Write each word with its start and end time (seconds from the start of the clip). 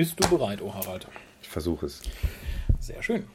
Bist 0.00 0.18
du 0.18 0.26
bereit, 0.30 0.62
oh 0.62 0.72
Harald? 0.72 1.06
Ich 1.42 1.48
versuche 1.50 1.84
es. 1.84 2.00
Sehr 2.78 3.02
schön. 3.02 3.26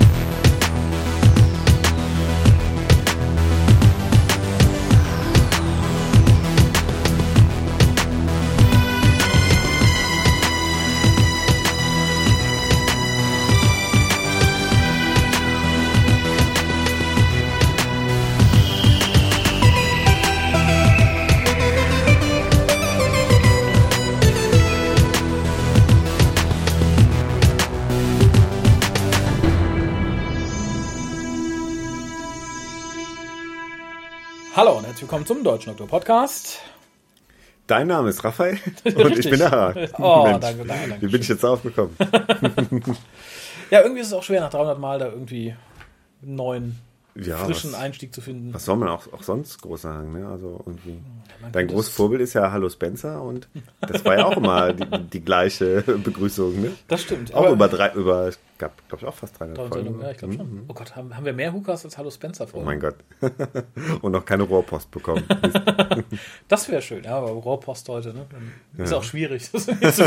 Hallo 34.56 34.78
und 34.78 34.84
herzlich 34.86 35.04
willkommen 35.04 35.26
zum 35.26 35.44
Deutschen 35.44 35.70
Doktor 35.72 35.88
Podcast. 35.88 36.60
Dein 37.68 37.88
Name 37.88 38.10
ist 38.10 38.24
Raphael 38.24 38.58
und 38.86 39.18
ich 39.20 39.30
bin 39.30 39.40
der 39.40 39.52
Harald. 39.52 39.94
Oh, 39.98 40.24
Mensch, 40.28 40.40
danke, 40.42 40.66
danke, 40.66 40.90
danke. 40.90 41.02
Wie 41.02 41.12
bin 41.12 41.22
ich 41.22 41.28
jetzt 41.28 41.44
aufgekommen? 41.44 41.96
ja, 43.72 43.82
irgendwie 43.82 44.02
ist 44.02 44.08
es 44.08 44.14
auch 44.14 44.24
schwer, 44.24 44.42
nach 44.42 44.52
300 44.52 44.80
Mal 44.80 45.00
da 45.00 45.08
irgendwie 45.08 45.56
einen 46.22 46.36
neuen, 46.36 46.80
Ja, 47.16 47.38
frischen 47.38 47.74
was, 47.74 47.80
Einstieg 47.80 48.14
zu 48.14 48.22
finden. 48.22 48.54
was 48.54 48.66
soll 48.66 48.78
man 48.78 48.90
auch, 48.90 49.12
auch 49.12 49.24
sonst 49.24 49.62
groß 49.62 49.82
sagen? 49.82 50.14
Ne? 50.20 50.28
Also 50.28 50.62
irgendwie. 50.66 51.00
man 51.42 51.52
Dein 51.52 51.68
großes 51.68 51.90
es- 51.90 51.96
Vorbild 51.96 52.22
ist 52.22 52.34
ja 52.34 52.52
Hallo 52.52 52.70
Spencer 52.70 53.22
und 53.24 53.48
das 53.82 54.06
war 54.06 54.18
ja 54.18 54.26
auch 54.26 54.38
immer 54.38 54.72
die, 54.74 54.86
die 55.12 55.22
gleiche 55.22 55.82
Begrüßung. 56.04 56.62
Ne? 56.62 56.72
Das 56.88 57.02
stimmt. 57.02 57.34
Auch 57.34 57.52
über 57.52 57.68
drei, 57.68 57.92
über, 57.94 58.30
gab, 58.58 58.88
glaube 58.88 59.04
ich, 59.04 59.08
auch 59.08 59.14
fast 59.14 59.40
300 59.40 59.58
300 59.58 59.74
Folgen. 59.74 60.02
Ja, 60.02 60.12
ich 60.12 60.18
glaube 60.18 60.34
schon. 60.34 60.66
Oh 60.68 60.74
Gott, 60.74 60.96
haben, 60.96 61.16
haben 61.16 61.26
wir 61.26 61.34
mehr 61.34 61.54
Hookers 61.54 61.86
als 61.86 61.98
Hallo 61.98 62.10
Spencer 62.10 62.46
Oh 62.46 62.48
Folgen? 62.48 62.66
mein 62.66 62.80
Gott. 62.80 62.96
und 64.02 64.12
noch 64.12 64.26
keine 64.26 64.44
Rohrpost 64.44 64.92
bekommen. 64.92 65.24
Das 66.48 66.70
wäre 66.70 66.82
schön, 66.82 67.04
ja, 67.04 67.18
aber 67.18 67.30
Rohrpost 67.30 67.88
heute, 67.90 68.14
ne? 68.14 68.26
Ist 68.78 68.94
auch 68.94 69.04
schwierig, 69.04 69.50
das 69.52 69.66
zu. 69.66 70.04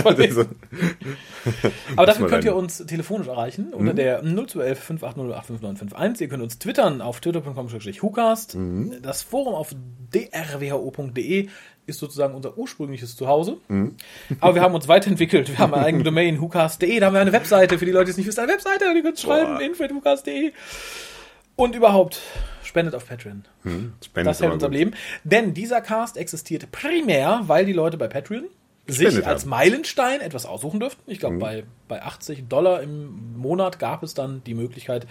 Aber 1.96 2.06
dafür 2.06 2.28
könnt 2.28 2.44
ihr 2.44 2.54
uns 2.54 2.78
telefonisch 2.78 3.26
erreichen 3.26 3.72
unter 3.74 3.94
der 3.94 4.22
0211 4.22 4.78
580 4.78 5.36
85951. 5.36 6.20
Ihr 6.20 6.28
könnt 6.28 6.42
uns 6.42 6.58
twittern 6.58 7.00
auf 7.00 7.20
twitter.com-hucast. 7.20 8.56
Das 9.02 9.22
Forum 9.22 9.54
auf 9.54 9.74
drwho.de 10.12 11.48
ist 11.88 11.98
sozusagen 11.98 12.34
unser 12.34 12.56
ursprüngliches 12.56 13.16
Zuhause. 13.16 13.56
Aber 14.40 14.54
wir 14.54 14.62
haben 14.62 14.74
uns 14.74 14.86
weiterentwickelt. 14.88 15.48
Wir 15.48 15.58
haben 15.58 15.74
eine 15.74 15.84
eigene 15.84 16.04
Domain, 16.04 16.40
hucast.de. 16.40 17.00
Da 17.00 17.06
haben 17.06 17.14
wir 17.14 17.20
eine 17.20 17.32
Webseite. 17.32 17.78
Für 17.78 17.86
die 17.86 17.92
Leute, 17.92 18.06
die 18.06 18.10
es 18.12 18.16
nicht 18.18 18.26
wissen, 18.26 18.40
eine 18.40 18.52
Webseite. 18.52 18.92
Die 18.94 19.02
könnt 19.02 19.18
schreiben, 19.18 19.54
Boah. 19.54 19.62
info.hucast.de. 19.62 20.52
Und 21.56 21.74
überhaupt, 21.74 22.20
spendet 22.62 22.94
auf 22.94 23.08
Patreon. 23.08 23.44
Spendet 24.04 24.30
Das 24.30 24.40
hält 24.40 24.52
uns 24.52 24.62
am 24.62 24.70
Leben. 24.72 24.92
Denn 25.24 25.54
dieser 25.54 25.80
Cast 25.80 26.16
existiert 26.16 26.70
primär, 26.70 27.40
weil 27.46 27.66
die 27.66 27.72
Leute 27.72 27.96
bei 27.96 28.06
Patreon 28.06 28.44
sich 28.86 29.06
Gespendet 29.06 29.26
als 29.26 29.42
haben. 29.42 29.50
Meilenstein 29.50 30.20
etwas 30.20 30.46
aussuchen 30.46 30.80
dürften. 30.80 31.10
Ich 31.10 31.18
glaube, 31.18 31.38
bei, 31.38 31.64
bei 31.88 32.02
80 32.02 32.48
Dollar 32.48 32.80
im 32.82 33.36
Monat 33.36 33.78
gab 33.78 34.02
es 34.02 34.14
dann 34.14 34.42
die 34.44 34.54
Möglichkeit, 34.54 35.06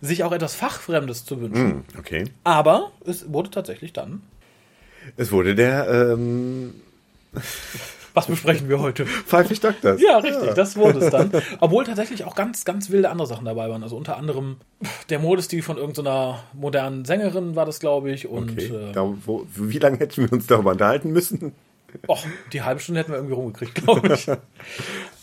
sich 0.00 0.24
auch 0.24 0.32
etwas 0.32 0.54
Fachfremdes 0.54 1.24
zu 1.24 1.40
wünschen. 1.40 1.70
Hm, 1.70 1.84
okay. 1.98 2.24
Aber 2.44 2.92
es 3.04 3.32
wurde 3.32 3.50
tatsächlich 3.50 3.92
dann. 3.92 4.22
Es 5.16 5.32
wurde 5.32 5.54
der 5.54 5.88
ähm, 5.88 6.74
Was 8.14 8.26
besprechen 8.26 8.68
wir 8.68 8.78
heute? 8.78 9.06
Pfeifig 9.06 9.60
Doctors. 9.60 10.00
Ja, 10.00 10.18
richtig, 10.18 10.52
das 10.54 10.76
wurde 10.76 10.98
es 10.98 11.10
dann. 11.10 11.30
Obwohl 11.60 11.84
tatsächlich 11.84 12.24
auch 12.24 12.34
ganz, 12.34 12.64
ganz 12.64 12.90
wilde 12.90 13.08
andere 13.08 13.26
Sachen 13.26 13.44
dabei 13.46 13.70
waren. 13.70 13.82
Also 13.82 13.96
unter 13.96 14.16
anderem 14.16 14.56
der 15.08 15.18
Modestil 15.18 15.62
von 15.62 15.78
irgendeiner 15.78 16.42
modernen 16.52 17.04
Sängerin 17.06 17.56
war 17.56 17.64
das, 17.64 17.80
glaube 17.80 18.10
ich. 18.10 18.28
Und 18.28 18.52
Okay. 18.52 18.66
äh, 18.66 18.92
Da, 18.92 19.10
wo, 19.24 19.46
wie 19.54 19.78
lange 19.78 19.98
hätten 19.98 20.24
wir 20.24 20.32
uns 20.32 20.46
darüber 20.46 20.72
unterhalten 20.72 21.10
müssen? 21.10 21.52
Och, 22.06 22.24
die 22.52 22.62
halbe 22.62 22.80
Stunde 22.80 23.00
hätten 23.00 23.12
wir 23.12 23.16
irgendwie 23.16 23.34
rumgekriegt, 23.34 23.74
glaube 23.76 24.14
ich. 24.14 24.26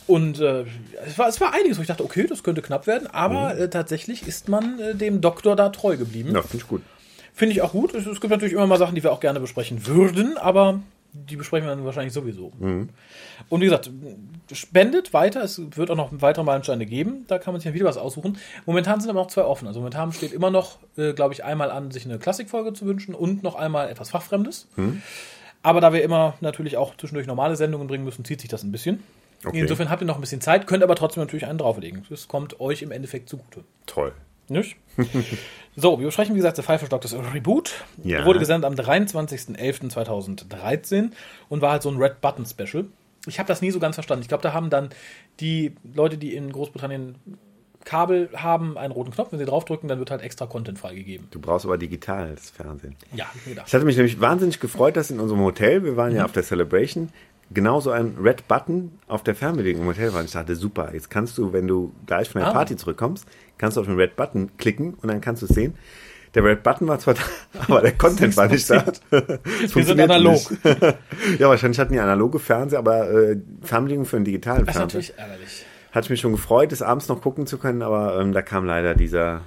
Und 0.08 0.40
äh, 0.40 0.66
es, 1.06 1.18
war, 1.18 1.28
es 1.28 1.40
war 1.40 1.54
einiges, 1.54 1.78
wo 1.78 1.82
ich 1.82 1.88
dachte, 1.88 2.04
okay, 2.04 2.26
das 2.28 2.42
könnte 2.42 2.64
knapp 2.64 2.88
werden, 2.88 3.08
aber 3.08 3.56
äh, 3.58 3.70
tatsächlich 3.70 4.28
ist 4.28 4.50
man 4.50 4.80
äh, 4.80 4.96
dem 4.96 5.22
Doktor 5.22 5.56
da 5.56 5.70
treu 5.70 5.98
geblieben. 5.98 6.34
Ja, 6.34 6.42
finde 6.42 6.58
ich 6.58 6.68
gut. 6.68 6.82
Finde 7.40 7.54
ich 7.54 7.62
auch 7.62 7.72
gut. 7.72 7.94
Es, 7.96 8.06
es 8.06 8.20
gibt 8.20 8.32
natürlich 8.32 8.54
immer 8.54 8.68
mal 8.68 8.78
Sachen, 8.78 8.96
die 8.96 9.02
wir 9.02 9.14
auch 9.14 9.22
gerne 9.22 9.40
besprechen 9.40 9.88
würden, 9.88 10.38
aber 10.38 10.82
die 11.14 11.38
besprechen 11.38 11.70
wir 11.70 11.74
dann 11.74 11.86
wahrscheinlich 11.86 12.12
sowieso. 12.12 12.52
Und 13.48 13.62
wie 13.62 13.64
gesagt, 13.64 13.90
spendet 14.52 15.14
weiter. 15.14 15.42
Es 15.42 15.62
wird 15.78 15.90
auch 15.90 15.96
noch 15.96 16.10
weitere 16.12 16.44
Meilensteine 16.44 16.86
geben. 16.86 17.24
Da 17.30 17.40
kann 17.40 17.54
man 17.54 17.62
sich 17.62 17.70
dann 17.70 17.76
wieder 17.76 17.86
was 17.86 17.96
aussuchen. 17.96 18.38
Momentan 18.66 19.00
sind 19.00 19.10
aber 19.10 19.22
noch 19.22 19.30
zwei 19.30 19.44
offen. 19.46 19.70
Also 19.70 19.80
momentan 19.80 20.12
steht 20.12 20.34
immer 20.34 20.50
noch, 20.52 20.80
äh, 20.98 21.14
glaube 21.14 21.34
ich, 21.34 21.46
einmal 21.46 21.72
an, 21.72 21.92
sich 21.92 22.04
eine 22.04 22.20
Klassikfolge 22.20 22.74
zu 22.74 22.86
wünschen 22.86 23.16
und 23.16 23.42
noch 23.42 23.56
einmal 23.56 23.88
etwas 23.90 24.10
Fachfremdes. 24.10 24.68
Aber 25.64 25.80
da 25.80 25.94
wir 25.94 26.04
immer 26.04 26.34
natürlich 26.42 26.76
auch 26.76 26.98
zwischendurch 26.98 27.26
normale 27.26 27.56
Sendungen 27.56 27.88
bringen 27.88 28.04
müssen, 28.04 28.26
zieht 28.26 28.42
sich 28.42 28.50
das 28.50 28.64
ein 28.64 28.74
bisschen. 28.74 29.02
Okay. 29.46 29.62
Insofern 29.62 29.90
habt 29.90 30.02
ihr 30.02 30.06
noch 30.06 30.16
ein 30.16 30.22
bisschen 30.22 30.42
Zeit, 30.42 30.68
könnt 30.68 30.84
aber 30.84 30.96
trotzdem 30.96 31.24
natürlich 31.24 31.46
einen 31.46 31.58
drauflegen. 31.58 32.06
Das 32.10 32.28
kommt 32.28 32.60
euch 32.60 32.82
im 32.82 32.92
Endeffekt 32.92 33.30
zugute. 33.30 33.64
Toll. 33.86 34.12
Nicht? 34.50 34.76
so, 35.76 36.00
wir 36.00 36.08
besprechen, 36.08 36.34
wie 36.36 36.40
gesagt, 36.40 36.56
The 36.58 36.64
Pfeiffer 36.64 36.88
Doctors 36.88 37.16
Reboot. 37.34 37.74
Ja. 38.04 38.26
Wurde 38.26 38.40
gesendet 38.40 38.66
am 38.66 38.74
23.11.2013 38.76 41.12
und 41.50 41.62
war 41.62 41.72
halt 41.72 41.84
so 41.84 41.90
ein 41.90 41.98
Red 41.98 42.22
Button 42.22 42.46
Special. 42.46 42.86
Ich 43.28 43.38
habe 43.40 43.48
das 43.48 43.62
nie 43.62 43.72
so 43.72 43.80
ganz 43.80 43.96
verstanden. 43.96 44.24
Ich 44.24 44.30
glaube, 44.30 44.44
da 44.44 44.54
haben 44.54 44.70
dann 44.70 44.90
die 45.40 45.74
Leute, 45.94 46.18
die 46.18 46.36
in 46.36 46.52
Großbritannien 46.52 47.16
Kabel 47.86 48.30
haben, 48.36 48.78
einen 48.78 48.92
roten 48.92 49.12
Knopf. 49.12 49.32
Wenn 49.32 49.40
sie 49.40 49.46
draufdrücken, 49.46 49.88
dann 49.88 50.00
wird 50.00 50.12
halt 50.12 50.22
extra 50.22 50.46
Content 50.46 50.80
freigegeben. 50.80 51.28
Du 51.32 51.40
brauchst 51.40 51.66
aber 51.66 51.78
digitales 51.78 52.50
Fernsehen. 52.50 52.96
Ja, 53.14 53.26
hab 53.26 53.36
ich 53.36 53.46
gedacht. 53.46 53.68
Ich 53.68 53.74
hatte 53.74 53.86
mich 53.86 53.96
nämlich 53.96 54.20
wahnsinnig 54.20 54.60
gefreut, 54.60 54.98
dass 54.98 55.12
in 55.12 55.20
unserem 55.20 55.42
Hotel, 55.42 55.84
wir 55.84 55.96
waren 55.96 56.14
ja 56.14 56.26
auf 56.26 56.32
der 56.32 56.44
Celebration, 56.44 57.10
genauso 57.54 57.92
ein 57.92 58.16
Red 58.22 58.48
Button 58.48 58.92
auf 59.08 59.24
der 59.24 59.36
Fernbedienung 59.36 59.82
im 59.84 59.88
Hotel 59.90 60.14
war. 60.14 60.24
Ich 60.24 60.32
dachte, 60.32 60.56
super, 60.56 60.94
jetzt 60.94 61.10
kannst 61.10 61.38
du, 61.38 61.52
wenn 61.54 61.68
du 61.68 61.92
gleich 62.06 62.30
von 62.30 62.42
der 62.42 62.50
Ah. 62.50 62.54
Party 62.54 62.76
zurückkommst, 62.76 63.26
kannst 63.58 63.78
du 63.78 63.82
auf 63.82 63.88
den 63.88 63.96
Red 63.96 64.16
Button 64.16 64.52
klicken 64.58 64.94
und 64.96 65.08
dann 65.10 65.22
kannst 65.22 65.42
du 65.42 65.46
es 65.48 65.54
sehen. 65.54 65.74
Der 66.36 66.44
Red 66.44 66.62
Button 66.62 66.88
war 66.88 67.00
zwar 67.00 67.16
da, 67.16 67.22
aber 67.68 67.82
der 67.82 67.94
Content 67.94 68.38
war 68.38 68.48
nicht 68.48 68.70
da. 68.70 68.84
Wir 69.10 69.84
sind 69.84 70.00
analog. 70.00 70.40
ja, 71.40 71.50
wahrscheinlich 71.50 71.80
hatten 71.80 71.94
die 71.94 72.00
analoge 72.00 72.38
Fernseher, 72.40 72.80
aber 72.80 73.10
äh, 73.10 73.38
Fernbedienung 73.64 74.06
für 74.06 74.18
einen 74.18 74.26
digitalen 74.26 74.66
Das 74.66 74.76
ist 74.76 74.78
Fernseher. 74.80 75.00
natürlich 75.02 75.18
ärgerlich. 75.20 75.66
Hatte 75.92 76.06
ich 76.06 76.10
mich 76.12 76.20
schon 76.22 76.34
gefreut, 76.34 76.72
es 76.72 76.84
abends 76.84 77.08
noch 77.08 77.20
gucken 77.22 77.48
zu 77.48 77.58
können, 77.58 77.82
aber 77.82 78.20
ähm, 78.22 78.32
da 78.32 78.44
kam 78.44 78.64
leider 78.66 78.94
dieser 78.94 79.42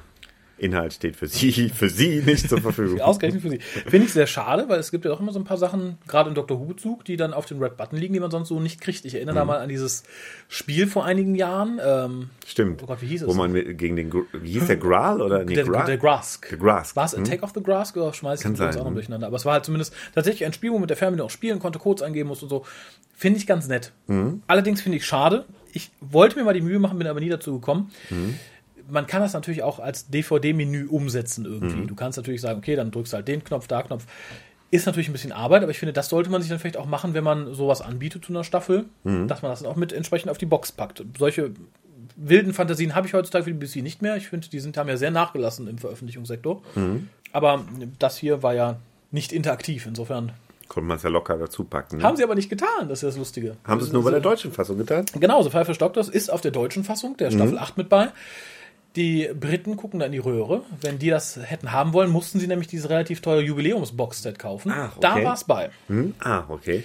Inhalt 0.62 0.92
steht 0.92 1.16
für 1.16 1.26
Sie, 1.28 1.68
für 1.74 1.88
Sie 1.90 2.22
nicht 2.24 2.48
zur 2.48 2.60
Verfügung. 2.60 3.00
Ausgerechnet 3.02 3.42
für 3.42 3.50
sie. 3.50 3.58
Finde 3.58 4.06
ich 4.06 4.12
sehr 4.12 4.26
schade, 4.26 4.68
weil 4.68 4.78
es 4.78 4.90
gibt 4.90 5.04
ja 5.04 5.12
auch 5.12 5.20
immer 5.20 5.32
so 5.32 5.38
ein 5.40 5.44
paar 5.44 5.56
Sachen, 5.56 5.98
gerade 6.06 6.28
im 6.28 6.34
Dr. 6.34 6.58
Who-Bezug, 6.60 7.04
die 7.04 7.16
dann 7.16 7.32
auf 7.32 7.46
dem 7.46 7.62
Red 7.62 7.76
Button 7.76 7.96
liegen, 7.96 8.14
die 8.14 8.20
man 8.20 8.30
sonst 8.30 8.48
so 8.48 8.60
nicht 8.60 8.80
kriegt. 8.80 9.04
Ich 9.04 9.14
erinnere 9.14 9.34
da 9.34 9.44
mal 9.44 9.58
an 9.58 9.68
dieses 9.68 10.04
Spiel 10.48 10.86
vor 10.86 11.04
einigen 11.04 11.34
Jahren. 11.34 11.80
Ähm, 11.84 12.30
Stimmt. 12.46 12.82
Oh 12.82 12.86
Gott, 12.86 13.02
wie 13.02 13.06
hieß 13.06 13.22
es? 13.22 13.28
Wo 13.28 13.34
man 13.34 13.52
mit, 13.52 13.76
gegen 13.78 13.96
den, 13.96 14.12
wie 14.32 14.52
hieß 14.52 14.66
der 14.66 14.76
Graal 14.76 15.20
oder 15.20 15.44
nee, 15.44 15.54
der, 15.54 15.66
Gra- 15.66 15.86
der 15.86 15.98
Grask. 15.98 16.48
Der 16.48 16.58
Grask. 16.58 16.94
War 16.96 17.04
es 17.04 17.14
Attack 17.14 17.42
of 17.42 17.52
the 17.54 17.62
Grask 17.62 17.96
oder 17.96 18.12
schmeiß 18.12 18.40
ich 18.40 18.44
Kann 18.44 18.54
auch 18.54 18.74
noch 18.74 18.86
hm. 18.86 18.94
durcheinander? 18.94 19.26
Aber 19.26 19.36
es 19.36 19.44
war 19.44 19.54
halt 19.54 19.64
zumindest 19.64 19.94
tatsächlich 20.14 20.44
ein 20.44 20.52
Spiel, 20.52 20.70
wo 20.70 20.74
man 20.74 20.82
mit 20.82 20.90
der 20.90 20.96
Fernbedienung 20.96 21.26
auch 21.26 21.30
spielen 21.30 21.58
konnte, 21.58 21.78
Codes 21.78 22.02
eingeben 22.02 22.28
musste 22.28 22.44
und 22.46 22.50
so. 22.50 22.64
Finde 23.14 23.38
ich 23.38 23.46
ganz 23.46 23.68
nett. 23.68 23.92
Mhm. 24.06 24.42
Allerdings 24.46 24.80
finde 24.80 24.98
ich 24.98 25.06
schade. 25.06 25.44
Ich 25.72 25.90
wollte 26.00 26.36
mir 26.36 26.44
mal 26.44 26.54
die 26.54 26.60
Mühe 26.60 26.78
machen, 26.78 26.98
bin 26.98 27.06
aber 27.06 27.20
nie 27.20 27.28
dazu 27.28 27.54
gekommen. 27.54 27.90
Mhm. 28.10 28.34
Man 28.90 29.06
kann 29.06 29.22
das 29.22 29.32
natürlich 29.32 29.62
auch 29.62 29.78
als 29.78 30.08
DVD-Menü 30.08 30.86
umsetzen 30.88 31.44
irgendwie. 31.44 31.76
Mhm. 31.76 31.86
Du 31.88 31.94
kannst 31.94 32.16
natürlich 32.18 32.40
sagen, 32.40 32.58
okay, 32.58 32.76
dann 32.76 32.90
drückst 32.90 33.12
du 33.12 33.16
halt 33.16 33.28
den 33.28 33.42
Knopf, 33.44 33.66
da 33.68 33.82
Knopf. 33.82 34.06
Ist 34.70 34.86
natürlich 34.86 35.08
ein 35.08 35.12
bisschen 35.12 35.32
Arbeit, 35.32 35.62
aber 35.62 35.70
ich 35.70 35.78
finde, 35.78 35.92
das 35.92 36.08
sollte 36.08 36.30
man 36.30 36.40
sich 36.40 36.48
dann 36.48 36.58
vielleicht 36.58 36.78
auch 36.78 36.86
machen, 36.86 37.12
wenn 37.14 37.24
man 37.24 37.52
sowas 37.54 37.82
anbietet 37.82 38.24
zu 38.24 38.32
einer 38.32 38.42
Staffel, 38.44 38.86
Mhm. 39.04 39.28
dass 39.28 39.42
man 39.42 39.50
das 39.50 39.60
dann 39.62 39.70
auch 39.70 39.76
mit 39.76 39.92
entsprechend 39.92 40.30
auf 40.30 40.38
die 40.38 40.46
Box 40.46 40.72
packt. 40.72 41.04
Solche 41.18 41.50
wilden 42.16 42.52
Fantasien 42.54 42.94
habe 42.94 43.06
ich 43.06 43.14
heutzutage 43.14 43.44
für 43.44 43.52
die 43.52 43.58
BBC 43.58 43.82
nicht 43.82 44.02
mehr. 44.02 44.16
Ich 44.16 44.28
finde, 44.28 44.48
die 44.48 44.60
sind, 44.60 44.76
haben 44.76 44.88
ja 44.88 44.96
sehr 44.96 45.10
nachgelassen 45.10 45.68
im 45.68 45.78
Veröffentlichungssektor. 45.78 46.62
Mhm. 46.74 47.08
Aber 47.32 47.64
das 47.98 48.16
hier 48.16 48.42
war 48.42 48.54
ja 48.54 48.76
nicht 49.10 49.32
interaktiv, 49.32 49.86
insofern. 49.86 50.32
Konnte 50.68 50.86
man 50.88 50.96
es 50.96 51.02
ja 51.02 51.10
locker 51.10 51.36
dazu 51.36 51.64
packen. 51.64 51.98
Ne? 51.98 52.02
Haben 52.02 52.16
sie 52.16 52.24
aber 52.24 52.34
nicht 52.34 52.48
getan, 52.48 52.88
das 52.88 53.02
ist 53.02 53.08
das 53.08 53.16
Lustige. 53.18 53.56
Haben 53.64 53.80
sie 53.80 53.88
es 53.88 53.92
nur 53.92 54.02
bei 54.04 54.10
der 54.10 54.20
deutschen 54.20 54.52
Fassung 54.52 54.78
getan? 54.78 55.04
Genau, 55.20 55.42
The 55.42 55.50
Pfeiffer 55.50 55.74
Doctors 55.74 56.08
ist 56.08 56.30
auf 56.30 56.40
der 56.40 56.50
deutschen 56.50 56.82
Fassung, 56.82 57.14
der 57.18 57.30
Mhm. 57.30 57.34
Staffel 57.34 57.58
8 57.58 57.76
mit 57.76 57.88
bei. 57.90 58.08
Die 58.96 59.28
Briten 59.38 59.76
gucken 59.76 60.00
da 60.00 60.06
in 60.06 60.12
die 60.12 60.18
Röhre. 60.18 60.62
Wenn 60.80 60.98
die 60.98 61.08
das 61.10 61.38
hätten 61.42 61.72
haben 61.72 61.92
wollen, 61.92 62.10
mussten 62.10 62.38
sie 62.40 62.46
nämlich 62.46 62.68
dieses 62.68 62.90
relativ 62.90 63.20
teure 63.22 63.40
Jubiläums-Box-Set 63.42 64.38
kaufen. 64.38 64.70
Ach, 64.74 64.96
Da 65.00 65.14
okay. 65.14 65.24
war 65.24 65.34
es 65.34 65.44
bei. 65.44 65.70
Hm? 65.88 66.14
Ah, 66.20 66.44
okay. 66.48 66.82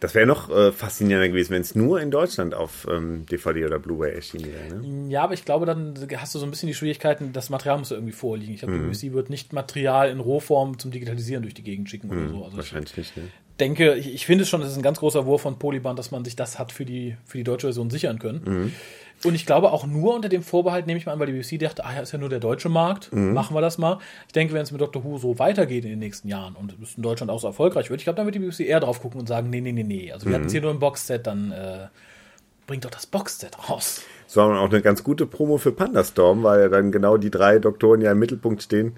Das 0.00 0.16
wäre 0.16 0.26
noch 0.26 0.50
äh, 0.50 0.72
faszinierender 0.72 1.28
gewesen, 1.28 1.52
wenn 1.52 1.62
es 1.62 1.76
nur 1.76 2.00
in 2.00 2.10
Deutschland 2.10 2.54
auf 2.54 2.88
ähm, 2.90 3.24
DVD 3.30 3.66
oder 3.66 3.78
Blu-ray 3.78 4.14
erschienen 4.14 4.46
wäre. 4.52 4.80
Ne? 4.80 5.10
Ja, 5.12 5.22
aber 5.22 5.34
ich 5.34 5.44
glaube, 5.44 5.64
dann 5.64 5.94
hast 6.16 6.34
du 6.34 6.40
so 6.40 6.44
ein 6.46 6.50
bisschen 6.50 6.66
die 6.66 6.74
Schwierigkeiten, 6.74 7.32
das 7.32 7.50
Material 7.50 7.78
muss 7.78 7.90
ja 7.90 7.96
irgendwie 7.96 8.12
vorliegen. 8.12 8.52
Ich 8.54 8.60
glaube, 8.60 8.74
Mhm. 8.74 8.90
die 8.90 8.98
BBC 9.08 9.12
wird 9.14 9.30
nicht 9.30 9.52
Material 9.52 10.10
in 10.10 10.18
Rohform 10.18 10.76
zum 10.80 10.90
Digitalisieren 10.90 11.42
durch 11.42 11.54
die 11.54 11.62
Gegend 11.62 11.88
schicken 11.88 12.10
oder 12.10 12.28
so. 12.28 12.44
Also 12.44 12.56
Wahrscheinlich 12.56 12.96
nicht. 12.96 13.16
Ne? 13.16 13.24
denke, 13.60 13.94
ich, 13.94 14.12
ich 14.12 14.26
finde 14.26 14.42
es 14.42 14.48
schon, 14.48 14.60
es 14.62 14.70
ist 14.72 14.76
ein 14.76 14.82
ganz 14.82 14.98
großer 14.98 15.24
Wurf 15.24 15.42
von 15.42 15.56
Polyband, 15.56 15.96
dass 15.96 16.10
man 16.10 16.24
sich 16.24 16.34
das 16.34 16.58
hat 16.58 16.72
für 16.72 16.84
die, 16.84 17.16
für 17.24 17.38
die 17.38 17.44
deutsche 17.44 17.68
Version 17.68 17.90
sichern 17.90 18.18
können. 18.18 18.42
Mhm. 18.44 18.72
Und 19.24 19.34
ich 19.34 19.46
glaube 19.46 19.70
auch 19.72 19.86
nur 19.86 20.14
unter 20.14 20.28
dem 20.28 20.42
Vorbehalt, 20.42 20.86
nehme 20.86 20.98
ich 20.98 21.06
mal 21.06 21.12
an, 21.12 21.20
weil 21.20 21.26
die 21.28 21.32
BBC 21.32 21.58
dachte, 21.60 21.84
ah 21.84 21.94
ja, 21.94 22.00
ist 22.00 22.12
ja 22.12 22.18
nur 22.18 22.28
der 22.28 22.40
deutsche 22.40 22.68
Markt, 22.68 23.12
Mhm. 23.12 23.32
machen 23.32 23.54
wir 23.54 23.60
das 23.60 23.78
mal. 23.78 23.98
Ich 24.26 24.32
denke, 24.32 24.52
wenn 24.54 24.62
es 24.62 24.72
mit 24.72 24.80
Doctor 24.80 25.04
Who 25.04 25.18
so 25.18 25.38
weitergeht 25.38 25.84
in 25.84 25.90
den 25.90 25.98
nächsten 26.00 26.26
Jahren 26.28 26.54
und 26.56 26.74
es 26.82 26.96
in 26.96 27.02
Deutschland 27.02 27.30
auch 27.30 27.38
so 27.40 27.46
erfolgreich 27.46 27.88
wird, 27.90 28.00
ich 28.00 28.04
glaube, 28.04 28.16
dann 28.16 28.26
wird 28.26 28.34
die 28.34 28.40
BBC 28.40 28.60
eher 28.68 28.80
drauf 28.80 29.00
gucken 29.00 29.20
und 29.20 29.26
sagen, 29.28 29.48
nee, 29.50 29.60
nee, 29.60 29.72
nee, 29.72 29.84
nee. 29.84 30.12
Also 30.12 30.26
wir 30.26 30.32
hatten 30.34 30.42
Mhm. 30.42 30.46
es 30.48 30.52
hier 30.52 30.62
nur 30.62 30.70
im 30.72 30.78
Boxset, 30.80 31.26
dann 31.26 31.52
äh, 31.52 31.86
bringt 32.66 32.84
doch 32.84 32.90
das 32.90 33.06
Boxset 33.06 33.68
raus. 33.70 34.02
Das 34.26 34.36
war 34.36 34.60
auch 34.60 34.70
eine 34.70 34.80
ganz 34.82 35.04
gute 35.04 35.26
Promo 35.26 35.58
für 35.58 35.72
Pandastorm, 35.72 36.42
weil 36.42 36.60
ja 36.62 36.68
dann 36.68 36.90
genau 36.90 37.16
die 37.16 37.30
drei 37.30 37.58
Doktoren 37.58 38.00
ja 38.00 38.12
im 38.12 38.18
Mittelpunkt 38.18 38.62
stehen, 38.62 38.96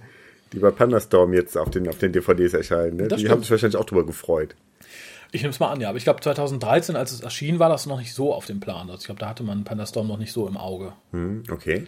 die 0.53 0.59
bei 0.61 0.71
Pandastorm 0.71 1.35
jetzt 1.35 1.59
auf 1.59 1.71
den, 1.71 1.89
auf 1.89 1.99
den 1.99 2.13
DVDs 2.13 2.55
erscheinen. 2.55 2.97
Ne? 2.97 3.09
Die 3.09 3.15
stimmt. 3.17 3.31
haben 3.31 3.41
sich 3.43 3.51
wahrscheinlich 3.51 3.77
auch 3.77 3.85
drüber 3.85 4.07
gefreut. 4.07 4.55
Ich 5.35 5.43
nehme 5.43 5.51
es 5.51 5.59
mal 5.59 5.71
an, 5.73 5.81
ja. 5.81 5.89
Aber 5.89 5.99
ich 5.99 6.05
glaube, 6.05 6.21
2013, 6.21 6.95
als 6.95 7.11
es 7.11 7.21
erschien, 7.21 7.59
war 7.59 7.69
das 7.69 7.87
noch 7.87 7.99
nicht 7.99 8.15
so 8.15 8.33
auf 8.33 8.47
dem 8.47 8.61
Plan. 8.61 8.89
Also 8.89 9.01
ich 9.01 9.07
glaube, 9.07 9.19
da 9.21 9.29
hatte 9.29 9.43
man 9.43 9.65
Pandastorm 9.65 10.07
noch 10.07 10.17
nicht 10.19 10.33
so 10.33 10.47
im 10.47 10.57
Auge. 10.57 10.93
Hm, 11.11 11.43
okay. 11.51 11.87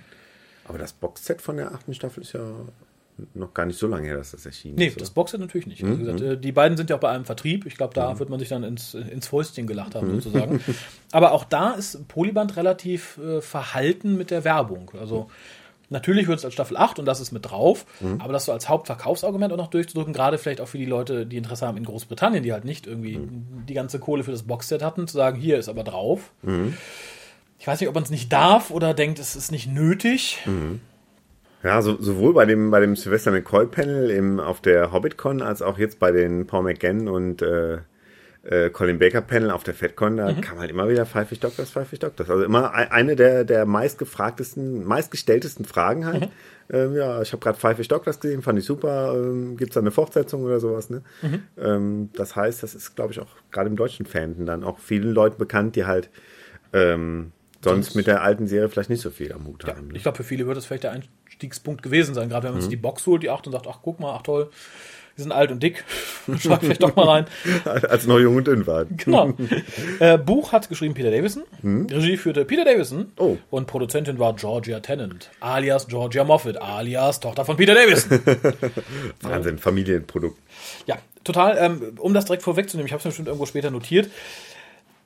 Aber 0.65 0.79
das 0.79 0.93
Boxset 0.93 1.41
von 1.41 1.57
der 1.57 1.73
achten 1.73 1.95
Staffel 1.95 2.23
ist 2.23 2.33
ja 2.33 2.41
noch 3.35 3.55
gar 3.55 3.65
nicht 3.65 3.79
so 3.79 3.87
lange 3.87 4.09
her, 4.09 4.17
dass 4.17 4.33
das 4.33 4.45
erschienen 4.45 4.75
Nee, 4.75 4.89
ist. 4.89 5.01
das 5.01 5.09
oder? 5.11 5.15
Boxset 5.15 5.41
natürlich 5.41 5.67
nicht. 5.69 5.87
Wie 5.87 5.97
gesagt, 5.97 6.21
äh, 6.21 6.37
die 6.37 6.53
beiden 6.53 6.77
sind 6.77 6.91
ja 6.91 6.97
auch 6.97 7.01
bei 7.01 7.11
einem 7.11 7.25
Vertrieb. 7.25 7.65
Ich 7.67 7.77
glaube, 7.77 7.95
da 7.95 8.19
wird 8.19 8.29
man 8.31 8.39
sich 8.41 8.49
dann 8.49 8.65
ins, 8.65 8.95
ins 8.95 9.29
Fäustchen 9.29 9.67
gelacht 9.67 9.95
haben, 9.95 10.21
sozusagen. 10.21 10.61
Aber 11.13 11.31
auch 11.33 11.45
da 11.45 11.71
ist 11.71 12.09
Polyband 12.09 12.57
relativ 12.57 13.19
äh, 13.19 13.41
verhalten 13.41 14.17
mit 14.17 14.31
der 14.33 14.45
Werbung. 14.45 14.91
Also 14.99 15.31
natürlich 15.91 16.29
wird 16.29 16.39
es 16.39 16.45
als 16.45 16.55
Staffel 16.55 16.77
8 16.77 16.99
und 16.99 17.05
das 17.05 17.21
ist 17.21 17.33
mit 17.33 17.51
drauf, 17.51 17.87
aber 18.19 18.33
das 18.33 18.45
so 18.47 18.53
als 18.53 18.69
Hauptverkaufsargument 18.69 19.53
auch 19.53 19.57
noch 19.57 19.71
durchzudrücken, 19.71 20.13
gerade 20.13 20.39
vielleicht 20.39 20.61
auch 20.61 20.69
für 20.69 20.79
die 20.79 20.87
Leute, 20.87 21.27
die 21.27 21.37
Interesse 21.37 21.67
haben 21.67 21.77
in 21.77 21.85
Großbritannien, 21.85 22.43
die 22.43 22.53
halt 22.53 22.65
nicht 22.65 22.87
irgendwie 22.87 23.19
die 23.69 23.75
ganze 23.75 23.99
Kohle 23.99 24.25
für 24.25 24.33
das 24.33 24.43
Boxset 24.45 24.83
hatten, 24.83 25.07
zu 25.09 25.17
sagen, 25.17 25.39
hier 25.39 25.59
ist 25.59 25.69
aber 25.69 25.85
drauf. 25.85 26.33
Ich 27.59 27.67
weiß 27.67 27.81
nicht, 27.81 27.89
ob 27.89 27.95
man 27.95 28.05
es 28.05 28.11
nicht 28.11 28.33
darf 28.33 28.71
oder 28.71 28.95
denkt, 28.95 29.19
es 29.19 29.37
ist 29.37 29.51
nicht 29.51 29.67
nötig. 29.69 30.39
Ja, 31.63 31.83
so, 31.83 32.01
sowohl 32.01 32.33
bei 32.35 32.45
dem, 32.45 32.71
bei 32.71 32.81
dem 32.81 32.95
Sylvester 32.95 33.31
McCoy-Panel 33.31 34.11
im, 34.11 34.39
auf 34.39 34.61
der 34.61 34.93
HobbitCon 34.93 35.43
als 35.43 35.63
auch 35.63 35.79
jetzt 35.79 35.99
bei 35.99 36.13
den 36.13 36.47
Paul 36.47 36.63
McGann 36.63 37.09
und 37.09 37.43
äh, 37.43 37.79
äh, 38.49 38.71
Colin 38.71 38.99
Baker-Panel 38.99 39.51
auf 39.51 39.65
der 39.65 39.75
FedCon, 39.75 40.17
da 40.19 40.33
kam 40.35 40.59
halt 40.61 40.71
immer 40.71 40.89
wieder 40.89 41.05
Pfeifig 41.05 41.41
Doctors, 41.41 41.71
Pfeifig 41.71 41.99
Doctors. 41.99 42.31
Also 42.31 42.45
immer 42.45 42.73
ein- 42.73 42.91
eine 42.93 43.17
der, 43.17 43.45
der 43.45 43.67
meistgefragtesten, 43.67 44.85
meistgestelltesten 44.85 45.65
Fragen 45.65 46.07
halt. 46.07 46.29
Ähm, 46.71 46.95
ja, 46.97 47.23
ich 47.23 47.33
habe 47.33 47.43
gerade 47.43 47.59
Pfeifig 47.59 47.89
Doctors 47.89 48.19
gesehen, 48.21 48.43
fand 48.43 48.59
ich 48.59 48.65
super. 48.65 49.15
Ähm, 49.17 49.57
Gibt 49.57 49.71
es 49.71 49.75
da 49.75 49.81
eine 49.81 49.91
Fortsetzung 49.91 50.43
oder 50.45 50.61
sowas? 50.61 50.91
Ne? 50.91 51.03
Ähm, 51.59 52.11
das 52.15 52.35
heißt, 52.37 52.63
das 52.63 52.75
ist, 52.75 52.95
glaube 52.97 53.13
ich, 53.13 53.21
auch 53.21 53.29
gerade 53.53 53.69
im 53.69 53.77
deutschen 53.77 54.07
Fandom 54.07 54.47
dann 54.47 54.65
auch 54.65 54.79
vielen 54.79 55.13
Leuten 55.13 55.39
bekannt, 55.39 55.77
die 55.77 55.85
halt 55.85 56.09
ähm, 56.73 57.33
sonst 57.63 57.95
mit 57.95 58.07
der 58.07 58.23
alten 58.23 58.47
Serie 58.47 58.69
vielleicht 58.69 58.91
nicht 58.91 59.01
so 59.03 59.11
viel 59.11 59.33
am 59.33 59.47
Hut 59.47 59.65
haben. 59.67 59.89
Ne? 59.89 59.97
Ich 59.97 60.03
glaube, 60.03 60.17
für 60.17 60.25
viele 60.25 60.47
wird 60.47 60.57
das 60.57 60.67
vielleicht 60.67 60.85
der 60.85 60.93
Einstiegspunkt 60.93 61.83
gewesen 61.83 62.15
sein, 62.15 62.29
gerade 62.29 62.45
wenn 62.47 62.53
man 62.53 62.61
sich 62.63 62.71
die 62.71 62.77
Box 62.77 63.07
holt, 63.07 63.23
die 63.23 63.31
8 63.31 63.47
und 63.47 63.53
sagt, 63.53 63.67
ach 63.69 63.79
guck 63.83 63.99
mal, 64.01 64.15
ach 64.15 64.23
toll, 64.23 64.51
die 65.17 65.23
sind 65.23 65.33
alt 65.33 65.51
und 65.51 65.63
dick, 65.63 65.85
schlag 66.39 66.61
vielleicht 66.61 66.83
doch 66.83 66.95
mal 66.97 67.07
rein. 67.09 67.27
Als 67.65 68.07
noch 68.07 68.19
jung 68.19 68.37
und 68.37 68.47
dünn 68.47 68.67
war. 68.67 68.85
Genau. 68.85 69.33
äh, 70.01 70.19
Buch 70.19 70.53
hat 70.53 70.69
geschrieben 70.69 70.95
Peter 70.95 71.11
Davison, 71.11 71.43
Regie 71.63 72.17
führte 72.17 72.45
Peter 72.45 72.65
Davison 72.65 73.13
Oh. 73.17 73.37
und 73.51 73.67
Produzentin 73.67 74.19
war 74.19 74.35
Georgia 74.35 74.81
Tennant, 74.81 75.31
alias 75.41 75.87
Georgia 75.89 76.25
Moffat, 76.25 76.61
alias 76.61 77.21
Tochter 77.21 77.45
von 77.45 77.57
Peter 77.57 77.75
Davison. 77.75 78.21
Wahnsinn, 79.23 79.59
Familienprodukt. 79.59 80.39
ja, 80.87 80.97
total, 81.25 81.57
ähm, 81.59 81.83
um 81.99 82.15
das 82.15 82.27
direkt 82.27 82.43
vorwegzunehmen, 82.43 82.87
ich 82.87 82.93
habe 82.93 83.01
es 83.01 83.05
bestimmt 83.05 83.29
irgendwo 83.29 83.47
später 83.47 83.71
notiert, 83.71 84.11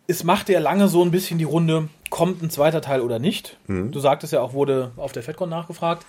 es 0.06 0.24
machte 0.24 0.52
ja 0.52 0.58
lange 0.58 0.88
so 0.88 1.04
ein 1.04 1.12
bisschen 1.12 1.38
die 1.38 1.44
Runde, 1.44 1.88
kommt 2.10 2.42
ein 2.42 2.50
zweiter 2.50 2.80
Teil 2.80 3.00
oder 3.00 3.20
nicht. 3.20 3.56
Du 3.68 4.00
sagtest 4.00 4.32
ja 4.32 4.40
auch, 4.40 4.52
wurde 4.54 4.90
auf 4.96 5.12
der 5.12 5.22
FedCon 5.22 5.48
nachgefragt. 5.48 6.04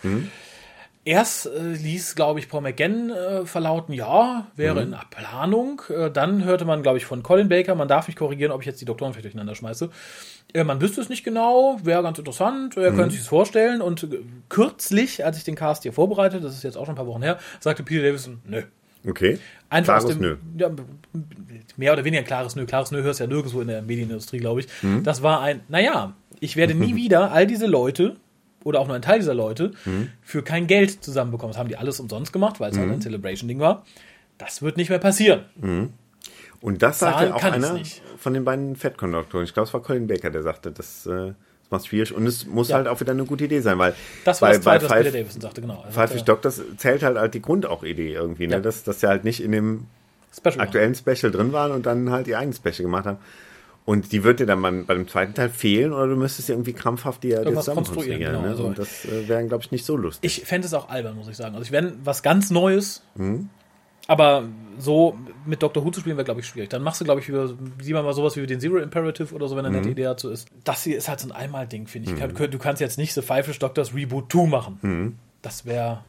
Erst 1.03 1.47
äh, 1.47 1.73
ließ, 1.73 2.13
glaube 2.13 2.39
ich, 2.39 2.47
Paul 2.47 2.61
McGann 2.61 3.09
äh, 3.09 3.45
verlauten, 3.45 3.91
ja, 3.93 4.45
wäre 4.55 4.83
in 4.83 4.95
Planung. 5.09 5.81
Äh, 5.89 6.11
dann 6.11 6.43
hörte 6.43 6.63
man, 6.63 6.83
glaube 6.83 6.99
ich, 6.99 7.05
von 7.05 7.23
Colin 7.23 7.49
Baker, 7.49 7.73
man 7.73 7.87
darf 7.87 8.07
mich 8.07 8.15
korrigieren, 8.15 8.51
ob 8.51 8.61
ich 8.61 8.67
jetzt 8.67 8.81
die 8.81 8.85
Doktoren 8.85 9.13
vielleicht 9.13 9.25
durcheinander 9.25 9.55
schmeiße. 9.55 9.89
Äh, 10.53 10.63
man 10.63 10.79
wüsste 10.79 11.01
es 11.01 11.09
nicht 11.09 11.23
genau, 11.23 11.79
wäre 11.83 12.03
ganz 12.03 12.19
interessant, 12.19 12.77
er 12.77 12.91
könnte 12.91 13.11
sich 13.11 13.21
es 13.21 13.27
vorstellen. 13.27 13.81
Und 13.81 14.03
äh, 14.03 14.19
kürzlich, 14.49 15.25
als 15.25 15.37
ich 15.37 15.43
den 15.43 15.55
Cast 15.55 15.81
hier 15.83 15.93
vorbereitet, 15.93 16.43
das 16.43 16.53
ist 16.53 16.63
jetzt 16.63 16.77
auch 16.77 16.85
schon 16.85 16.93
ein 16.93 16.97
paar 16.97 17.07
Wochen 17.07 17.23
her, 17.23 17.39
sagte 17.59 17.81
Peter 17.81 18.03
Davison, 18.03 18.39
nö. 18.45 18.61
Okay. 19.07 19.39
Einfach 19.69 19.93
Klares 19.93 20.05
aus 20.05 20.11
dem, 20.11 20.21
Nö. 20.21 20.35
Ja, 20.57 20.69
mehr 21.77 21.93
oder 21.93 22.03
weniger 22.03 22.21
ein 22.21 22.27
klares 22.27 22.55
Nö. 22.55 22.65
Klares 22.65 22.91
Nö 22.91 23.01
hörst 23.01 23.19
du 23.19 23.23
ja 23.23 23.27
nirgendwo 23.27 23.61
in 23.61 23.67
der 23.67 23.81
Medienindustrie, 23.81 24.37
glaube 24.37 24.59
ich. 24.59 24.67
Mhm. 24.83 25.03
Das 25.03 25.23
war 25.23 25.41
ein, 25.41 25.61
naja, 25.69 26.13
ich 26.39 26.55
werde 26.55 26.75
nie 26.75 26.95
wieder 26.97 27.31
all 27.31 27.47
diese 27.47 27.65
Leute 27.65 28.17
oder 28.63 28.79
auch 28.79 28.87
nur 28.87 28.95
ein 28.95 29.01
Teil 29.01 29.19
dieser 29.19 29.33
Leute 29.33 29.71
Mhm. 29.85 30.09
für 30.21 30.43
kein 30.43 30.67
Geld 30.67 31.03
zusammenbekommen. 31.03 31.51
Das 31.53 31.59
haben 31.59 31.69
die 31.69 31.77
alles 31.77 31.99
umsonst 31.99 32.31
gemacht, 32.33 32.59
weil 32.59 32.71
es 32.71 32.77
halt 32.77 32.87
Mhm. 32.87 32.93
ein 32.95 33.01
Celebration-Ding 33.01 33.59
war. 33.59 33.85
Das 34.37 34.61
wird 34.61 34.77
nicht 34.77 34.89
mehr 34.89 34.99
passieren. 34.99 35.45
Und 36.61 36.81
das 36.83 36.99
Zahlen 36.99 37.29
sagte 37.31 37.35
auch 37.35 37.43
einer 37.43 37.79
von 38.17 38.33
den 38.33 38.45
beiden 38.45 38.75
Fed-Konduktoren. 38.75 39.45
Ich 39.45 39.53
glaube, 39.53 39.67
es 39.67 39.73
war 39.73 39.81
Colin 39.81 40.07
Baker, 40.07 40.29
der 40.29 40.43
sagte, 40.43 40.71
das, 40.71 41.05
äh, 41.07 41.09
das 41.09 41.35
macht 41.71 41.87
schwierig. 41.87 42.13
Und 42.13 42.25
es 42.27 42.45
muss 42.45 42.69
Ja. 42.69 42.77
halt 42.77 42.87
auch 42.87 42.99
wieder 42.99 43.11
eine 43.13 43.25
gute 43.25 43.45
Idee 43.45 43.61
sein, 43.61 43.77
weil 43.79 43.95
Das 44.25 44.41
war 44.41 44.49
bei, 44.49 44.55
das 44.55 44.63
Zweite, 44.63 44.83
was 44.85 44.89
bei 44.89 45.03
Five, 45.03 45.13
Davison 45.13 45.41
sagte, 45.41 45.61
genau. 45.61 45.83
Five 45.89 46.09
sagte, 46.11 46.25
Doctors 46.25 46.61
zählt 46.77 47.01
halt, 47.03 47.17
halt 47.17 47.33
die 47.33 47.41
Grundidee 47.41 48.13
irgendwie, 48.13 48.47
ne? 48.47 48.53
Ja. 48.55 48.59
dass, 48.59 48.83
dass 48.83 48.99
sie 48.99 49.07
halt 49.07 49.23
nicht 49.23 49.41
in 49.43 49.51
dem 49.51 49.87
Special 50.35 50.61
aktuellen 50.61 50.95
Special 50.95 51.31
drin 51.31 51.51
waren 51.51 51.71
und 51.71 51.85
dann 51.85 52.09
halt 52.11 52.27
ihr 52.27 52.37
eigenes 52.39 52.57
Special 52.57 52.83
gemacht 52.83 53.05
haben. 53.05 53.17
Und 53.83 54.11
die 54.11 54.23
wird 54.23 54.39
dir 54.39 54.45
dann 54.45 54.61
beim, 54.61 54.85
bei 54.85 54.93
dem 54.93 55.07
zweiten 55.07 55.33
Teil 55.33 55.49
fehlen 55.49 55.91
oder 55.91 56.07
du 56.07 56.15
müsstest 56.15 56.49
irgendwie 56.49 56.73
krampfhaft 56.73 57.23
die 57.23 57.29
ja 57.29 57.39
Irgendwas 57.39 57.65
zusammen 57.65 57.85
konstruieren, 57.85 58.21
konstruieren. 58.21 58.33
genau, 58.33 58.45
ne? 58.45 58.49
also- 58.51 58.63
Und 58.65 58.77
das 58.77 59.05
äh, 59.05 59.27
wäre, 59.27 59.45
glaube 59.47 59.63
ich, 59.63 59.71
nicht 59.71 59.85
so 59.85 59.97
lustig. 59.97 60.39
Ich 60.41 60.45
fände 60.47 60.67
es 60.67 60.73
auch 60.73 60.89
albern, 60.89 61.15
muss 61.15 61.27
ich 61.27 61.35
sagen. 61.35 61.55
Also 61.55 61.65
ich 61.65 61.71
wäre 61.71 61.93
was 62.03 62.21
ganz 62.21 62.51
Neues, 62.51 63.01
Mhm. 63.15 63.49
aber 64.07 64.43
so 64.77 65.17
mit 65.45 65.63
Dr. 65.63 65.83
Who 65.83 65.89
zu 65.91 65.99
spielen 66.01 66.15
wäre, 66.17 66.25
glaube 66.25 66.41
ich, 66.41 66.47
schwierig. 66.47 66.69
Dann 66.69 66.83
machst 66.83 67.01
du, 67.01 67.05
glaube 67.05 67.21
ich, 67.21 67.27
wieder, 67.27 67.49
sieh 67.81 67.93
mal 67.93 68.13
sowas 68.13 68.35
wie 68.37 68.45
den 68.45 68.59
Zero 68.59 68.77
Imperative 68.77 69.33
oder 69.33 69.47
so, 69.47 69.55
wenn 69.55 69.65
eine 69.65 69.69
Mhm. 69.75 69.81
nette 69.81 69.89
Idee 69.91 70.03
dazu 70.03 70.29
ist. 70.29 70.47
Das 70.63 70.83
hier 70.83 70.97
ist 70.97 71.09
halt 71.09 71.19
so 71.19 71.27
ein 71.27 71.31
Einmal-Ding, 71.31 71.87
finde 71.87 72.11
ich. 72.11 72.49
Du 72.49 72.57
kannst 72.59 72.81
jetzt 72.81 72.97
nicht 72.99 73.13
The 73.13 73.21
Five 73.23 73.57
Doctors 73.57 73.95
Reboot 73.95 74.31
2 74.31 74.47
machen. 74.47 74.77
Mhm. 74.83 75.15
Das 75.41 75.65
wäre 75.65 76.03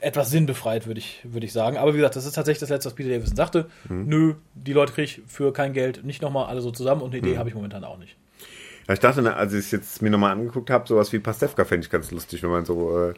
etwas 0.00 0.30
sinnbefreit, 0.30 0.86
würde 0.86 0.98
ich, 1.00 1.20
würde 1.24 1.46
ich 1.46 1.52
sagen. 1.52 1.76
Aber 1.76 1.92
wie 1.94 1.98
gesagt, 1.98 2.16
das 2.16 2.26
ist 2.26 2.34
tatsächlich 2.34 2.60
das 2.60 2.70
Letzte, 2.70 2.86
was 2.88 2.94
Peter 2.94 3.08
Davison 3.10 3.36
sagte. 3.36 3.66
Mhm. 3.88 4.06
Nö, 4.06 4.34
die 4.54 4.72
Leute 4.72 4.92
kriege 4.92 5.04
ich 5.04 5.22
für 5.26 5.52
kein 5.52 5.72
Geld 5.72 6.04
nicht 6.04 6.22
nochmal 6.22 6.46
alle 6.46 6.60
so 6.60 6.70
zusammen 6.70 7.02
und 7.02 7.12
eine 7.12 7.20
Mhm. 7.22 7.28
Idee 7.28 7.38
habe 7.38 7.48
ich 7.48 7.54
momentan 7.54 7.84
auch 7.84 7.98
nicht. 7.98 8.16
Ja, 8.88 8.94
ich 8.94 9.00
dachte, 9.00 9.22
na, 9.22 9.34
als 9.34 9.52
ich 9.52 9.60
es 9.60 9.70
jetzt 9.70 10.02
mir 10.02 10.10
nochmal 10.10 10.32
angeguckt 10.32 10.70
habe, 10.70 10.86
sowas 10.88 11.12
wie 11.12 11.18
Pastewka 11.18 11.64
fände 11.64 11.84
ich 11.84 11.90
ganz 11.90 12.10
lustig, 12.10 12.42
wenn 12.42 12.50
man 12.50 12.64
so, 12.64 12.98
äh, 13.10 13.14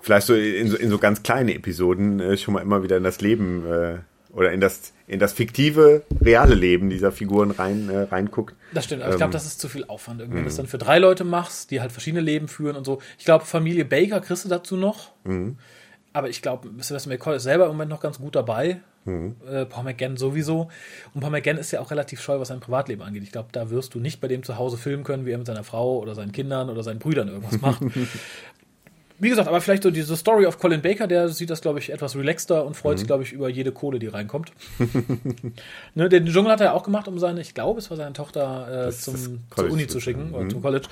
vielleicht 0.00 0.26
so 0.26 0.34
in, 0.34 0.68
so 0.68 0.76
in 0.76 0.90
so 0.90 0.98
ganz 0.98 1.22
kleine 1.22 1.54
Episoden 1.54 2.20
äh, 2.20 2.36
schon 2.36 2.54
mal 2.54 2.60
immer 2.60 2.82
wieder 2.82 2.96
in 2.96 3.02
das 3.02 3.20
Leben 3.20 3.66
äh, 3.66 3.98
oder 4.32 4.52
in 4.52 4.60
das, 4.60 4.92
in 5.06 5.18
das 5.18 5.32
fiktive, 5.32 6.02
reale 6.20 6.54
Leben 6.54 6.90
dieser 6.90 7.10
Figuren 7.10 7.50
rein, 7.50 7.88
äh, 7.88 8.00
reinguckt. 8.02 8.54
Das 8.74 8.84
stimmt, 8.84 9.00
aber 9.02 9.10
ich 9.10 9.14
Ähm, 9.14 9.18
glaube, 9.18 9.32
das 9.32 9.46
ist 9.46 9.58
zu 9.60 9.68
viel 9.68 9.84
Aufwand. 9.86 10.20
Irgendwie, 10.20 10.36
wenn 10.36 10.42
du 10.44 10.48
das 10.48 10.56
dann 10.56 10.66
für 10.66 10.78
drei 10.78 10.98
Leute 10.98 11.24
machst, 11.24 11.70
die 11.70 11.80
halt 11.80 11.90
verschiedene 11.90 12.20
Leben 12.20 12.46
führen 12.46 12.76
und 12.76 12.84
so. 12.84 13.00
Ich 13.18 13.24
glaube, 13.24 13.46
Familie 13.46 13.84
Baker 13.86 14.20
kriegst 14.20 14.44
du 14.44 14.48
dazu 14.50 14.76
noch. 14.76 15.12
Aber 16.16 16.30
ich 16.30 16.40
glaube, 16.40 16.70
Sylvester 16.78 17.10
McCoy 17.10 17.36
ist 17.36 17.42
selber 17.42 17.66
im 17.66 17.72
Moment 17.72 17.90
noch 17.90 18.00
ganz 18.00 18.18
gut 18.18 18.34
dabei. 18.36 18.80
Äh, 19.46 19.66
Paul 19.66 19.84
McGann 19.84 20.16
sowieso. 20.16 20.70
Und 21.12 21.20
Paul 21.20 21.28
McGann 21.28 21.58
ist 21.58 21.72
ja 21.72 21.80
auch 21.80 21.90
relativ 21.90 22.22
scheu, 22.22 22.40
was 22.40 22.48
sein 22.48 22.58
Privatleben 22.58 23.02
angeht. 23.02 23.22
Ich 23.22 23.32
glaube, 23.32 23.50
da 23.52 23.68
wirst 23.68 23.94
du 23.94 24.00
nicht 24.00 24.18
bei 24.22 24.26
dem 24.26 24.42
zu 24.42 24.56
Hause 24.56 24.78
filmen 24.78 25.04
können, 25.04 25.26
wie 25.26 25.32
er 25.32 25.36
mit 25.36 25.46
seiner 25.46 25.62
Frau 25.62 25.98
oder 25.98 26.14
seinen 26.14 26.32
Kindern 26.32 26.70
oder 26.70 26.82
seinen 26.82 27.00
Brüdern 27.00 27.28
irgendwas 27.28 27.60
macht. 27.60 27.82
Wie 29.18 29.28
gesagt, 29.30 29.48
aber 29.48 29.60
vielleicht 29.60 29.82
so 29.82 29.90
diese 29.90 30.16
Story 30.16 30.46
of 30.46 30.58
Colin 30.58 30.82
Baker, 30.82 31.06
der 31.06 31.28
sieht 31.28 31.50
das, 31.50 31.60
glaube 31.62 31.78
ich, 31.78 31.90
etwas 31.90 32.16
relaxter 32.16 32.64
und 32.66 32.76
freut 32.76 32.98
sich, 32.98 33.06
glaube 33.06 33.22
ich, 33.22 33.32
über 33.32 33.48
jede 33.48 33.72
Kohle, 33.72 33.98
die 33.98 34.08
reinkommt. 34.08 34.52
ne, 35.94 36.08
den 36.08 36.26
Dschungel 36.26 36.52
hat 36.52 36.60
er 36.60 36.66
ja 36.66 36.72
auch 36.72 36.82
gemacht, 36.82 37.08
um 37.08 37.18
seine, 37.18 37.40
ich 37.40 37.54
glaube, 37.54 37.78
es 37.78 37.90
war 37.90 37.96
seine 37.96 38.12
Tochter 38.12 38.88
äh, 38.88 38.92
zum, 38.92 39.40
zur 39.54 39.70
Uni 39.70 39.86
zu 39.86 40.00
schicken 40.00 40.32
oder 40.32 40.44
Mhm. 40.44 40.50
zum 40.50 40.62
College. 40.62 40.86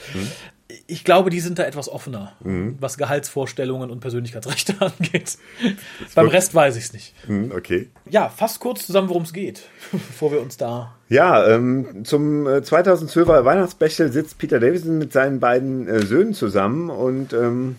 Ich 0.87 1.05
glaube, 1.05 1.29
die 1.31 1.41
sind 1.41 1.59
da 1.59 1.65
etwas 1.65 1.91
offener, 1.91 2.33
was 2.81 2.97
Gehaltsvorstellungen 2.97 3.91
und 3.91 4.01
Persönlichkeitsrechte 4.01 4.75
angeht. 4.81 5.37
Beim 6.15 6.29
Rest 6.29 6.55
weiß 6.55 6.77
ich 6.77 6.85
es 6.85 6.93
nicht. 6.95 7.15
Hm, 7.27 7.53
okay. 7.55 7.91
Ja, 8.09 8.31
fast 8.31 8.61
kurz 8.61 8.87
zusammen, 8.87 9.11
worum 9.11 9.25
es 9.25 9.33
geht, 9.35 9.63
bevor 9.93 10.33
wir 10.33 10.41
uns 10.41 10.57
da. 10.57 10.95
Ja, 11.11 11.47
ähm, 11.47 12.05
zum 12.05 12.47
äh, 12.47 12.57
2012er 12.61 13.45
Weihnachtsspecial 13.45 14.11
sitzt 14.11 14.39
Peter 14.39 14.59
Davison 14.59 14.97
mit 14.99 15.13
seinen 15.13 15.39
beiden 15.39 15.87
äh, 15.87 16.01
Söhnen 16.05 16.33
zusammen 16.33 16.89
und 16.89 17.35
ähm, 17.35 17.77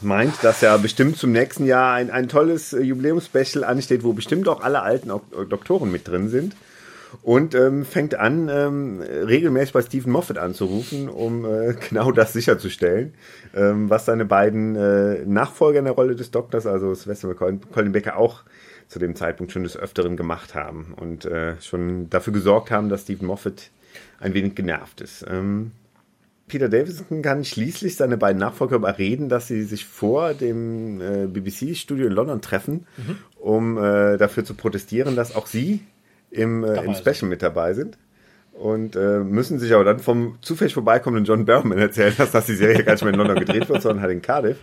meint, 0.00 0.42
dass 0.42 0.60
ja 0.60 0.76
bestimmt 0.76 1.16
zum 1.16 1.32
nächsten 1.32 1.66
Jahr 1.66 1.94
ein, 1.94 2.10
ein 2.10 2.28
tolles 2.28 2.72
äh, 2.72 2.80
Jubiläumsspecial 2.80 3.64
ansteht, 3.64 4.04
wo 4.04 4.12
bestimmt 4.12 4.48
auch 4.48 4.60
alle 4.60 4.82
alten 4.82 5.10
Ok 5.10 5.48
Doktoren 5.48 5.90
mit 5.90 6.08
drin 6.08 6.28
sind. 6.28 6.56
Und 7.22 7.54
ähm, 7.54 7.86
fängt 7.86 8.14
an, 8.16 8.50
ähm, 8.50 9.00
regelmäßig 9.00 9.72
bei 9.72 9.80
Stephen 9.80 10.12
Moffat 10.12 10.36
anzurufen, 10.36 11.08
um 11.08 11.46
äh, 11.46 11.74
genau 11.88 12.12
das 12.12 12.34
sicherzustellen, 12.34 13.14
ähm, 13.54 13.88
was 13.88 14.04
seine 14.04 14.26
beiden 14.26 14.76
äh, 14.76 15.24
Nachfolger 15.24 15.78
in 15.78 15.86
der 15.86 15.94
Rolle 15.94 16.16
des 16.16 16.30
Doktors, 16.30 16.66
also 16.66 16.92
Sylvester 16.94 17.28
McCoy 17.28 17.48
und 17.48 17.72
Colin 17.72 17.92
Becker, 17.92 18.18
auch 18.18 18.42
zu 18.88 18.98
dem 18.98 19.14
Zeitpunkt 19.14 19.52
schon 19.52 19.62
des 19.62 19.76
Öfteren 19.76 20.16
gemacht 20.16 20.54
haben 20.54 20.94
und 20.96 21.24
äh, 21.24 21.60
schon 21.62 22.10
dafür 22.10 22.32
gesorgt 22.32 22.70
haben, 22.70 22.90
dass 22.90 23.02
Stephen 23.02 23.26
Moffat 23.26 23.70
ein 24.20 24.34
wenig 24.34 24.54
genervt 24.54 25.00
ist. 25.00 25.24
Ähm, 25.28 25.72
Peter 26.48 26.68
Davison 26.68 27.22
kann 27.22 27.44
schließlich 27.44 27.96
seine 27.96 28.16
beiden 28.16 28.40
Nachfolger 28.40 28.76
überreden, 28.76 29.28
dass 29.28 29.46
sie 29.46 29.62
sich 29.62 29.84
vor 29.84 30.34
dem 30.34 31.00
äh, 31.00 31.26
BBC-Studio 31.26 32.06
in 32.06 32.12
London 32.12 32.40
treffen, 32.40 32.86
mhm. 32.96 33.16
um 33.38 33.78
äh, 33.78 34.16
dafür 34.16 34.44
zu 34.44 34.54
protestieren, 34.54 35.14
dass 35.14 35.36
auch 35.36 35.46
sie 35.46 35.80
im, 36.30 36.64
äh, 36.64 36.82
im 36.82 36.94
Special 36.94 37.28
mit 37.28 37.42
dabei 37.42 37.74
sind. 37.74 37.98
Und 38.52 38.96
äh, 38.96 39.20
müssen 39.20 39.60
sich 39.60 39.72
aber 39.72 39.84
dann 39.84 40.00
vom 40.00 40.38
zufällig 40.40 40.74
vorbeikommenden 40.74 41.24
John 41.24 41.44
Berman 41.44 41.78
erzählen, 41.78 42.12
dass, 42.18 42.32
dass 42.32 42.46
die 42.46 42.56
Serie 42.56 42.82
gar 42.82 42.94
nicht 42.94 43.04
mehr 43.04 43.12
in 43.12 43.18
London 43.18 43.38
gedreht 43.38 43.68
wird, 43.68 43.82
sondern 43.82 44.02
halt 44.02 44.12
in 44.12 44.22
Cardiff. 44.22 44.56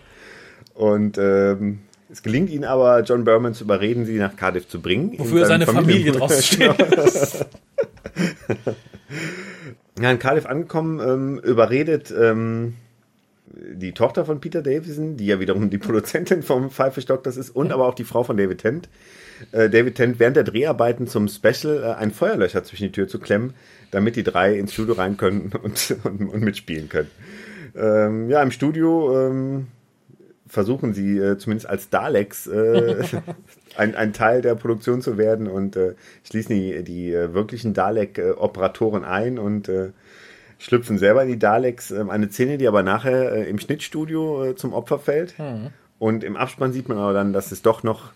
Und 0.74 1.16
ähm, 1.16 1.78
es 2.10 2.22
gelingt 2.22 2.50
ihnen 2.50 2.64
aber, 2.64 3.00
John 3.00 3.24
Berman 3.24 3.54
zu 3.54 3.64
überreden, 3.64 4.04
sie 4.04 4.18
nach 4.18 4.36
Cardiff 4.36 4.68
zu 4.68 4.82
bringen. 4.82 5.14
Wofür 5.16 5.46
seine 5.46 5.64
Familie, 5.64 6.12
Familie 6.12 6.12
draußen 6.12 6.42
steht. 6.42 6.74
ja, 10.00 10.10
in 10.10 10.18
Cardiff 10.18 10.46
angekommen, 10.46 11.00
ähm, 11.00 11.38
überredet 11.38 12.12
ähm, 12.16 12.74
die 13.48 13.92
Tochter 13.92 14.24
von 14.24 14.40
Peter 14.40 14.62
Davison, 14.62 15.16
die 15.16 15.26
ja 15.26 15.40
wiederum 15.40 15.70
die 15.70 15.78
Produzentin 15.78 16.42
vom 16.42 16.70
Five 16.70 16.94
Fish 16.94 17.06
Doctors 17.06 17.36
ist, 17.36 17.50
und 17.50 17.72
aber 17.72 17.86
auch 17.86 17.94
die 17.94 18.04
Frau 18.04 18.22
von 18.24 18.36
David 18.36 18.58
Tent. 18.58 18.88
Äh, 19.52 19.70
David 19.70 19.96
Tent 19.96 20.18
während 20.18 20.36
der 20.36 20.44
Dreharbeiten 20.44 21.06
zum 21.06 21.28
Special 21.28 21.82
äh, 21.82 21.94
ein 21.94 22.10
Feuerlöcher 22.10 22.64
zwischen 22.64 22.84
die 22.84 22.92
Tür 22.92 23.08
zu 23.08 23.18
klemmen, 23.18 23.54
damit 23.90 24.16
die 24.16 24.22
drei 24.22 24.58
ins 24.58 24.72
Studio 24.72 24.94
rein 24.94 25.16
können 25.16 25.52
und, 25.62 25.96
und, 26.04 26.28
und 26.28 26.42
mitspielen 26.42 26.88
können. 26.88 27.10
Ähm, 27.74 28.30
ja, 28.30 28.42
im 28.42 28.50
Studio 28.50 29.28
ähm, 29.28 29.68
versuchen 30.46 30.94
sie 30.94 31.18
äh, 31.18 31.38
zumindest 31.38 31.68
als 31.68 31.90
Daleks 31.90 32.46
äh, 32.46 33.02
ein, 33.76 33.94
ein 33.94 34.12
Teil 34.12 34.42
der 34.42 34.54
Produktion 34.54 35.02
zu 35.02 35.18
werden 35.18 35.46
und 35.46 35.76
äh, 35.76 35.94
schließen 36.24 36.54
die, 36.54 36.82
die 36.82 37.12
äh, 37.12 37.34
wirklichen 37.34 37.74
Dalek-Operatoren 37.74 39.04
ein 39.04 39.38
und 39.38 39.68
äh, 39.68 39.90
schlüpfen 40.58 40.98
selber 40.98 41.22
in 41.22 41.28
die 41.28 41.38
Daleks. 41.38 41.90
Äh, 41.90 42.04
eine 42.08 42.30
Szene, 42.30 42.58
die 42.58 42.68
aber 42.68 42.82
nachher 42.82 43.32
äh, 43.32 43.48
im 43.48 43.58
Schnittstudio 43.58 44.44
äh, 44.44 44.56
zum 44.56 44.72
Opfer 44.72 44.98
fällt. 44.98 45.38
Mhm. 45.38 45.68
Und 45.98 46.24
im 46.24 46.36
Abspann 46.36 46.72
sieht 46.72 46.88
man 46.88 46.98
aber 46.98 47.12
dann, 47.12 47.32
dass 47.32 47.52
es 47.52 47.62
doch 47.62 47.82
noch 47.82 48.12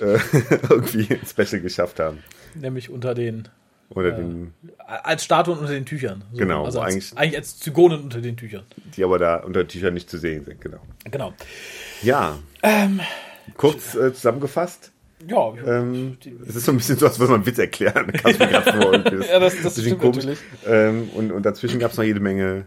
äh, 0.00 0.18
irgendwie 0.70 1.08
ein 1.10 1.26
Special 1.26 1.60
geschafft 1.60 2.00
haben. 2.00 2.18
Nämlich 2.54 2.90
unter 2.90 3.14
den 3.14 3.48
oder 3.90 4.08
äh, 4.08 4.16
den, 4.16 4.54
als 4.78 5.24
Statuen 5.24 5.58
unter 5.58 5.72
den 5.72 5.84
Tüchern. 5.84 6.24
So. 6.32 6.38
Genau. 6.38 6.64
Also 6.64 6.80
als, 6.80 6.94
eigentlich, 6.94 7.18
eigentlich 7.18 7.36
als 7.36 7.58
Zygonen 7.58 8.02
unter 8.02 8.20
den 8.20 8.36
Tüchern. 8.36 8.64
Die 8.96 9.04
aber 9.04 9.18
da 9.18 9.36
unter 9.36 9.64
den 9.64 9.68
Tüchern 9.68 9.94
nicht 9.94 10.08
zu 10.08 10.18
sehen 10.18 10.44
sind, 10.44 10.60
genau. 10.60 10.80
Genau. 11.10 11.34
Ja. 12.02 12.38
Ähm, 12.62 13.00
Kurz 13.56 13.94
äh, 13.94 14.12
zusammengefasst. 14.12 14.92
Ja, 15.26 15.54
ähm, 15.66 16.18
es 16.46 16.56
ist 16.56 16.66
so 16.66 16.72
ein 16.72 16.76
bisschen 16.76 16.98
so, 16.98 17.06
als 17.06 17.18
würde 17.18 17.32
man 17.32 17.40
einen 17.40 17.46
Witz 17.46 17.58
erklären. 17.58 18.12
Ja, 18.24 19.38
das, 19.40 19.54
das 19.62 19.80
stimmt 19.80 20.00
komisch. 20.00 20.16
natürlich. 20.16 20.38
Ähm, 20.66 21.08
und, 21.14 21.32
und 21.32 21.46
dazwischen 21.46 21.78
gab 21.78 21.92
es 21.92 21.96
noch 21.96 22.04
jede 22.04 22.20
Menge 22.20 22.66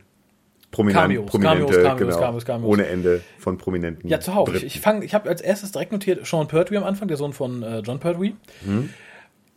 Prominent, 0.72 1.02
Cameos, 1.02 1.26
Prominente, 1.28 1.66
Cameos, 1.66 1.84
Cameos, 1.84 1.98
genau, 1.98 2.20
Cameos, 2.20 2.46
Cameos. 2.46 2.70
ohne 2.70 2.88
Ende 2.88 3.22
von 3.38 3.58
Prominenten. 3.58 4.10
Ja, 4.10 4.20
zuhauf. 4.20 4.54
Ich, 4.54 4.64
ich, 4.64 4.80
fang, 4.80 5.02
ich 5.02 5.14
habe 5.14 5.30
als 5.30 5.42
erstes 5.42 5.72
direkt 5.72 5.92
notiert 5.92 6.26
Sean 6.26 6.48
Pertwee 6.48 6.78
am 6.78 6.84
Anfang, 6.84 7.08
der 7.08 7.18
Sohn 7.18 7.34
von 7.34 7.64
äh, 7.64 7.80
John 7.80 8.00
Pertwee. 8.00 8.34
Mhm 8.66 8.90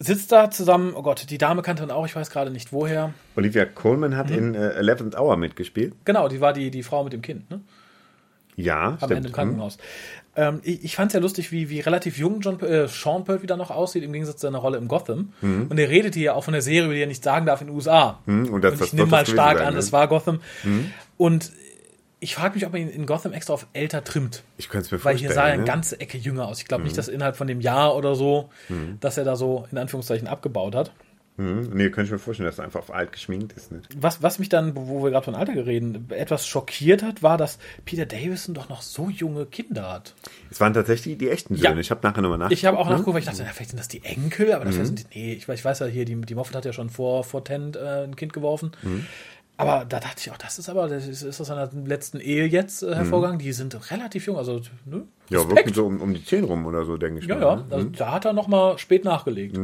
sitzt 0.01 0.33
da 0.33 0.51
zusammen, 0.51 0.95
oh 0.97 1.03
Gott, 1.03 1.31
die 1.31 1.39
Dame 1.39 1.63
kannte 1.63 1.83
dann 1.83 1.91
auch, 1.91 2.07
ich 2.07 2.17
weiß 2.17 2.31
gerade 2.31 2.51
nicht 2.51 2.73
woher. 2.73 3.13
Olivia 3.37 3.67
Coleman 3.67 4.17
hat 4.17 4.31
mhm. 4.31 4.39
in 4.39 4.55
äh, 4.55 4.71
Eleventh 4.71 5.17
Hour 5.17 5.37
mitgespielt. 5.37 5.95
Genau, 6.05 6.27
die 6.29 6.41
war 6.41 6.53
die, 6.53 6.71
die 6.71 6.83
Frau 6.83 7.05
mit 7.05 7.13
dem 7.13 7.23
Kind, 7.23 7.49
ne? 7.51 7.61
Ja, 8.57 8.89
Am 8.89 8.97
stimmt. 8.97 9.13
Ende 9.13 9.29
im 9.29 9.35
Krankenhaus. 9.35 9.79
Mhm. 10.41 10.55
Ähm, 10.55 10.61
ich 10.63 10.85
ich 10.85 10.97
fand 10.97 11.11
es 11.11 11.15
ja 11.15 11.21
lustig, 11.21 11.53
wie, 11.53 11.69
wie 11.71 11.81
relativ 11.81 12.19
jung 12.19 12.41
John, 12.41 12.61
äh, 12.61 12.89
Sean 12.89 13.25
Peart 13.25 13.43
wieder 13.43 13.57
noch 13.57 13.71
aussieht, 13.71 14.03
im 14.03 14.13
Gegensatz 14.13 14.37
zu 14.37 14.47
seiner 14.47 14.59
Rolle 14.59 14.79
im 14.79 14.89
Gotham. 14.89 15.33
Mhm. 15.41 15.67
Und 15.69 15.79
er 15.79 15.89
redet 15.89 16.15
hier 16.15 16.35
auch 16.35 16.45
von 16.45 16.53
der 16.53 16.63
Serie, 16.63 16.93
die 16.93 17.01
er 17.01 17.07
nicht 17.07 17.23
sagen 17.23 17.47
darf 17.47 17.61
in 17.61 17.69
den 17.69 17.77
USA. 17.77 18.21
Mhm. 18.27 18.49
Und, 18.49 18.63
das, 18.63 18.75
und 18.75 18.87
ich 18.87 18.93
nehme 18.93 19.09
mal 19.09 19.27
stark 19.27 19.59
sein, 19.59 19.67
an, 19.69 19.75
ne? 19.75 19.81
es 19.81 19.93
war 19.93 20.09
Gotham. 20.09 20.41
Mhm. 20.65 20.93
Und 21.17 21.53
ich 22.21 22.35
frage 22.35 22.55
mich, 22.55 22.67
ob 22.67 22.73
man 22.73 22.83
ihn 22.83 22.89
in 22.89 23.07
Gotham 23.07 23.33
extra 23.33 23.55
auf 23.55 23.67
älter 23.73 24.05
trimmt. 24.05 24.43
Ich 24.59 24.69
könnte 24.69 24.87
es 24.87 24.93
mir 24.93 24.99
Weil 24.99 25.15
vorstellen. 25.15 25.33
hier 25.33 25.35
sah 25.35 25.47
er 25.47 25.55
eine 25.55 25.65
ganze 25.65 26.01
Ecke 26.01 26.19
jünger 26.19 26.47
aus. 26.49 26.61
Ich 26.61 26.67
glaube 26.67 26.83
mhm. 26.83 26.89
nicht, 26.89 26.99
dass 26.99 27.09
innerhalb 27.09 27.37
von 27.37 27.47
dem 27.47 27.61
Jahr 27.61 27.97
oder 27.97 28.15
so, 28.15 28.51
mhm. 28.69 28.99
dass 29.01 29.17
er 29.17 29.25
da 29.25 29.37
so 29.37 29.67
in 29.73 29.79
Anführungszeichen 29.79 30.29
abgebaut 30.29 30.75
hat. 30.75 30.93
Mhm. 31.37 31.71
Nee, 31.73 31.91
könnte 31.91 32.07
ich 32.07 32.13
mir 32.13 32.19
vorstellen, 32.19 32.49
dass 32.49 32.59
er 32.59 32.65
einfach 32.65 32.81
auf 32.81 32.93
alt 32.93 33.13
geschminkt 33.13 33.53
ist. 33.55 33.73
Nicht? 33.73 33.89
Was, 33.97 34.23
was 34.23 34.39
mich 34.39 34.49
dann, 34.49 34.77
wo 34.77 35.03
wir 35.03 35.11
gerade 35.11 35.25
von 35.25 35.35
Alter 35.35 35.67
reden, 35.67 36.07
etwas 36.11 36.47
schockiert 36.47 37.03
hat, 37.03 37.23
war, 37.23 37.39
dass 37.39 37.59
Peter 37.85 38.05
Davison 38.05 38.55
doch 38.55 38.69
noch 38.69 38.83
so 38.83 39.09
junge 39.09 39.47
Kinder 39.47 39.91
hat. 39.91 40.15
Es 40.51 40.61
waren 40.61 40.75
tatsächlich 40.75 41.17
die 41.17 41.31
echten 41.31 41.57
Söhne. 41.57 41.75
Ja. 41.75 41.81
Ich 41.81 41.91
habe 41.91 42.01
nachher 42.07 42.21
nochmal 42.21 42.39
nachgeguckt. 42.39 42.59
Ich 42.59 42.67
habe 42.67 42.79
auch 42.79 42.89
nachgeguckt, 42.89 43.15
weil 43.15 43.21
ich 43.21 43.27
dachte, 43.27 43.43
na, 43.45 43.53
vielleicht 43.53 43.71
sind 43.71 43.79
das 43.79 43.89
die 43.89 44.05
Enkel, 44.05 44.53
aber 44.53 44.67
das 44.67 44.77
mhm. 44.77 44.85
sind 44.85 45.15
die, 45.15 45.19
nee, 45.19 45.33
ich, 45.35 45.49
ich 45.49 45.65
weiß 45.65 45.79
ja 45.79 45.87
hier, 45.87 46.05
die, 46.05 46.21
die 46.21 46.35
Moffat 46.35 46.57
hat 46.57 46.65
ja 46.67 46.73
schon 46.73 46.91
vor, 46.91 47.25
vor 47.25 47.43
Tent 47.43 47.77
äh, 47.77 48.05
ein 48.05 48.17
Kind 48.17 48.33
geworfen. 48.33 48.73
Mhm. 48.83 49.07
Aber 49.57 49.85
da 49.85 50.01
dachte 50.01 50.17
ich 50.19 50.31
auch, 50.31 50.39
das 50.39 50.59
ist 50.59 50.71
aber, 50.71 50.89
das 50.89 51.07
ist, 51.07 51.23
ist 51.23 51.39
aus 51.39 51.49
seiner 51.49 51.69
letzten 51.85 52.19
Ehe 52.19 52.47
jetzt 52.47 52.83
äh, 52.83 52.95
hervorgegangen. 52.95 53.37
Mhm. 53.37 53.43
Die 53.43 53.53
sind 53.53 53.91
relativ 53.91 54.27
jung, 54.27 54.39
also 54.39 54.61
ne? 54.87 55.07
Ja, 55.29 55.49
wirklich 55.51 55.75
so 55.75 55.87
um, 55.87 56.01
um 56.01 56.15
die 56.15 56.25
10 56.25 56.45
rum 56.45 56.65
oder 56.65 56.87
so, 56.87 56.97
denke 56.97 57.21
ich 57.21 57.27
ja, 57.27 57.35
mal. 57.35 57.43
Ja, 57.43 57.57
ne? 57.57 57.65
also, 57.71 57.87
mhm. 57.87 57.93
da 57.93 58.13
hat 58.13 58.25
er 58.25 58.33
noch 58.33 58.49
mal 58.49 58.79
spät 58.79 59.05
nachgelegt. 59.05 59.59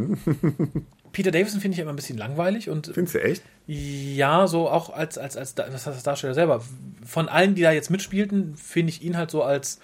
Peter 1.17 1.31
Davison 1.31 1.63
finde 1.63 1.77
ich 1.77 1.81
immer 1.81 1.95
ein 1.95 1.97
bisschen 1.97 2.19
langweilig 2.19 2.69
und. 2.69 2.89
Findest 2.93 3.15
du 3.15 3.23
echt? 3.23 3.43
Ja, 3.67 4.47
so 4.47 4.69
auch 4.69 4.91
als, 4.91 5.17
als, 5.17 5.39
als, 5.39 5.59
als, 5.59 5.89
als 5.89 6.03
Darsteller 6.03 6.35
selber. 6.35 6.63
Von 7.07 7.31
allen, 7.31 7.55
die 7.55 7.63
da 7.63 7.73
jetzt 7.73 7.91
mitspielten, 7.91 8.55
finde 8.55 8.91
ich 8.91 9.03
ihn 9.03 9.17
halt 9.17 9.31
so 9.31 9.43
als 9.43 9.81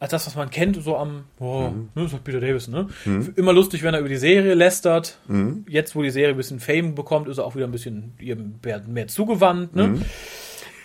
als 0.00 0.10
das, 0.10 0.26
was 0.26 0.34
man 0.34 0.50
kennt, 0.50 0.82
so 0.82 0.96
am, 0.96 1.26
oh, 1.38 1.68
mhm. 1.68 1.90
ne, 1.94 2.02
das 2.02 2.12
ist 2.12 2.24
Peter 2.24 2.40
Davison, 2.40 2.74
ne? 2.74 2.88
Mhm. 3.04 3.34
Immer 3.36 3.52
lustig, 3.52 3.84
wenn 3.84 3.94
er 3.94 4.00
über 4.00 4.08
die 4.08 4.16
Serie 4.16 4.54
lästert. 4.54 5.20
Mhm. 5.28 5.64
Jetzt, 5.68 5.94
wo 5.94 6.02
die 6.02 6.10
Serie 6.10 6.30
ein 6.34 6.36
bisschen 6.36 6.58
Fame 6.58 6.96
bekommt, 6.96 7.28
ist 7.28 7.38
er 7.38 7.44
auch 7.44 7.54
wieder 7.54 7.66
ein 7.66 7.70
bisschen 7.70 8.14
mehr, 8.18 8.82
mehr 8.84 9.06
zugewandt, 9.06 9.76
ne? 9.76 9.86
Mhm. 9.86 10.02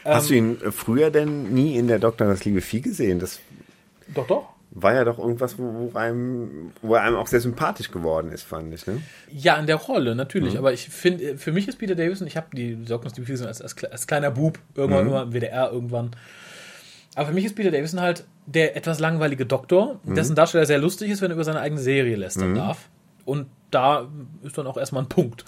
Hast 0.05 0.29
ähm, 0.29 0.59
du 0.59 0.67
ihn 0.67 0.71
früher 0.71 1.09
denn 1.09 1.51
nie 1.51 1.75
in 1.75 1.87
der 1.87 1.97
Doktor 1.97 2.27
das 2.27 2.45
liebe 2.45 2.61
Vieh 2.61 2.81
gesehen? 2.81 3.17
Das 3.17 3.39
doch, 4.13 4.27
doch. 4.27 4.49
War 4.79 4.93
ja 4.93 5.03
doch 5.03 5.17
irgendwas, 5.17 5.57
wo, 5.57 5.91
wo, 5.93 5.97
einem, 5.97 6.71
wo 6.81 6.95
einem 6.95 7.15
auch 7.15 7.27
sehr 7.27 7.41
sympathisch 7.41 7.91
geworden 7.91 8.31
ist, 8.31 8.43
fand 8.43 8.73
ich, 8.73 8.85
ne? 8.85 9.01
Ja, 9.31 9.55
in 9.57 9.65
der 9.65 9.77
Rolle, 9.77 10.15
natürlich. 10.15 10.53
Mhm. 10.53 10.59
Aber 10.59 10.73
ich 10.73 10.89
finde, 10.89 11.37
für 11.37 11.51
mich 11.51 11.67
ist 11.67 11.79
Peter 11.79 11.95
Davison, 11.95 12.27
ich 12.27 12.37
habe 12.37 12.47
die 12.53 12.77
das 12.85 13.15
liebe 13.17 13.25
Vieh 13.25 13.45
als, 13.45 13.61
als, 13.61 13.83
als 13.83 14.07
kleiner 14.07 14.31
Bub, 14.31 14.59
irgendwann 14.75 15.05
mhm. 15.05 15.09
immer 15.09 15.23
im 15.23 15.33
WDR 15.33 15.71
irgendwann 15.71 16.11
aber 17.17 17.29
für 17.29 17.33
mich 17.33 17.45
ist 17.45 17.55
Peter 17.55 17.71
Davison 17.71 17.99
halt 17.99 18.25
der 18.45 18.77
etwas 18.77 18.99
langweilige 18.99 19.47
Doktor, 19.47 19.99
mhm. 20.03 20.13
dessen 20.13 20.35
Darsteller 20.35 20.67
sehr 20.67 20.77
lustig 20.77 21.09
ist, 21.09 21.19
wenn 21.19 21.31
er 21.31 21.33
über 21.33 21.43
seine 21.43 21.61
eigene 21.61 21.81
Serie 21.81 22.15
lästern 22.15 22.51
mhm. 22.51 22.55
darf. 22.55 22.89
Und 23.25 23.47
da 23.71 24.07
ist 24.43 24.55
dann 24.55 24.67
auch 24.67 24.77
erstmal 24.77 25.01
ein 25.01 25.09
Punkt. 25.09 25.43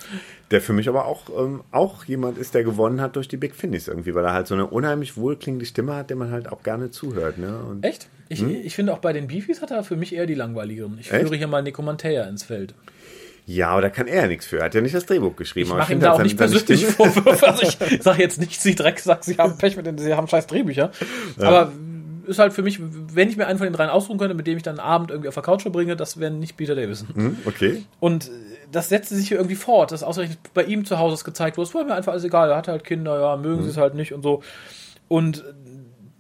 Der 0.50 0.62
für 0.62 0.74
mich 0.74 0.90
aber 0.90 1.06
auch, 1.06 1.30
ähm, 1.30 1.62
auch 1.70 2.06
jemand 2.06 2.40
ist, 2.40 2.56
der 2.56 2.64
gewonnen 2.64 3.00
hat 3.02 3.16
durch 3.16 3.28
die 3.28 3.38
Big 3.38 3.56
Finish 3.56 3.88
irgendwie, 3.88 4.16
weil 4.16 4.26
er 4.26 4.34
halt 4.34 4.48
so 4.48 4.56
eine 4.56 4.66
unheimlich 4.66 5.16
wohlklingende 5.16 5.68
Stimme 5.68 5.96
hat, 5.96 6.10
der 6.10 6.18
man 6.18 6.32
halt 6.32 6.52
auch 6.52 6.64
gerne 6.64 6.90
zuhört. 6.90 7.38
Ne? 7.38 7.56
Und, 7.60 7.86
Echt? 7.86 8.10
Ich, 8.30 8.40
hm? 8.40 8.56
ich 8.64 8.76
finde 8.76 8.94
auch 8.94 9.00
bei 9.00 9.12
den 9.12 9.28
Beefies 9.28 9.62
hat 9.62 9.72
er 9.72 9.84
für 9.84 9.96
mich 9.96 10.14
eher 10.14 10.28
die 10.28 10.36
langweiligeren. 10.36 10.98
Ich 11.00 11.12
Echt? 11.12 11.22
führe 11.22 11.36
hier 11.36 11.48
mal 11.48 11.64
Nico 11.64 11.82
Mantea 11.82 12.24
ins 12.26 12.44
Feld. 12.44 12.76
Ja, 13.48 13.70
aber 13.70 13.82
da 13.82 13.90
kann 13.90 14.08
er 14.08 14.22
ja 14.22 14.28
nichts 14.28 14.46
für. 14.46 14.60
Er 14.60 14.66
hat 14.66 14.76
ja 14.76 14.82
nicht 14.82 14.94
das 14.94 15.08
Drehbuch 15.08 15.36
geschrieben. 15.36 15.72
Ich 15.72 15.76
mache 15.76 15.92
ihm 15.92 16.00
da 16.00 16.14
auch 16.14 16.22
nicht 16.22 16.38
persönlich 16.38 16.86
Vorwürfe. 16.86 17.48
Also 17.48 17.64
ich 17.64 17.78
sage 18.04 18.22
jetzt 18.22 18.40
nicht, 18.40 18.62
sie 18.62 18.76
Dreck 18.76 19.00
sagt, 19.00 19.24
sie 19.24 19.38
haben 19.38 19.58
Pech 19.58 19.76
mit 19.76 19.88
den, 19.88 19.98
sie 19.98 20.14
haben 20.14 20.28
scheiß 20.28 20.46
Drehbücher. 20.46 20.92
Ja. 21.40 21.48
Aber 21.48 21.72
ist 22.28 22.38
halt 22.38 22.54
für 22.54 22.62
mich, 22.62 22.80
wenn 22.80 23.28
ich 23.28 23.38
mir 23.38 23.48
einen 23.48 23.58
von 23.58 23.66
den 23.66 23.74
dreien 23.74 23.90
ausruhen 23.90 24.20
könnte, 24.20 24.36
mit 24.36 24.46
dem 24.46 24.58
ich 24.58 24.64
dann 24.64 24.80
einen 24.80 24.88
Abend 24.88 25.10
irgendwie 25.10 25.30
auf 25.30 25.34
der 25.34 25.42
Couch 25.42 25.64
verbringe, 25.64 25.96
das 25.96 26.20
wäre 26.20 26.32
nicht 26.32 26.58
Peter 26.58 26.76
Davison. 26.76 27.08
Mhm, 27.16 27.38
okay. 27.46 27.84
Und 28.00 28.30
das 28.72 28.90
setzte 28.90 29.16
sich 29.16 29.30
hier 29.30 29.38
irgendwie 29.38 29.56
fort, 29.56 29.92
dass 29.92 30.04
ausgerechnet 30.04 30.38
bei 30.54 30.64
ihm 30.64 30.86
zu 30.86 31.00
Hause 31.00 31.24
gezeigt 31.24 31.58
wurde, 31.58 31.68
es 31.68 31.74
war 31.74 31.84
mir 31.84 31.96
einfach 31.96 32.12
alles 32.12 32.24
egal, 32.24 32.52
er 32.52 32.58
hatte 32.58 32.72
halt 32.72 32.84
Kinder, 32.84 33.20
ja, 33.20 33.36
mögen 33.36 33.62
mhm. 33.62 33.64
sie 33.64 33.72
es 33.72 33.78
halt 33.78 33.96
nicht 33.96 34.14
und 34.14 34.22
so. 34.22 34.44
Und 35.08 35.44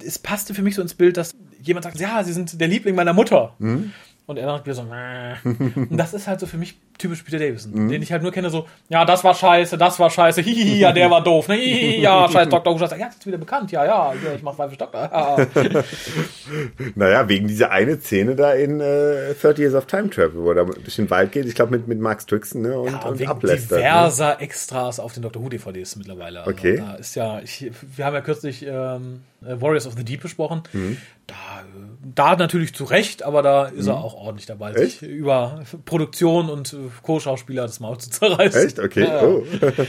es 0.03 0.17
passte 0.17 0.55
für 0.55 0.63
mich 0.63 0.73
so 0.73 0.81
ins 0.81 0.95
Bild, 0.95 1.15
dass 1.15 1.35
jemand 1.69 1.85
sagt, 1.85 1.99
ja, 1.99 2.23
sie 2.23 2.33
sind 2.33 2.59
der 2.59 2.67
Liebling 2.67 2.95
meiner 2.95 3.13
Mutter. 3.13 3.53
Mhm. 3.59 3.93
Und 4.29 4.37
er 4.37 4.45
sagt 4.45 4.67
wieder 4.67 4.75
so, 4.75 4.83
und 4.83 5.97
das 5.97 6.13
ist 6.13 6.27
halt 6.27 6.39
so 6.39 6.45
für 6.45 6.57
mich 6.57 6.77
typisch 6.99 7.23
Peter 7.23 7.39
Davison, 7.39 7.73
mhm. 7.73 7.89
den 7.89 8.03
ich 8.03 8.11
halt 8.11 8.21
nur 8.21 8.31
kenne, 8.31 8.51
so, 8.51 8.67
ja, 8.87 9.03
das 9.03 9.23
war 9.23 9.33
scheiße, 9.33 9.75
das 9.75 9.99
war 9.99 10.11
scheiße, 10.11 10.41
hihihi, 10.41 10.77
ja, 10.77 10.91
der 10.91 11.09
war 11.09 11.23
doof, 11.23 11.47
ne, 11.47 11.55
hihihi, 11.55 11.99
ja, 11.99 12.29
scheiß 12.29 12.47
Dr. 12.51 12.79
Who, 12.79 12.85
ja, 12.85 13.07
ist 13.07 13.25
wieder 13.25 13.39
bekannt, 13.39 13.71
ja, 13.71 13.83
ja, 13.83 14.13
ich 14.35 14.43
mach 14.43 14.53
Pfeife 14.53 14.77
Doktor. 14.77 15.09
Ja. 15.11 15.83
naja, 16.93 17.27
wegen 17.27 17.47
dieser 17.47 17.71
eine 17.71 17.99
Szene 17.99 18.35
da 18.35 18.53
in 18.53 18.79
äh, 18.79 19.33
30 19.33 19.57
Years 19.57 19.73
of 19.73 19.87
Time 19.87 20.11
Travel, 20.11 20.43
wo 20.43 20.51
er 20.51 20.63
da 20.63 20.63
durch 20.65 20.97
den 20.97 21.09
Wald 21.09 21.31
geht, 21.31 21.47
ich 21.47 21.55
glaube 21.55 21.71
mit, 21.71 21.87
mit 21.87 21.99
Max 21.99 22.27
Twixen, 22.27 22.61
ne, 22.61 22.79
und, 22.79 22.91
ja, 22.91 22.99
und 22.99 23.17
wegen 23.17 23.31
ablästert. 23.31 23.71
Ne? 23.71 23.77
diverser 23.77 24.35
ne? 24.35 24.41
Extras 24.41 24.99
auf 24.99 25.13
den 25.13 25.23
Dr. 25.23 25.41
Who 25.41 25.49
DVDs 25.49 25.95
mittlerweile. 25.95 26.41
Also, 26.41 26.51
okay. 26.51 26.77
Da 26.77 26.93
ist 26.97 27.15
ja, 27.15 27.39
ich, 27.39 27.71
wir 27.95 28.05
haben 28.05 28.13
ja 28.13 28.21
kürzlich 28.21 28.63
ähm, 28.63 29.21
Warriors 29.41 29.87
of 29.87 29.95
the 29.97 30.03
Deep 30.03 30.21
besprochen, 30.21 30.63
mhm. 30.73 30.97
da 31.27 31.35
da 32.15 32.35
natürlich 32.35 32.73
zu 32.73 32.85
Recht, 32.85 33.23
aber 33.23 33.41
da 33.41 33.65
ist 33.65 33.85
mhm. 33.85 33.91
er 33.91 33.97
auch 33.97 34.13
ordentlich 34.13 34.45
dabei, 34.45 34.73
Echt? 34.73 34.99
sich 34.99 35.09
über 35.09 35.63
Produktion 35.85 36.49
und 36.49 36.75
Co-Schauspieler 37.03 37.63
das 37.63 37.79
Maul 37.79 37.97
zu 37.97 38.09
zerreißen. 38.09 38.65
Echt? 38.65 38.79
Okay. 38.79 39.03
Ja. 39.03 39.23
Oh. 39.23 39.43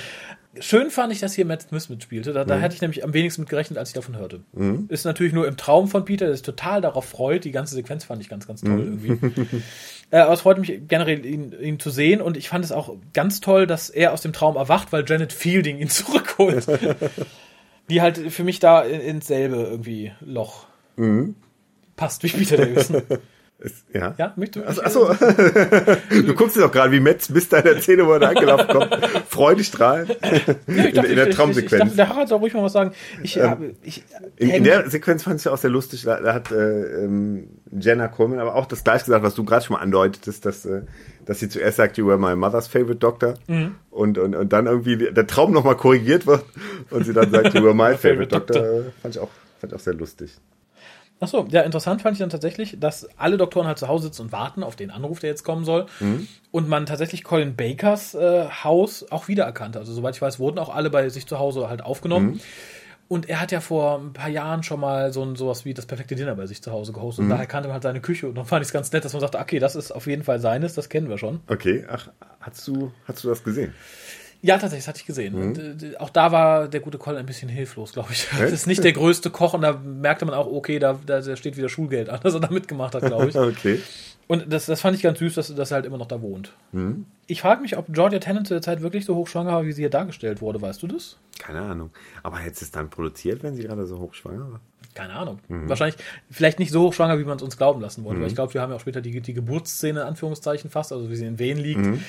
Schön 0.59 0.91
fand 0.91 1.13
ich, 1.13 1.21
dass 1.21 1.35
hier 1.35 1.45
Matt 1.45 1.63
Smith 1.63 1.89
mitspielte. 1.89 2.33
Da, 2.33 2.45
da 2.45 2.57
mhm. 2.57 2.61
hätte 2.61 2.75
ich 2.75 2.81
nämlich 2.81 3.05
am 3.05 3.15
wenigsten 3.15 3.43
mit 3.43 3.49
gerechnet, 3.49 3.79
als 3.79 3.91
ich 3.91 3.95
davon 3.95 4.19
hörte. 4.19 4.41
Mhm. 4.53 4.87
Ist 4.89 5.05
natürlich 5.05 5.33
nur 5.33 5.47
im 5.47 5.57
Traum 5.57 5.87
von 5.87 6.05
Peter, 6.05 6.27
der 6.27 6.35
sich 6.35 6.43
total 6.43 6.81
darauf 6.81 7.05
freut. 7.05 7.45
Die 7.45 7.53
ganze 7.53 7.77
Sequenz 7.77 8.03
fand 8.05 8.21
ich 8.21 8.29
ganz, 8.29 8.49
ganz 8.49 8.61
toll 8.63 8.85
mhm. 8.85 9.05
irgendwie. 9.05 9.63
Äh, 10.13 10.19
aber 10.19 10.33
es 10.33 10.41
freut 10.41 10.59
mich 10.59 10.89
generell, 10.89 11.25
ihn, 11.25 11.53
ihn 11.53 11.79
zu 11.79 11.89
sehen 11.89 12.21
und 12.21 12.37
ich 12.37 12.49
fand 12.49 12.65
es 12.65 12.73
auch 12.73 12.97
ganz 13.13 13.41
toll, 13.41 13.69
dass 13.69 13.91
er 13.91 14.13
aus 14.13 14.23
dem 14.23 14.33
Traum 14.33 14.57
erwacht, 14.57 14.91
weil 14.91 15.05
Janet 15.07 15.33
Fielding 15.33 15.79
ihn 15.79 15.89
zurückholt. 15.89 16.67
Die 17.91 18.01
halt 18.01 18.33
für 18.33 18.45
mich 18.45 18.61
da 18.61 18.83
ins 18.83 19.27
selbe 19.27 19.57
irgendwie 19.57 20.13
Loch 20.21 20.67
mhm. 20.97 21.35
passt 21.97 22.23
wie 22.23 22.29
Peter 22.29 22.57
Davison. 22.57 23.03
Ja? 23.93 24.15
Ja, 24.17 24.33
möchte 24.37 24.67
Achso, 24.67 24.83
achso. 24.83 25.15
du 26.11 26.35
guckst 26.35 26.57
dir 26.57 26.63
doch 26.63 26.73
gerade, 26.73 26.93
wie 26.93 27.01
Metz 27.01 27.31
bis 27.31 27.49
deiner 27.49 27.79
Szene, 27.81 28.07
wo 28.07 28.13
er 28.13 28.29
angelaufen 28.29 28.69
kommt, 28.69 28.95
freudestrahlend 29.29 30.17
ja, 30.23 30.55
in, 30.67 31.05
in, 31.05 31.17
der 31.17 31.31
Traumsequenz. 31.31 31.95
Der 31.95 32.09
Harald 32.09 32.29
soll 32.29 32.39
ruhig 32.39 32.55
mal 32.55 32.63
was 32.63 32.73
sagen. 32.73 32.93
Ich, 33.23 33.37
ähm, 33.37 33.77
ich, 33.83 34.03
in, 34.37 34.51
in, 34.51 34.65
der 34.65 34.89
Sequenz 34.89 35.25
fand 35.25 35.41
ich 35.41 35.49
auch 35.49 35.59
sehr 35.59 35.71
lustig, 35.71 36.05
da, 36.05 36.21
da 36.21 36.33
hat 36.33 36.51
äh, 36.51 37.05
ähm, 37.05 37.49
Jenna 37.71 38.09
Coleman 38.09 38.39
aber 38.39 38.55
auch 38.55 38.67
das 38.67 38.83
gleiche 38.83 39.05
gesagt, 39.05 39.25
was 39.25 39.35
du 39.35 39.45
gerade 39.45 39.65
schon 39.65 39.75
mal 39.75 39.83
andeutetest, 39.83 40.47
dass, 40.47 40.65
äh, 40.65 40.83
dass 41.27 41.41
sie 41.41 41.49
zuerst 41.49 41.77
sagt, 41.77 41.99
you 41.99 42.07
were 42.07 42.19
my 42.19 42.35
mother's 42.35 42.67
favorite 42.67 42.97
doctor 42.99 43.35
mhm. 43.47 43.77
und, 43.91 44.19
und, 44.19 44.35
und 44.35 44.53
dann 44.53 44.67
irgendwie 44.67 44.97
der 44.97 45.27
Traum 45.27 45.53
nochmal 45.53 45.77
korrigiert 45.77 46.27
wird 46.27 46.45
und 46.91 47.05
sie 47.05 47.13
dann 47.13 47.31
sagt, 47.31 47.55
you 47.55 47.63
were 47.63 47.75
my 47.75 47.95
favorite 47.97 48.29
doctor. 48.29 48.63
doctor. 48.63 48.93
Fand 49.03 49.15
ich 49.15 49.21
auch, 49.21 49.31
fand 49.61 49.73
ich 49.73 49.79
auch 49.79 49.83
sehr 49.83 49.95
lustig. 49.95 50.33
Achso, 51.21 51.47
ja, 51.51 51.61
interessant 51.61 52.01
fand 52.01 52.15
ich 52.15 52.21
dann 52.21 52.31
tatsächlich, 52.31 52.79
dass 52.81 53.07
alle 53.19 53.37
Doktoren 53.37 53.67
halt 53.67 53.79
zu 53.79 53.89
Hause 53.89 54.05
sitzen 54.05 54.23
und 54.23 54.33
warten 54.33 54.63
auf 54.63 54.75
den 54.75 54.91
Anruf, 54.91 55.21
der 55.21 55.29
jetzt 55.29 55.45
kommen 55.45 55.67
soll. 55.67 55.85
Mhm. 56.01 56.27
Und 56.51 56.67
man 56.67 56.87
tatsächlich 56.87 57.25
Colin 57.25 57.57
Bakers 57.57 58.15
äh, 58.15 58.49
Haus 58.65 59.05
auch 59.11 59.29
wiedererkannte. 59.29 59.79
Also, 59.79 59.93
soweit 59.93 60.17
ich 60.17 60.23
weiß, 60.23 60.39
wurden 60.39 60.59
auch 60.59 60.75
alle 60.75 60.89
bei 60.89 61.11
sich 61.11 61.27
zu 61.27 61.39
Hause 61.39 61.69
halt 61.69 61.85
aufgenommen. 61.85 62.27
Mhm. 62.33 62.41
Und 63.11 63.29
er 63.29 63.41
hat 63.41 63.51
ja 63.51 63.59
vor 63.59 63.99
ein 63.99 64.13
paar 64.13 64.29
Jahren 64.29 64.63
schon 64.63 64.79
mal 64.79 65.13
so 65.13 65.25
ein, 65.25 65.35
sowas 65.35 65.65
wie 65.65 65.75
das 65.75 65.85
perfekte 65.85 66.15
Dinner 66.15 66.37
bei 66.37 66.47
sich 66.47 66.63
zu 66.63 66.71
Hause 66.71 66.93
gehostet. 66.93 67.25
Mhm. 67.25 67.31
Und 67.33 67.37
daher 67.37 67.47
kannte 67.49 67.67
man 67.67 67.73
halt 67.73 67.83
seine 67.83 68.01
Küche. 68.01 68.29
Und 68.29 68.37
dann 68.37 68.45
fand 68.45 68.63
ich 68.63 68.69
es 68.69 68.73
ganz 68.73 68.93
nett, 68.93 69.05
dass 69.05 69.13
man 69.13 69.21
sagte, 69.21 69.41
okay, 69.41 69.59
das 69.59 69.75
ist 69.75 69.91
auf 69.91 70.07
jeden 70.07 70.23
Fall 70.23 70.39
seines, 70.39 70.75
das 70.75 70.89
kennen 70.89 71.09
wir 71.09 71.19
schon. 71.19 71.41
Okay, 71.49 71.85
ach, 71.91 72.09
hast 72.39 72.69
du, 72.69 72.93
hast 73.09 73.25
du 73.25 73.29
das 73.29 73.43
gesehen? 73.43 73.75
Ja, 74.43 74.59
tatsächlich, 74.59 74.85
das 74.85 74.89
hatte 74.91 75.01
ich 75.01 75.07
gesehen. 75.07 75.35
Mhm. 75.35 75.43
Und, 75.43 76.01
auch 76.01 76.11
da 76.11 76.31
war 76.31 76.69
der 76.69 76.79
gute 76.79 76.99
Colin 76.99 77.19
ein 77.19 77.27
bisschen 77.27 77.49
hilflos, 77.49 77.93
glaube 77.93 78.13
ich. 78.13 78.29
Das 78.39 78.53
ist 78.53 78.69
nicht 78.69 78.85
der 78.85 78.93
größte 78.93 79.31
Koch 79.31 79.55
und 79.55 79.63
da 79.63 79.73
merkte 79.73 80.25
man 80.25 80.37
auch, 80.37 80.47
okay, 80.47 80.79
da, 80.79 80.97
da 81.05 81.35
steht 81.35 81.57
wieder 81.57 81.69
Schulgeld 81.69 82.11
an, 82.11 82.21
dass 82.23 82.35
er 82.35 82.41
da 82.41 82.51
mitgemacht 82.53 82.95
hat, 82.95 83.05
glaube 83.05 83.29
ich. 83.29 83.37
okay. 83.37 83.81
Und 84.31 84.53
das, 84.53 84.67
das 84.67 84.81
fand 84.81 84.97
ich 84.97 85.03
ganz 85.03 85.19
süß, 85.19 85.35
dass, 85.35 85.53
dass 85.53 85.73
er 85.73 85.75
halt 85.75 85.87
immer 85.87 85.99
noch 85.99 86.07
da 86.07 86.23
wohnt. 86.23 86.53
Mhm. 86.71 87.05
Ich 87.27 87.41
frage 87.41 87.63
mich, 87.63 87.77
ob 87.77 87.87
Georgia 87.89 88.21
Tennant 88.21 88.47
zu 88.47 88.55
der 88.55 88.63
Zeit 88.63 88.81
wirklich 88.81 89.05
so 89.05 89.17
hochschwanger 89.17 89.51
war, 89.51 89.67
wie 89.67 89.73
sie 89.73 89.83
hier 89.83 89.91
dargestellt 89.91 90.41
wurde. 90.41 90.63
Weißt 90.63 90.81
du 90.85 90.87
das? 90.87 91.19
Keine 91.41 91.63
Ahnung. 91.63 91.91
Aber 92.23 92.39
hätte 92.39 92.63
es 92.65 92.71
dann 92.71 92.91
produziert, 92.91 93.43
wenn 93.43 93.57
sie 93.57 93.65
gerade 93.65 93.89
so 93.89 93.99
hochschwanger 93.99 94.53
war? 94.53 94.61
Keine 94.95 95.15
Ahnung. 95.15 95.41
Mhm. 95.49 95.69
Wahrscheinlich, 95.69 95.97
vielleicht 96.31 96.61
nicht 96.61 96.71
so 96.71 96.83
hochschwanger, 96.83 97.19
wie 97.19 97.25
man 97.25 97.39
es 97.39 97.43
uns 97.43 97.57
glauben 97.57 97.81
lassen 97.81 98.05
wollte. 98.05 98.19
Mhm. 98.19 98.23
Weil 98.23 98.29
ich 98.29 98.37
glaube, 98.37 98.55
wir 98.55 98.61
haben 98.61 98.71
ja 98.71 98.77
auch 98.77 98.81
später 98.81 99.01
die, 99.01 99.21
die 99.21 99.35
Geburtsszene, 99.35 100.03
in 100.03 100.07
Anführungszeichen 100.07 100.71
fast, 100.71 100.93
also 100.93 101.11
wie 101.11 101.17
sie 101.17 101.27
in 101.27 101.41
Wehen 101.41 101.59
liegt. 101.59 101.81
Mhm. 101.81 102.05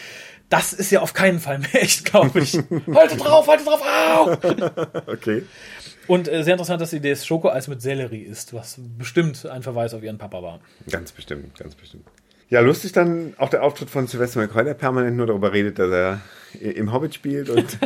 Das 0.50 0.74
ist 0.74 0.92
ja 0.92 1.02
auf 1.02 1.14
keinen 1.14 1.40
Fall 1.40 1.58
mehr 1.58 1.82
echt, 1.82 2.06
glaube 2.06 2.40
ich. 2.42 2.54
halte 2.94 3.18
drauf, 3.18 3.48
halte 3.48 3.64
drauf, 3.64 3.82
au! 3.82 4.32
okay. 5.12 5.42
Und 6.08 6.28
äh, 6.28 6.44
sehr 6.44 6.54
interessant, 6.54 6.82
dass 6.82 6.90
sie 6.90 7.00
das 7.00 7.26
Schokoeis 7.26 7.68
mit 7.68 7.82
Sellerie 7.82 8.22
isst, 8.22 8.54
was 8.54 8.80
bestimmt 8.98 9.46
ein 9.46 9.64
Verweis 9.64 9.94
auf 9.94 10.04
ihren 10.04 10.18
Papa 10.18 10.42
war. 10.42 10.60
Ganz 10.90 11.12
bestimmt, 11.12 11.58
ganz 11.58 11.76
bestimmt. 11.76 12.06
Ja, 12.50 12.60
lustig 12.60 12.92
dann 12.92 13.34
auch 13.38 13.50
der 13.50 13.64
Auftritt 13.64 13.90
von 13.90 14.08
Sylvester 14.08 14.42
McCoy, 14.42 14.66
der 14.66 14.74
permanent 14.74 15.16
nur 15.16 15.28
darüber 15.28 15.54
redet, 15.54 15.80
dass 15.80 15.90
er 15.90 16.20
im 16.60 16.92
Hobbit 16.92 17.16
spielt 17.16 17.50
und 17.50 17.72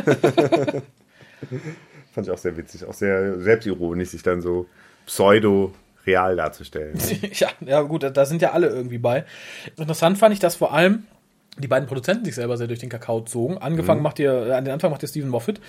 fand 2.12 2.26
ich 2.26 2.30
auch 2.30 2.38
sehr 2.38 2.56
witzig, 2.56 2.84
auch 2.84 2.94
sehr 2.94 3.38
selbstironisch, 3.38 4.08
sich 4.08 4.24
dann 4.24 4.42
so 4.42 4.66
pseudo 5.06 5.72
real 6.04 6.34
darzustellen. 6.34 6.98
ja, 7.32 7.48
ja, 7.60 7.82
gut, 7.82 8.10
da 8.12 8.26
sind 8.26 8.42
ja 8.42 8.52
alle 8.52 8.68
irgendwie 8.68 8.98
bei. 8.98 9.24
Interessant 9.76 10.18
fand 10.18 10.32
ich, 10.32 10.40
dass 10.40 10.56
vor 10.56 10.72
allem 10.72 11.04
die 11.58 11.68
beiden 11.68 11.88
Produzenten 11.88 12.24
sich 12.24 12.34
selber 12.34 12.56
sehr 12.56 12.66
durch 12.66 12.80
den 12.80 12.88
Kakao 12.88 13.22
zogen. 13.22 13.58
Angefangen 13.58 14.00
mhm. 14.00 14.04
macht 14.04 14.18
ihr, 14.18 14.56
an 14.56 14.64
den 14.64 14.74
Anfang 14.74 14.90
macht 14.90 15.02
ihr 15.02 15.08
Stephen 15.08 15.30
Moffat, 15.30 15.60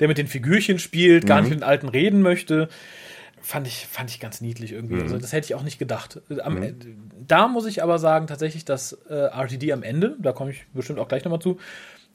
der 0.00 0.08
mit 0.08 0.18
den 0.18 0.26
Figürchen 0.26 0.78
spielt, 0.78 1.26
gar 1.26 1.38
mhm. 1.38 1.44
nicht 1.44 1.50
mit 1.50 1.60
den 1.60 1.68
Alten 1.68 1.88
reden 1.88 2.22
möchte. 2.22 2.68
Fand 3.40 3.66
ich, 3.66 3.88
fand 3.90 4.08
ich 4.10 4.20
ganz 4.20 4.40
niedlich 4.40 4.72
irgendwie. 4.72 4.94
Mhm. 4.94 5.02
Also 5.02 5.18
das 5.18 5.32
hätte 5.32 5.46
ich 5.46 5.54
auch 5.56 5.64
nicht 5.64 5.78
gedacht. 5.78 6.20
Am, 6.42 6.60
mhm. 6.60 6.76
Da 7.26 7.48
muss 7.48 7.66
ich 7.66 7.82
aber 7.82 7.98
sagen, 7.98 8.28
tatsächlich, 8.28 8.64
dass 8.64 8.92
äh, 9.08 9.14
RTD 9.14 9.72
am 9.72 9.82
Ende, 9.82 10.16
da 10.20 10.32
komme 10.32 10.52
ich 10.52 10.64
bestimmt 10.72 11.00
auch 11.00 11.08
gleich 11.08 11.24
nochmal 11.24 11.40
zu, 11.40 11.58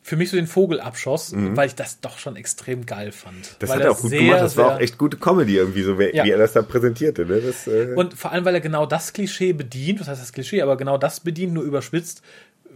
für 0.07 0.15
mich 0.15 0.29
so 0.29 0.37
den 0.37 0.47
Vogel 0.47 0.79
abschoss, 0.79 1.33
mhm. 1.33 1.57
weil 1.57 1.67
ich 1.67 1.75
das 1.75 1.99
doch 1.99 2.17
schon 2.17 2.37
extrem 2.37 2.85
geil 2.85 3.11
fand. 3.11 3.57
Das 3.59 3.69
hat 3.69 3.81
er 3.81 3.91
auch 3.91 3.99
gut 3.99 4.09
sehr, 4.09 4.21
gemacht, 4.21 4.39
das 4.39 4.55
war 4.55 4.75
auch 4.75 4.79
echt 4.79 4.97
gute 4.97 5.17
Comedy 5.17 5.57
irgendwie, 5.57 5.81
so 5.81 5.99
wie, 5.99 6.15
ja. 6.15 6.23
er 6.23 6.37
das 6.37 6.53
da 6.53 6.61
präsentierte. 6.61 7.25
Ne? 7.25 7.41
Das, 7.41 7.67
äh 7.67 7.93
und 7.93 8.13
vor 8.13 8.31
allem, 8.31 8.45
weil 8.45 8.55
er 8.55 8.61
genau 8.61 8.85
das 8.85 9.11
Klischee 9.11 9.51
bedient, 9.51 9.99
was 9.99 10.07
heißt 10.07 10.21
das 10.21 10.31
Klischee, 10.31 10.61
aber 10.61 10.77
genau 10.77 10.97
das 10.97 11.19
bedient, 11.19 11.51
nur 11.51 11.65
überspitzt, 11.65 12.21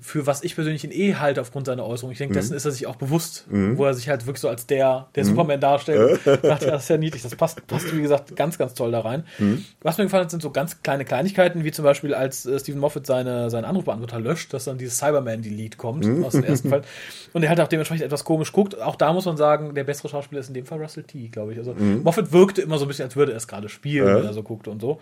für 0.01 0.25
was 0.25 0.43
ich 0.43 0.55
persönlich 0.55 0.83
ihn 0.83 0.91
eh 0.91 1.15
halte 1.15 1.41
aufgrund 1.41 1.67
seiner 1.67 1.85
Äußerung. 1.85 2.11
Ich 2.11 2.17
denke, 2.17 2.33
mhm. 2.33 2.39
dessen 2.39 2.55
ist 2.55 2.65
er 2.65 2.71
sich 2.71 2.87
auch 2.87 2.95
bewusst, 2.95 3.45
mhm. 3.49 3.77
wo 3.77 3.85
er 3.85 3.93
sich 3.93 4.09
halt 4.09 4.25
wirklich 4.25 4.41
so 4.41 4.49
als 4.49 4.65
der, 4.65 5.07
der 5.13 5.23
mhm. 5.23 5.29
Superman 5.29 5.61
darstellt. 5.61 6.19
ich 6.25 6.41
dachte, 6.41 6.65
das 6.65 6.83
ist 6.83 6.89
ja 6.89 6.97
niedlich. 6.97 7.21
Das 7.21 7.35
passt, 7.35 7.65
passt, 7.67 7.95
wie 7.95 8.01
gesagt, 8.01 8.35
ganz, 8.35 8.57
ganz 8.57 8.73
toll 8.73 8.91
da 8.91 9.01
rein. 9.01 9.25
Mhm. 9.37 9.63
Was 9.83 9.99
mir 9.99 10.05
gefallen 10.05 10.23
hat, 10.23 10.31
sind 10.31 10.41
so 10.41 10.49
ganz 10.49 10.81
kleine 10.81 11.05
Kleinigkeiten, 11.05 11.63
wie 11.63 11.71
zum 11.71 11.85
Beispiel, 11.85 12.15
als 12.15 12.47
äh, 12.47 12.59
Stephen 12.59 12.79
Moffat 12.79 13.05
seine, 13.05 13.51
seinen 13.51 13.65
Anrufbeantworter 13.65 14.19
löscht, 14.19 14.53
dass 14.53 14.65
dann 14.65 14.79
dieses 14.79 14.97
Cyberman-Delete 14.97 15.77
kommt 15.77 16.03
mhm. 16.03 16.25
aus 16.25 16.31
dem 16.31 16.45
ersten 16.45 16.69
Fall. 16.69 16.81
Und 17.33 17.43
er 17.43 17.49
halt 17.49 17.61
auch 17.61 17.67
dementsprechend 17.67 18.03
etwas 18.03 18.23
komisch 18.23 18.51
guckt. 18.51 18.81
Auch 18.81 18.95
da 18.95 19.13
muss 19.13 19.25
man 19.25 19.37
sagen, 19.37 19.75
der 19.75 19.83
bessere 19.83 20.09
Schauspieler 20.09 20.41
ist 20.41 20.47
in 20.47 20.55
dem 20.55 20.65
Fall 20.65 20.81
Russell 20.81 21.03
T, 21.03 21.27
glaube 21.27 21.53
ich. 21.53 21.59
Also 21.59 21.75
mhm. 21.75 22.01
Moffat 22.01 22.31
wirkte 22.31 22.63
immer 22.63 22.79
so 22.79 22.85
ein 22.85 22.87
bisschen, 22.87 23.05
als 23.05 23.15
würde 23.15 23.33
er 23.33 23.37
es 23.37 23.47
gerade 23.47 23.69
spielen, 23.69 24.15
wenn 24.15 24.25
er 24.25 24.33
so 24.33 24.41
guckte 24.41 24.71
und 24.71 24.81
so. 24.81 24.99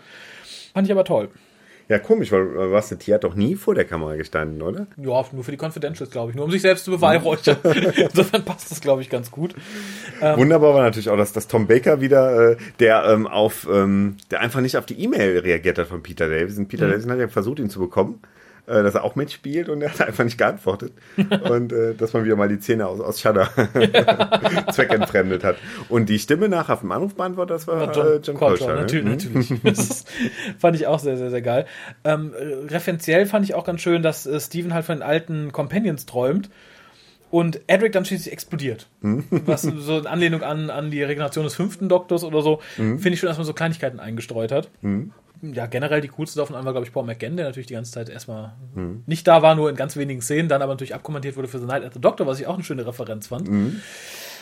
Fand 0.74 0.86
ich 0.86 0.92
aber 0.92 1.04
toll. 1.04 1.30
Ja, 1.90 1.98
komisch, 1.98 2.30
weil 2.30 2.42
Rusty 2.42 2.96
T 2.96 3.12
hat 3.12 3.24
doch 3.24 3.34
nie 3.34 3.56
vor 3.56 3.74
der 3.74 3.84
Kamera 3.84 4.14
gestanden, 4.14 4.62
oder? 4.62 4.86
Ja, 4.96 5.24
nur 5.32 5.42
für 5.42 5.50
die 5.50 5.58
Confidentials, 5.60 6.08
glaube 6.12 6.30
ich. 6.30 6.36
Nur 6.36 6.44
um 6.44 6.50
sich 6.52 6.62
selbst 6.62 6.84
zu 6.84 6.92
beweihräuchern. 6.92 7.56
Insofern 7.96 8.44
passt 8.44 8.70
das, 8.70 8.80
glaube 8.80 9.02
ich, 9.02 9.10
ganz 9.10 9.32
gut. 9.32 9.56
Ähm, 10.22 10.38
Wunderbar 10.38 10.72
war 10.72 10.82
natürlich 10.82 11.10
auch, 11.10 11.16
dass, 11.16 11.32
dass 11.32 11.48
Tom 11.48 11.66
Baker 11.66 12.00
wieder, 12.00 12.52
äh, 12.52 12.56
der 12.78 13.06
ähm, 13.06 13.26
auf, 13.26 13.66
ähm, 13.68 14.18
der 14.30 14.40
einfach 14.40 14.60
nicht 14.60 14.76
auf 14.76 14.86
die 14.86 15.02
E-Mail 15.02 15.40
reagiert 15.40 15.78
hat 15.78 15.88
von 15.88 16.00
Peter 16.00 16.28
Davison. 16.28 16.68
Peter 16.68 16.86
mhm. 16.86 16.90
Davison 16.92 17.10
hat 17.10 17.18
ja 17.18 17.26
versucht, 17.26 17.58
ihn 17.58 17.70
zu 17.70 17.80
bekommen 17.80 18.20
äh, 18.70 18.82
dass 18.82 18.94
er 18.94 19.04
auch 19.04 19.16
mitspielt 19.16 19.68
und 19.68 19.82
er 19.82 19.92
hat 19.92 20.00
einfach 20.00 20.24
nicht 20.24 20.38
geantwortet. 20.38 20.92
und 21.48 21.72
äh, 21.72 21.94
dass 21.94 22.12
man 22.12 22.24
wieder 22.24 22.36
mal 22.36 22.48
die 22.48 22.60
Zähne 22.60 22.86
aus, 22.86 23.00
aus 23.00 23.20
Shudder 23.20 23.50
zweckentfremdet 24.72 25.42
hat. 25.42 25.56
Und 25.88 26.08
die 26.08 26.18
Stimme 26.18 26.48
nach 26.48 26.68
auf 26.68 26.80
dem 26.80 26.92
Anrufbeantworter, 26.92 27.54
das 27.54 27.66
war 27.66 27.92
John, 27.92 28.06
äh, 28.06 28.16
John 28.22 28.36
Coltrane. 28.36 28.74
Ne? 28.74 28.80
Natürlich, 28.82 29.04
mhm. 29.04 29.10
natürlich. 29.10 29.50
Das 29.80 30.04
fand 30.58 30.76
ich 30.76 30.86
auch 30.86 30.98
sehr, 30.98 31.16
sehr, 31.16 31.30
sehr 31.30 31.42
geil. 31.42 31.66
Ähm, 32.04 32.32
referenziell 32.68 33.26
fand 33.26 33.44
ich 33.44 33.54
auch 33.54 33.64
ganz 33.64 33.80
schön, 33.80 34.02
dass 34.02 34.26
äh, 34.26 34.38
Steven 34.38 34.72
halt 34.74 34.84
von 34.84 34.96
den 34.96 35.02
alten 35.02 35.52
Companions 35.52 36.06
träumt 36.06 36.50
und 37.30 37.60
Edric 37.66 37.92
dann 37.92 38.04
schließlich 38.04 38.32
explodiert. 38.32 38.88
Mhm. 39.00 39.24
Was 39.46 39.62
so 39.62 39.98
in 39.98 40.06
Anlehnung 40.06 40.42
an, 40.42 40.70
an 40.70 40.90
die 40.90 41.02
Regeneration 41.02 41.44
des 41.44 41.54
fünften 41.54 41.88
Doktors 41.88 42.24
oder 42.24 42.42
so, 42.42 42.60
mhm. 42.76 42.98
finde 42.98 43.14
ich 43.14 43.20
schon, 43.20 43.28
dass 43.28 43.36
man 43.36 43.46
so 43.46 43.52
Kleinigkeiten 43.52 44.00
eingestreut 44.00 44.52
hat. 44.52 44.70
Mhm 44.82 45.12
ja, 45.42 45.66
generell 45.66 46.00
die 46.00 46.08
coolste 46.08 46.38
davon 46.38 46.56
einmal, 46.56 46.72
glaube 46.72 46.86
ich, 46.86 46.92
Paul 46.92 47.04
McGann, 47.04 47.36
der 47.36 47.46
natürlich 47.46 47.66
die 47.66 47.74
ganze 47.74 47.92
Zeit 47.92 48.08
erstmal 48.08 48.52
mhm. 48.74 49.02
nicht 49.06 49.26
da 49.26 49.42
war, 49.42 49.54
nur 49.54 49.70
in 49.70 49.76
ganz 49.76 49.96
wenigen 49.96 50.20
Szenen, 50.20 50.48
dann 50.48 50.62
aber 50.62 50.72
natürlich 50.72 50.94
abkommentiert 50.94 51.36
wurde 51.36 51.48
für 51.48 51.58
The 51.58 51.66
Night 51.66 51.84
at 51.84 51.94
the 51.94 52.00
Doctor, 52.00 52.26
was 52.26 52.40
ich 52.40 52.46
auch 52.46 52.54
eine 52.54 52.64
schöne 52.64 52.86
Referenz 52.86 53.28
fand. 53.28 53.48
Mhm. 53.48 53.80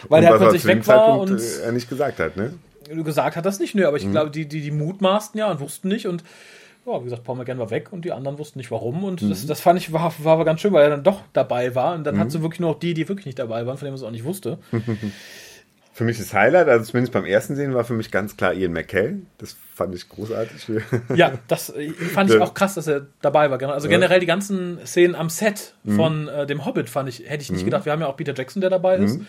Weil 0.08 0.24
und 0.24 0.30
er 0.30 0.38
plötzlich 0.38 0.64
weg 0.64 0.86
war 0.86 1.20
und 1.20 1.40
äh, 1.40 1.64
er 1.64 1.72
nicht 1.72 1.88
gesagt 1.88 2.18
hat, 2.18 2.36
ne? 2.36 2.54
Gesagt 2.88 3.36
hat 3.36 3.44
das 3.44 3.58
nicht, 3.58 3.74
nö, 3.74 3.86
aber 3.86 3.96
ich 3.96 4.06
mhm. 4.06 4.12
glaube, 4.12 4.30
die, 4.30 4.46
die, 4.46 4.60
die 4.60 4.70
mutmaßten 4.70 5.38
ja 5.38 5.50
und 5.50 5.60
wussten 5.60 5.88
nicht 5.88 6.06
und 6.06 6.24
ja, 6.86 7.00
wie 7.00 7.04
gesagt, 7.04 7.24
Paul 7.24 7.36
McGann 7.36 7.58
war 7.58 7.70
weg 7.70 7.92
und 7.92 8.04
die 8.04 8.12
anderen 8.12 8.38
wussten 8.38 8.58
nicht 8.58 8.70
warum 8.70 9.04
und 9.04 9.20
das, 9.22 9.42
mhm. 9.42 9.48
das 9.48 9.60
fand 9.60 9.78
ich 9.78 9.92
war, 9.92 10.12
war 10.22 10.44
ganz 10.44 10.60
schön, 10.60 10.72
weil 10.72 10.84
er 10.84 10.90
dann 10.90 11.04
doch 11.04 11.22
dabei 11.32 11.74
war 11.74 11.94
und 11.94 12.04
dann 12.04 12.16
mhm. 12.16 12.20
hat 12.20 12.32
sie 12.32 12.42
wirklich 12.42 12.60
nur 12.60 12.70
noch 12.70 12.78
die, 12.78 12.94
die 12.94 13.08
wirklich 13.08 13.26
nicht 13.26 13.38
dabei 13.38 13.66
waren, 13.66 13.76
von 13.76 13.84
denen 13.84 13.94
man 13.94 14.00
es 14.00 14.06
auch 14.06 14.10
nicht 14.10 14.24
wusste. 14.24 14.58
Für 15.98 16.04
mich 16.04 16.16
das 16.16 16.32
Highlight, 16.32 16.68
also 16.68 16.84
zumindest 16.84 17.12
beim 17.12 17.24
ersten 17.24 17.56
Sehen, 17.56 17.74
war 17.74 17.82
für 17.82 17.92
mich 17.92 18.12
ganz 18.12 18.36
klar 18.36 18.54
Ian 18.54 18.72
McKellen. 18.72 19.26
Das 19.38 19.56
fand 19.74 19.96
ich 19.96 20.08
großartig. 20.08 20.70
Ja, 21.16 21.32
das 21.48 21.70
äh, 21.70 21.90
fand 21.90 22.30
ich 22.30 22.40
auch 22.40 22.54
krass, 22.54 22.74
dass 22.74 22.86
er 22.86 23.08
dabei 23.20 23.50
war. 23.50 23.60
Also 23.72 23.88
generell 23.88 24.20
die 24.20 24.26
ganzen 24.26 24.78
Szenen 24.86 25.16
am 25.16 25.28
Set 25.28 25.74
mhm. 25.82 25.96
von 25.96 26.22
mhm. 26.22 26.28
äh, 26.28 26.46
dem 26.46 26.64
Hobbit 26.64 26.88
fand 26.88 27.08
ich, 27.08 27.28
hätte 27.28 27.42
ich 27.42 27.50
nicht 27.50 27.62
mhm. 27.62 27.64
gedacht. 27.64 27.84
Wir 27.84 27.90
haben 27.90 28.00
ja 28.00 28.06
auch 28.06 28.16
Peter 28.16 28.32
Jackson, 28.32 28.60
der 28.60 28.70
dabei 28.70 28.98
ist. 28.98 29.18
Mhm. 29.18 29.26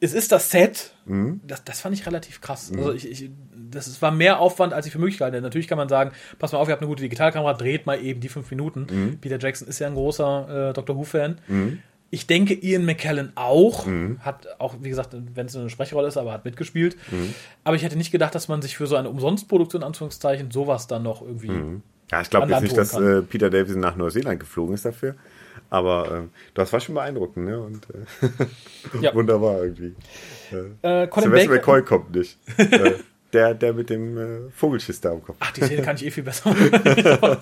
Es 0.00 0.14
ist 0.14 0.32
das 0.32 0.50
Set. 0.50 0.94
Mhm. 1.04 1.40
Das, 1.46 1.62
das 1.62 1.80
fand 1.80 1.94
ich 1.94 2.04
relativ 2.08 2.40
krass. 2.40 2.72
Also 2.76 2.92
ich, 2.92 3.08
ich, 3.08 3.30
das 3.70 4.02
war 4.02 4.10
mehr 4.10 4.40
Aufwand, 4.40 4.72
als 4.72 4.86
ich 4.86 4.92
für 4.92 4.98
möglich 4.98 5.20
halte. 5.20 5.40
Natürlich 5.40 5.68
kann 5.68 5.78
man 5.78 5.88
sagen, 5.88 6.10
pass 6.40 6.50
mal 6.50 6.58
auf, 6.58 6.66
ihr 6.66 6.72
habt 6.72 6.82
eine 6.82 6.88
gute 6.88 7.04
Digitalkamera, 7.04 7.54
dreht 7.54 7.86
mal 7.86 8.02
eben 8.02 8.18
die 8.18 8.28
fünf 8.28 8.50
Minuten. 8.50 9.18
Peter 9.20 9.38
Jackson 9.38 9.68
ist 9.68 9.78
ja 9.78 9.86
ein 9.86 9.94
großer 9.94 10.70
äh, 10.70 10.72
Doctor 10.72 10.96
Who-Fan. 10.96 11.38
Ich 12.14 12.28
denke, 12.28 12.54
Ian 12.54 12.84
McKellen 12.84 13.32
auch. 13.34 13.86
Mhm. 13.86 14.20
Hat 14.20 14.46
auch, 14.60 14.76
wie 14.80 14.88
gesagt, 14.88 15.16
wenn 15.34 15.46
es 15.46 15.56
eine 15.56 15.68
Sprechrolle 15.68 16.06
ist, 16.06 16.16
aber 16.16 16.32
hat 16.32 16.44
mitgespielt. 16.44 16.96
Mhm. 17.10 17.34
Aber 17.64 17.74
ich 17.74 17.82
hätte 17.82 17.96
nicht 17.96 18.12
gedacht, 18.12 18.36
dass 18.36 18.46
man 18.46 18.62
sich 18.62 18.76
für 18.76 18.86
so 18.86 18.94
eine 18.94 19.10
Umsonstproduktion, 19.10 19.82
Anführungszeichen, 19.82 20.52
sowas 20.52 20.86
dann 20.86 21.02
noch 21.02 21.22
irgendwie. 21.22 21.48
Mhm. 21.48 21.82
Ja, 22.12 22.20
ich 22.20 22.30
glaube 22.30 22.48
jetzt 22.48 22.62
nicht, 22.62 22.76
dass 22.76 22.94
äh, 22.94 23.22
Peter 23.22 23.50
Davison 23.50 23.80
nach 23.80 23.96
Neuseeland 23.96 24.38
geflogen 24.38 24.76
ist 24.76 24.84
dafür. 24.84 25.16
Aber 25.70 26.08
äh, 26.08 26.20
das 26.54 26.72
war 26.72 26.78
schon 26.78 26.94
beeindruckend, 26.94 27.46
ne? 27.46 27.60
Und 27.60 27.88
äh, 27.90 29.00
ja. 29.00 29.12
wunderbar 29.14 29.64
irgendwie. 29.64 29.94
Äh, 30.82 31.08
Colin 31.08 31.30
Sylvester 31.30 31.50
McCoy 31.50 31.82
kommt 31.82 32.14
nicht. 32.14 32.38
Äh, 33.34 33.38
der, 33.38 33.54
der 33.54 33.72
mit 33.74 33.90
dem 33.90 34.16
äh, 34.16 34.50
Vogelschiss 34.50 35.00
da 35.00 35.10
am 35.10 35.22
Kopf. 35.22 35.36
Ach, 35.40 35.50
die 35.52 35.62
Szene 35.62 35.82
kann 35.82 35.96
ich 35.96 36.06
eh 36.06 36.10
viel 36.10 36.22
besser. 36.22 36.54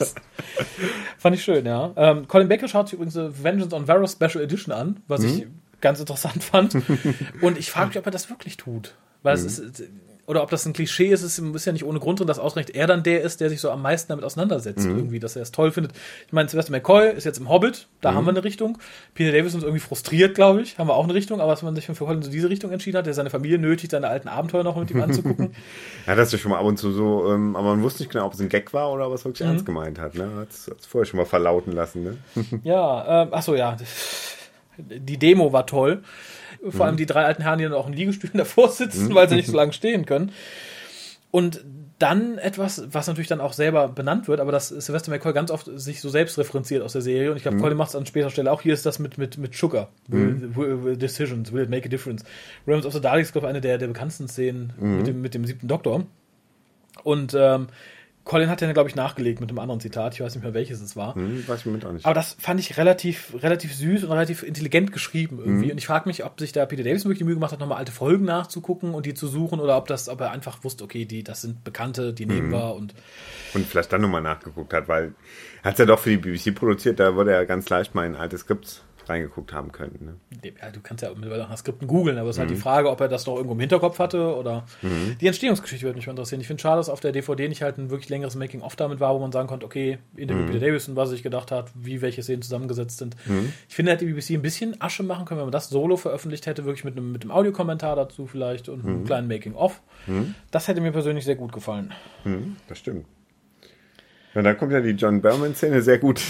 Fand 1.19 1.37
ich 1.37 1.45
schön, 1.45 1.67
ja. 1.67 1.93
Ähm, 1.97 2.27
Colin 2.29 2.49
Baker 2.49 2.69
schaut 2.69 2.89
sich 2.89 2.95
übrigens 2.95 3.17
eine 3.17 3.33
Vengeance 3.45 3.75
on 3.75 3.87
Varus 3.89 4.13
Special 4.13 4.43
Edition 4.43 4.73
an, 4.75 5.01
was 5.09 5.23
Mhm. 5.23 5.29
ich 5.29 5.47
ganz 5.81 6.01
interessant 6.01 6.43
fand. 6.43 6.77
Und 7.41 7.59
ich 7.59 7.71
frage 7.71 7.89
mich, 7.89 7.99
ob 7.99 8.07
er 8.07 8.13
das 8.13 8.31
wirklich 8.31 8.57
tut. 8.57 8.95
Weil 9.23 9.37
Mhm. 9.39 9.47
es 9.47 9.59
ist, 9.59 9.83
oder 10.27 10.43
ob 10.45 10.51
das 10.51 10.65
ein 10.67 10.73
Klischee 10.73 11.09
ist, 11.09 11.23
ist 11.23 11.65
ja 11.67 11.73
nicht 11.73 11.85
ohne 11.85 11.99
Grund 11.99 12.21
drin, 12.21 12.29
dass 12.29 12.39
ausgerechnet 12.39 12.77
er 12.77 12.87
dann 12.87 13.03
der 13.03 13.23
ist, 13.23 13.41
der 13.41 13.51
sich 13.51 13.61
so 13.61 13.71
am 13.71 13.83
meisten 13.83 14.09
damit 14.11 14.25
auseinandersetzt, 14.25 14.87
Mhm. 14.87 14.97
irgendwie, 14.97 15.19
dass 15.19 15.35
er 15.35 15.43
es 15.43 15.51
toll 15.51 15.73
findet. 15.73 15.93
Ich 16.27 16.33
meine, 16.33 16.49
Sylvester 16.49 16.71
McCoy 16.73 17.11
ist 17.13 17.25
jetzt 17.25 17.39
im 17.39 17.49
Hobbit, 17.49 17.89
da 18.01 18.13
Mhm. 18.13 18.17
haben 18.17 18.25
wir 18.27 18.31
eine 18.31 18.45
Richtung. 18.45 18.79
Peter 19.15 19.33
Davison 19.33 19.59
ist 19.61 19.65
irgendwie 19.65 19.81
frustriert, 19.81 20.35
glaube 20.37 20.63
ich, 20.63 20.79
haben 20.79 20.87
wir 20.89 20.95
auch 20.95 21.05
eine 21.05 21.15
Richtung, 21.15 21.41
aber 21.41 21.51
dass 21.51 21.63
man 21.63 21.75
sich 21.75 21.87
für 21.87 21.95
Colin 21.95 22.23
so 22.23 22.31
diese 22.31 22.49
Richtung 22.49 22.71
entschieden 22.71 22.99
hat, 22.99 23.07
der 23.07 23.15
seine 23.15 23.31
Familie 23.31 23.59
nötigt, 23.59 23.91
seine 23.91 24.09
alten 24.09 24.29
Abenteuer 24.29 24.63
noch 24.63 24.77
mit 24.77 24.91
ihm 24.93 25.03
anzugucken. 25.03 25.55
Hat 26.07 26.19
das 26.19 26.31
ja 26.33 26.39
schon 26.39 26.53
mal 26.53 26.59
ab 26.59 26.67
und 26.67 26.79
zu 26.79 26.93
so, 26.93 27.33
ähm, 27.33 27.57
aber 27.57 27.71
man 27.71 27.83
wusste 27.83 28.03
nicht 28.03 28.13
genau, 28.13 28.27
ob 28.27 28.35
es 28.35 28.41
ein 28.41 28.49
Gag 28.49 28.73
war 28.73 28.93
oder 28.93 29.09
ob 29.09 29.15
es 29.15 29.25
Mhm. 29.25 29.29
wirklich 29.31 29.49
ernst 29.49 29.67
gemeint 29.67 29.99
hat. 29.99 30.15
Ne? 30.15 30.29
Hat 30.37 30.51
es 30.51 30.71
vorher 30.87 31.05
schon 31.07 31.19
mal 31.19 31.27
verlauten 31.27 31.73
lassen. 31.73 32.05
Ne? 32.05 32.19
Ja, 32.63 33.23
ähm, 33.23 33.29
ach 33.33 33.43
so, 33.43 33.55
ja. 33.57 33.77
Die 34.79 35.19
Demo 35.19 35.53
war 35.53 35.67
toll. 35.67 36.03
Vor 36.63 36.73
Mhm. 36.73 36.81
allem 36.83 36.97
die 36.97 37.07
drei 37.07 37.25
alten 37.25 37.43
Herren, 37.43 37.59
die 37.59 37.65
dann 37.65 37.73
auch 37.75 37.87
in 37.89 37.93
Liegestühlen 37.93 38.37
davor 38.39 38.69
sitzen, 38.71 39.15
weil 39.15 39.29
sie 39.29 39.35
nicht 39.37 39.49
so 39.49 39.57
lange 39.57 39.73
stehen 39.73 40.07
können. 40.07 40.33
Und 41.31 41.65
dann 41.99 42.37
etwas, 42.39 42.83
was 42.93 43.07
natürlich 43.07 43.29
dann 43.29 43.41
auch 43.41 43.53
selber 43.53 43.89
benannt 43.89 44.27
wird, 44.29 44.41
aber 44.41 44.51
dass 44.53 44.69
Sylvester 44.69 45.11
McCoy 45.11 45.33
ganz 45.33 45.51
oft 45.53 45.71
sich 45.75 46.01
so 46.01 46.09
selbst 46.09 46.37
referenziert 46.37 46.83
aus 46.83 46.93
der 46.95 47.01
Serie. 47.03 47.31
Und 47.31 47.37
ich 47.37 47.43
glaube, 47.45 47.59
Colin 47.59 47.77
macht 47.77 47.91
es 47.91 47.97
an 47.97 48.05
späterer 48.07 48.31
Stelle 48.31 48.51
auch. 48.51 48.61
Hier 48.61 48.75
ist 48.75 48.85
das 48.85 48.99
mit, 48.99 49.19
mit, 49.19 49.39
mit 49.39 49.55
Sugar. 49.55 49.89
Will, 50.09 50.55
will, 50.57 50.83
will 50.85 50.97
Decisions, 50.97 51.53
will 51.53 51.63
it 51.63 51.71
make 51.71 51.87
a 51.87 51.89
difference? 51.89 52.25
Realms 52.67 52.85
of 52.87 52.93
the 52.93 53.01
Daleks, 53.01 53.31
glaube 53.33 53.47
ich, 53.47 53.51
eine 53.51 53.61
der, 53.61 53.79
der 53.79 53.87
bekanntesten 53.87 54.29
Szenen 54.29 54.73
mit, 54.79 55.07
dem, 55.07 55.23
mit 55.23 55.35
dem 55.35 55.45
siebten 55.47 55.69
Doktor. 55.69 56.05
Und 57.05 57.35
ähm, 57.39 57.69
Colin 58.25 58.49
hat 58.49 58.61
ja, 58.61 58.73
glaube 58.73 58.89
ich, 58.89 58.95
nachgelegt 58.95 59.41
mit 59.41 59.51
einem 59.51 59.59
anderen 59.59 59.81
Zitat. 59.81 60.15
Ich 60.15 60.21
weiß 60.21 60.35
nicht 60.35 60.45
mehr, 60.45 60.55
welches 60.55 60.81
es 60.81 60.95
war. 60.95 61.17
Hm, 61.17 61.47
weiß 61.47 61.61
ich 61.61 61.67
Moment 61.67 61.85
auch 61.85 61.93
nicht. 61.93 62.07
Aber 62.07 62.15
das 62.15 62.37
fand 62.39 62.61
ich 62.61 62.77
relativ, 62.77 63.35
relativ 63.43 63.75
süß 63.75 64.05
und 64.05 64.13
relativ 64.13 64.45
intelligent 64.45 64.93
geschrieben 64.93 65.41
irgendwie. 65.41 65.73
Und 65.73 65.79
ich 65.79 65.87
frage 65.87 66.09
mich, 66.09 66.25
ob 66.25 66.39
sich 66.39 66.53
da 66.53 66.65
Peter 66.67 66.85
Davison 66.85 67.09
wirklich 67.09 67.19
die 67.19 67.25
Mühe 67.25 67.35
gemacht 67.35 67.53
hat, 67.53 67.59
nochmal 67.59 67.79
alte 67.79 67.91
Folgen 67.91 68.25
nachzugucken 68.25 68.95
und 68.95 69.07
die 69.07 69.15
zu 69.15 69.27
suchen 69.27 69.59
oder 69.59 69.77
ob 69.77 69.89
das, 69.89 70.09
ob 70.09 70.21
er 70.21 70.31
einfach 70.31 70.63
wusste, 70.63 70.85
okay, 70.85 71.05
die, 71.05 71.25
das 71.25 71.43
sind 71.43 71.65
Bekannte, 71.65 72.13
die 72.13 72.27
nehmen 72.27 72.51
wir 72.51 72.75
und 72.75 72.95
Und 73.55 73.67
vielleicht 73.67 73.93
dann 73.93 74.01
nochmal 74.03 74.23
nachgeguckt 74.23 74.73
hat, 74.73 74.87
weil 74.87 75.15
er 75.63 75.65
hat 75.65 75.73
es 75.75 75.79
ja 75.79 75.87
doch 75.87 75.99
für 75.99 76.11
die 76.11 76.19
BBC 76.19 76.55
produziert, 76.55 77.01
da 77.01 77.17
würde 77.17 77.33
er 77.33 77.45
ganz 77.45 77.69
leicht 77.69 77.95
mal 77.95 78.07
in 78.07 78.15
alte 78.15 78.39
Skripts 78.39 78.83
reingeguckt 79.09 79.53
haben 79.53 79.73
können. 79.73 80.19
Ne? 80.41 80.53
ja, 80.61 80.71
du 80.71 80.81
kannst 80.81 81.03
ja 81.03 81.11
mittlerweile 81.11 81.43
nach 81.43 81.57
Skripten 81.57 81.87
googeln, 81.87 82.19
aber 82.19 82.31
es 82.31 82.37
ist 82.37 82.41
halt 82.41 82.51
die 82.51 82.57
Frage, 82.57 82.91
ob 82.91 83.01
er 83.01 83.09
das 83.09 83.27
noch 83.27 83.37
irgendwo 83.37 83.55
im 83.55 83.61
Hinterkopf 83.61 83.99
hatte 83.99 84.35
oder 84.37 84.65
die 85.21 85.27
Entstehungsgeschichte 85.27 85.87
würde 85.87 85.97
mich 85.97 86.07
interessieren. 86.07 86.41
Ich 86.41 86.47
finde 86.47 86.63
schade, 86.63 86.77
dass 86.77 86.89
auf 86.89 87.01
der 87.01 87.13
DVD 87.13 87.49
nicht 87.49 87.63
halt 87.63 87.79
ein 87.79 87.91
wirklich 87.91 88.09
längeres 88.09 88.35
Making-of 88.35 88.77
damit 88.77 89.01
war, 89.01 89.15
wo 89.15 89.19
man 89.19 89.33
sagen 89.33 89.49
konnte, 89.49 89.67
okay, 89.67 89.99
Interview 90.17 90.47
Peter 90.47 90.61
Davison, 90.61 90.97
was 90.97 91.09
er 91.09 91.13
sich 91.13 91.23
gedacht 91.23 91.51
hat, 91.51 91.71
wie 91.75 92.03
welche 92.03 92.23
Szenen 92.23 92.43
zusammengesetzt 92.43 92.99
sind. 92.99 93.17
Ich 93.69 93.75
finde, 93.75 93.93
hätte 93.93 94.05
die 94.07 94.13
BBC 94.13 94.31
ein 94.31 94.43
bisschen 94.43 94.81
Asche 94.81 95.03
machen 95.03 95.25
können, 95.25 95.39
wenn 95.39 95.47
man 95.47 95.53
das 95.53 95.69
solo 95.69 95.97
veröffentlicht 95.97 96.47
hätte, 96.47 96.65
wirklich 96.65 96.85
mit 96.85 96.97
einem, 96.97 97.13
mit 97.13 97.23
einem 97.23 97.31
Audiokommentar 97.31 97.97
dazu 97.97 98.27
vielleicht 98.27 98.69
und 98.69 98.85
einem 98.85 99.05
kleinen 99.05 99.29
Making-of. 99.29 99.81
Das 100.51 100.69
hätte 100.69 100.81
mir 100.81 100.93
persönlich 100.93 101.25
sehr 101.25 101.37
gut 101.37 101.53
gefallen. 101.53 101.93
Das 102.69 102.79
stimmt. 102.79 103.07
Ja, 104.35 104.43
dann 104.43 104.57
kommt 104.57 104.73
ja 104.73 104.81
die 104.81 104.91
John 104.91 105.21
Berman-Szene 105.21 105.83
sehr 105.83 105.99
gut, 105.99 106.21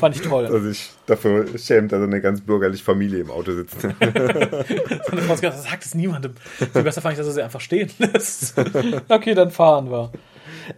Fand 0.00 0.16
ich 0.16 0.22
toll. 0.22 0.48
dass 0.48 0.62
sich 0.62 0.90
dafür 1.06 1.46
schämt, 1.56 1.92
dass 1.92 2.02
eine 2.02 2.20
ganz 2.20 2.40
bürgerliche 2.40 2.82
Familie 2.82 3.20
im 3.20 3.30
Auto 3.30 3.52
sitzt. 3.52 3.76
Das 5.42 5.64
sagt 5.64 5.84
es 5.84 5.94
niemandem. 5.94 6.34
Viel 6.72 6.82
besser 6.82 7.00
fand 7.00 7.12
ich, 7.12 7.18
dass 7.18 7.26
er 7.28 7.32
sie 7.32 7.42
einfach 7.42 7.60
stehen 7.60 7.90
lässt. 7.98 8.54
okay, 9.08 9.34
dann 9.34 9.50
fahren 9.50 9.90
wir. 9.90 10.10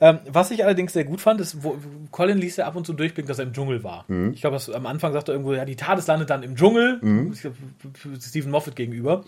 Ähm, 0.00 0.18
was 0.30 0.50
ich 0.50 0.64
allerdings 0.64 0.92
sehr 0.92 1.04
gut 1.04 1.20
fand, 1.20 1.40
ist, 1.40 1.62
wo, 1.62 1.76
Colin 2.10 2.38
ließ 2.38 2.56
ja 2.56 2.66
ab 2.66 2.76
und 2.76 2.86
zu 2.86 2.92
durchblicken, 2.94 3.28
dass 3.28 3.38
er 3.38 3.44
im 3.46 3.52
Dschungel 3.52 3.84
war. 3.84 4.04
Ich 4.32 4.40
glaube, 4.40 4.58
am 4.74 4.86
Anfang 4.86 5.12
sagt 5.12 5.28
er 5.28 5.34
irgendwo, 5.34 5.52
ja, 5.54 5.64
die 5.64 5.76
TARDIS 5.76 6.06
landet 6.06 6.30
dann 6.30 6.42
im 6.42 6.56
Dschungel. 6.56 7.00
Ich 7.32 7.40
glaub, 7.42 7.54
Stephen 8.20 8.50
Moffat 8.50 8.76
gegenüber. 8.76 9.24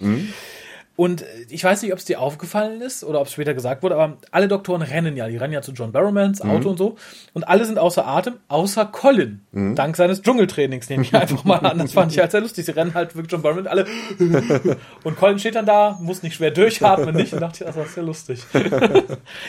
Und 0.96 1.22
äh, 1.22 1.26
ich 1.50 1.62
weiß 1.62 1.82
nicht, 1.82 1.92
ob 1.92 1.98
es 1.98 2.04
dir 2.04 2.20
aufgefallen 2.20 2.80
ist 2.80 3.04
oder 3.04 3.20
ob 3.20 3.26
es 3.26 3.32
später 3.32 3.54
gesagt 3.54 3.82
wurde, 3.82 3.94
aber 3.94 4.16
alle 4.30 4.48
Doktoren 4.48 4.82
rennen 4.82 5.16
ja. 5.16 5.28
Die 5.28 5.36
rennen 5.36 5.52
ja 5.52 5.62
zu 5.62 5.72
John 5.72 5.92
Barrowmans 5.92 6.40
Auto 6.40 6.70
und 6.70 6.78
so. 6.78 6.96
Und 7.34 7.46
alle 7.46 7.64
sind 7.64 7.78
außer 7.78 8.06
Atem, 8.06 8.34
außer 8.48 8.86
Colin. 8.86 9.42
Dank 9.52 9.96
seines 9.96 10.22
Dschungeltrainings, 10.22 10.88
nehme 10.88 11.02
ich 11.02 11.14
einfach 11.14 11.44
mal 11.44 11.58
an. 11.58 11.78
Das 11.78 11.92
fand 11.92 12.12
ich 12.12 12.18
halt 12.18 12.30
sehr 12.30 12.40
lustig. 12.40 12.64
Sie 12.64 12.72
rennen 12.72 12.94
halt 12.94 13.14
wirklich 13.14 13.32
John 13.32 13.42
Barrowman 13.42 13.66
alle. 13.66 13.86
Und 15.04 15.16
Colin 15.16 15.38
steht 15.38 15.54
dann 15.54 15.66
da, 15.66 15.98
muss 16.00 16.22
nicht 16.22 16.34
schwer 16.34 16.50
durchatmen, 16.50 17.14
nicht. 17.14 17.32
Und 17.32 17.40
dachte, 17.40 17.64
das 17.64 17.76
war 17.76 17.84
sehr 17.86 18.02
lustig. 18.02 18.42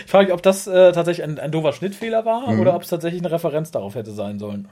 Ich 0.05 0.11
frage 0.11 0.25
mich, 0.25 0.33
ob 0.33 0.41
das 0.41 0.67
äh, 0.67 0.91
tatsächlich 0.91 1.23
ein, 1.23 1.39
ein 1.39 1.51
doofer 1.51 1.73
Schnittfehler 1.73 2.25
war 2.25 2.47
oder 2.59 2.75
ob 2.75 2.83
es 2.83 2.89
tatsächlich 2.89 3.21
eine 3.21 3.31
Referenz 3.31 3.71
darauf 3.71 3.95
hätte 3.95 4.11
sein 4.11 4.39
sollen. 4.39 4.67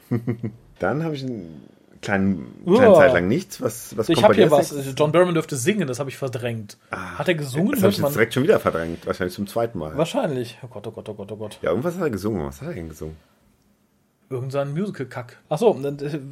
Dann 0.80 1.04
habe 1.04 1.16
ich 1.16 1.24
einen 1.24 1.64
kleinen, 2.06 2.62
Uah. 2.66 2.78
kleine 2.78 2.96
Zeit 2.96 3.14
lang 3.14 3.28
nichts. 3.28 3.62
Was, 3.62 3.98
was 3.98 4.08
Ich 4.10 4.16
kommt 4.16 4.26
habe 4.26 4.36
hier 4.36 4.50
was. 4.52 4.72
nächstes? 4.72 4.94
John 4.98 5.12
Berman 5.12 5.34
dürfte 5.34 5.56
singen, 5.58 5.88
das 5.88 6.00
habe 6.00 6.10
ich 6.10 6.18
verdrängt. 6.18 6.78
Hat 6.92 7.28
er 7.28 7.36
gesungen? 7.36 7.72
Das 7.72 7.82
habe 7.84 7.92
ich 7.92 7.98
jetzt 8.00 8.16
direkt 8.16 8.34
schon 8.34 8.44
wieder 8.44 8.60
verdrängt. 8.60 9.06
Wahrscheinlich 9.06 9.36
zum 9.36 9.48
zweiten 9.48 9.78
Mal. 9.80 9.98
Wahrscheinlich. 9.98 10.58
Oh 10.64 10.68
Gott, 10.68 10.88
oh 10.88 10.92
Gott, 10.92 11.10
oh 11.10 11.14
Gott, 11.14 11.32
oh 11.32 11.36
Gott. 11.38 11.60
Ja, 11.62 11.70
irgendwas 11.72 11.96
hat 11.96 12.02
er 12.04 12.10
gesungen. 12.10 12.46
Was 12.46 12.62
hat 12.62 12.70
er 12.70 12.74
denn 12.76 12.90
gesungen? 12.90 13.18
Irgend 14.30 14.52
so 14.52 14.58
ein 14.58 14.74
Musical-Kack. 14.74 15.38
Achso, 15.50 15.78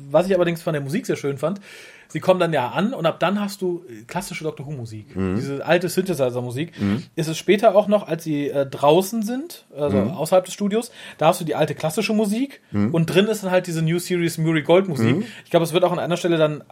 was 0.10 0.28
ich 0.28 0.36
allerdings 0.36 0.62
von 0.62 0.74
der 0.74 0.82
Musik 0.82 1.06
sehr 1.06 1.16
schön 1.16 1.38
fand, 1.38 1.62
sie 2.08 2.20
kommen 2.20 2.40
dann 2.40 2.52
ja 2.54 2.70
an 2.70 2.94
und 2.94 3.06
ab 3.06 3.20
dann 3.20 3.40
hast 3.40 3.62
du 3.62 3.86
äh, 3.88 4.04
klassische 4.04 4.44
Doctor 4.44 4.66
Who-Musik. 4.66 5.08
Diese 5.36 5.66
alte 5.66 5.90
Synthesizer-Musik. 5.90 6.72
Ist 7.16 7.28
es 7.28 7.38
später 7.38 7.76
auch 7.76 7.88
noch, 7.88 8.08
als 8.08 8.24
sie 8.24 8.50
äh, 8.50 8.66
draußen 8.66 9.22
sind, 9.24 9.66
also 9.76 9.98
außerhalb 10.00 10.46
des 10.46 10.54
Studios, 10.54 10.92
da 11.18 11.28
hast 11.28 11.42
du 11.42 11.46
die 11.46 11.56
alte 11.56 11.76
klassische 11.76 12.14
Musik 12.14 12.62
und 12.72 13.06
drin 13.06 13.28
ist 13.28 13.44
dann 13.44 13.52
halt 13.52 13.68
diese 13.68 13.82
New 13.82 14.00
Series 14.00 14.38
Murray 14.38 14.64
Gold-Musik. 14.64 15.26
Ich 15.46 15.52
glaube, 15.52 15.64
es 15.64 15.74
wird 15.74 15.84
auch 15.84 15.92
an 15.92 16.00
einer 16.00 16.18
Stelle 16.18 16.38
dann 16.38 16.64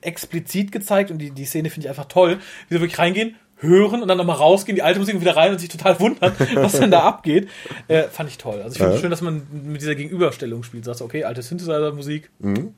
explizit 0.00 0.70
gezeigt 0.70 1.10
und 1.10 1.18
die, 1.18 1.30
die 1.30 1.46
Szene 1.46 1.70
finde 1.70 1.86
ich 1.86 1.88
einfach 1.88 2.04
toll, 2.04 2.38
wie 2.68 2.74
sie 2.74 2.80
wirklich 2.80 2.98
reingehen, 2.98 3.36
hören 3.64 4.02
und 4.02 4.08
dann 4.08 4.18
nochmal 4.18 4.36
rausgehen, 4.36 4.76
die 4.76 4.82
alte 4.82 4.98
Musik 5.00 5.14
und 5.16 5.20
wieder 5.20 5.36
rein 5.36 5.52
und 5.52 5.58
sich 5.58 5.68
total 5.68 5.98
wundern, 5.98 6.32
was 6.54 6.72
denn 6.72 6.90
da 6.90 7.00
abgeht. 7.00 7.48
Äh, 7.88 8.04
fand 8.04 8.30
ich 8.30 8.38
toll. 8.38 8.60
Also 8.62 8.72
ich 8.72 8.78
finde 8.78 8.90
es 8.90 8.96
Ja. 8.96 9.00
schön, 9.00 9.10
dass 9.10 9.20
man 9.20 9.46
mit 9.64 9.80
dieser 9.80 9.94
Gegenüberstellung 9.94 10.62
spielt. 10.62 10.84
Sagst, 10.84 11.02
okay, 11.02 11.24
alte 11.24 11.42
Synthesizer-Musik, 11.42 12.30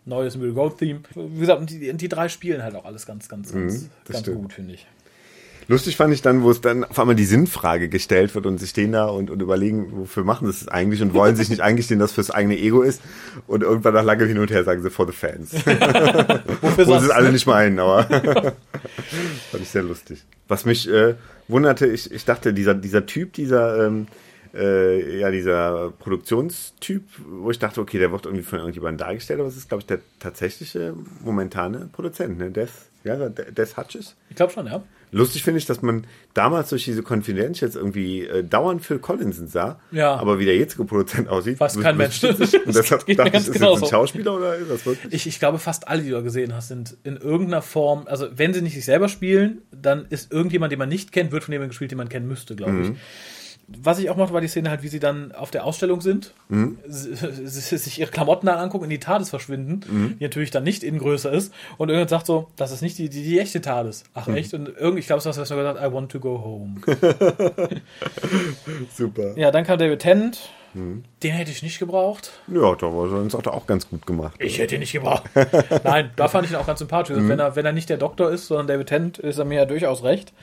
neues 0.05 0.37
Miracle 0.37 0.55
Gold-Theme. 0.55 1.01
Wie 1.15 1.41
gesagt, 1.41 1.69
die, 1.71 1.93
die 1.93 2.09
drei 2.09 2.29
spielen 2.29 2.63
halt 2.63 2.75
auch 2.75 2.85
alles 2.85 3.05
ganz, 3.07 3.29
ganz, 3.29 3.53
ganz, 3.53 3.89
das 4.05 4.13
ganz 4.15 4.21
stimmt. 4.21 4.43
gut, 4.43 4.53
finde 4.53 4.75
ich. 4.75 4.87
Lustig 5.69 5.97
fand 5.97 6.15
ich 6.15 6.23
dann, 6.23 6.43
wo 6.43 6.51
es 6.51 6.61
dann 6.61 6.85
auf 6.85 6.99
einmal 6.99 7.17
die 7.17 7.25
Sinnfrage 7.25 7.89
gestellt 7.89 8.35
wird 8.37 8.47
und 8.47 8.59
sie 8.59 8.69
stehen 8.69 8.93
da 8.93 9.07
und, 9.07 9.31
und 9.31 9.43
überlegen, 9.43 9.89
wofür 9.91 10.23
machen 10.23 10.47
sie 10.47 10.53
es 10.53 10.69
eigentlich 10.69 11.03
und 11.03 11.13
wollen 11.13 11.35
sich 11.35 11.49
nicht 11.51 11.61
eingestehen, 11.61 11.99
dass 11.99 12.11
es 12.11 12.15
fürs 12.15 12.31
eigene 12.31 12.57
Ego 12.57 12.83
ist. 12.83 13.03
Und 13.49 13.65
irgendwann 13.65 13.95
nach 13.95 14.05
langem 14.05 14.29
Hin 14.29 14.39
und 14.39 14.51
Her 14.51 14.63
sagen 14.63 14.83
sie 14.83 14.91
for 14.91 15.07
the 15.07 15.13
fans. 15.13 15.53
Wofür 16.61 16.87
Wo 16.87 16.99
sie 16.99 17.07
es 17.07 17.11
alle 17.11 17.33
nicht 17.33 17.47
meinen, 17.47 17.81
aber 17.81 18.05
fand 19.51 19.63
ich 19.63 19.69
sehr 19.69 19.83
lustig. 19.83 20.25
Was 20.47 20.67
mich 20.67 20.89
äh, 20.89 21.15
wunderte, 21.49 21.87
ich, 21.87 22.13
ich 22.13 22.25
dachte, 22.25 22.55
dieser, 22.55 22.75
dieser 22.75 23.07
Typ, 23.07 23.33
dieser, 23.33 23.87
ähm, 23.87 24.07
äh, 24.57 25.19
ja, 25.21 25.31
dieser 25.31 25.93
Produktionstyp, 25.99 27.03
wo 27.29 27.51
ich 27.51 27.59
dachte, 27.59 27.81
okay, 27.81 27.99
der 27.99 28.11
wird 28.13 28.25
irgendwie 28.27 28.45
von 28.45 28.59
irgendjemandem 28.59 29.07
dargestellt, 29.07 29.41
aber 29.41 29.49
es 29.49 29.57
ist, 29.57 29.69
glaube 29.69 29.81
ich, 29.83 29.87
der 29.87 30.01
tatsächliche 30.21 30.95
momentane 31.23 31.89
Produzent, 31.93 32.39
ne? 32.39 32.51
Des, 32.51 32.71
ja, 33.05 33.29
Des 33.29 33.77
Hutches. 33.77 34.17
Ich 34.31 34.37
glaube 34.37 34.53
schon, 34.53 34.67
ja. 34.67 34.83
Lustig 35.13 35.45
finde 35.45 35.59
ich, 35.59 35.67
dass 35.67 35.83
man 35.83 36.05
damals 36.35 36.71
durch 36.71 36.85
diese 36.85 37.03
Confidentials 37.03 37.77
irgendwie 37.77 38.23
äh, 38.27 38.43
dauernd 38.43 38.85
Phil 38.85 38.99
Collinson 38.99 39.47
sah, 39.47 39.79
Ja. 39.93 40.17
aber 40.17 40.41
wie 40.41 40.45
der 40.45 40.57
jetzige 40.57 40.85
Produzent 40.85 41.29
aussieht, 41.29 41.61
Weiß 41.61 41.79
kein 41.81 41.97
Mensch. 41.97 42.23
Und 42.25 42.41
Das 42.41 42.51
deshalb 42.51 43.07
geht 43.07 43.21
dachte 43.21 43.31
ich, 43.31 43.37
ist 43.37 43.49
das 43.49 43.55
genauso. 43.55 43.85
ein 43.87 43.91
Schauspieler 43.91 44.35
oder 44.37 44.57
ist 44.57 44.69
das 44.69 44.85
wirklich? 44.85 45.15
Ich, 45.15 45.27
ich 45.29 45.39
glaube, 45.39 45.59
fast 45.61 45.87
alle, 45.87 46.03
die 46.03 46.11
du 46.11 46.21
gesehen 46.25 46.53
hast, 46.55 46.69
sind 46.69 46.97
in 47.05 47.17
irgendeiner 47.17 47.63
Form, 47.63 48.03
also 48.09 48.27
wenn 48.35 48.53
sie 48.53 48.63
nicht 48.63 48.75
sich 48.75 48.85
selber 48.85 49.09
spielen, 49.09 49.63
dann 49.71 50.07
ist 50.11 50.33
irgendjemand, 50.33 50.73
den 50.73 50.81
man 50.81 50.89
nicht 50.89 51.13
kennt, 51.13 51.31
wird 51.31 51.45
von 51.45 51.53
jemandem 51.53 51.71
gespielt, 51.71 51.93
den 51.93 51.99
man 51.99 52.09
kennen 52.09 52.27
müsste, 52.27 52.57
glaube 52.57 52.81
ich. 52.83 52.89
Was 53.69 53.99
ich 53.99 54.09
auch 54.11 54.17
mochte, 54.17 54.33
war 54.33 54.41
die 54.41 54.47
Szene 54.47 54.71
halt, 54.71 54.85
wie 54.85 54.89
sie 54.89 55.01
dann 55.01 55.33
auf 55.33 55.51
der 55.51 55.65
Ausstellung 55.65 56.01
sind, 56.01 56.33
s- 56.89 57.69
sich 57.71 57.99
ihre 57.99 58.11
Klamotten 58.13 58.47
dann 58.47 58.59
angucken, 58.59 58.85
in 58.85 58.91
die 58.91 59.01
TARDIS 59.01 59.29
verschwinden, 59.31 60.17
die 60.21 60.23
natürlich 60.25 60.53
dann 60.53 60.63
nicht 60.63 60.85
in 60.85 60.99
größer 60.99 61.33
ist, 61.33 61.53
und 61.77 61.89
irgendjemand 61.89 62.11
sagt 62.11 62.27
so, 62.27 62.47
das 62.55 62.71
ist 62.71 62.81
nicht 62.83 62.97
die, 62.99 63.09
die, 63.09 63.25
die 63.25 63.41
echte 63.41 63.61
TARDIS. 63.61 64.05
Ach 64.15 64.29
echt? 64.29 64.55
Und 64.55 64.69
irgendwie, 64.79 65.01
ich 65.01 65.07
glaube, 65.07 65.19
es 65.19 65.27
war 65.27 65.37
was 65.37 65.49
gesagt, 65.49 65.81
I 65.81 65.93
want 65.93 66.13
to 66.13 66.21
go 66.21 66.39
home. 66.45 66.77
Super. 68.95 69.37
ja, 69.37 69.51
dann 69.51 69.65
kam 69.65 69.79
David 69.79 70.01
Tennant, 70.01 70.51
den 70.75 71.33
hätte 71.33 71.51
ich 71.51 71.63
nicht 71.63 71.79
gebraucht. 71.79 72.33
Ja, 72.49 72.75
doch, 72.75 72.93
aber 72.93 73.09
sonst 73.09 73.33
hat 73.35 73.47
er 73.47 73.55
auch 73.55 73.67
ganz 73.67 73.89
gut 73.89 74.07
gemacht. 74.07 74.35
Ich 74.39 74.59
hätte 74.59 74.75
ihn 74.75 74.81
nicht 74.81 74.93
gebraucht. 74.93 75.23
Nein, 75.85 76.11
da 76.17 76.29
fand 76.29 76.45
ich 76.45 76.53
ihn 76.53 76.57
auch 76.57 76.67
ganz 76.67 76.81
sympathisch. 76.81 77.17
Wenn, 77.19 77.39
er, 77.39 77.57
wenn 77.57 77.65
er 77.65 77.73
nicht 77.73 77.89
der 77.89 77.97
Doktor 77.97 78.31
ist, 78.31 78.47
sondern 78.47 78.67
David 78.67 78.89
Tennant, 78.89 79.19
ist 79.19 79.39
er 79.39 79.47
mir 79.47 79.55
ja 79.57 79.65
durchaus 79.65 80.03
recht. 80.05 80.35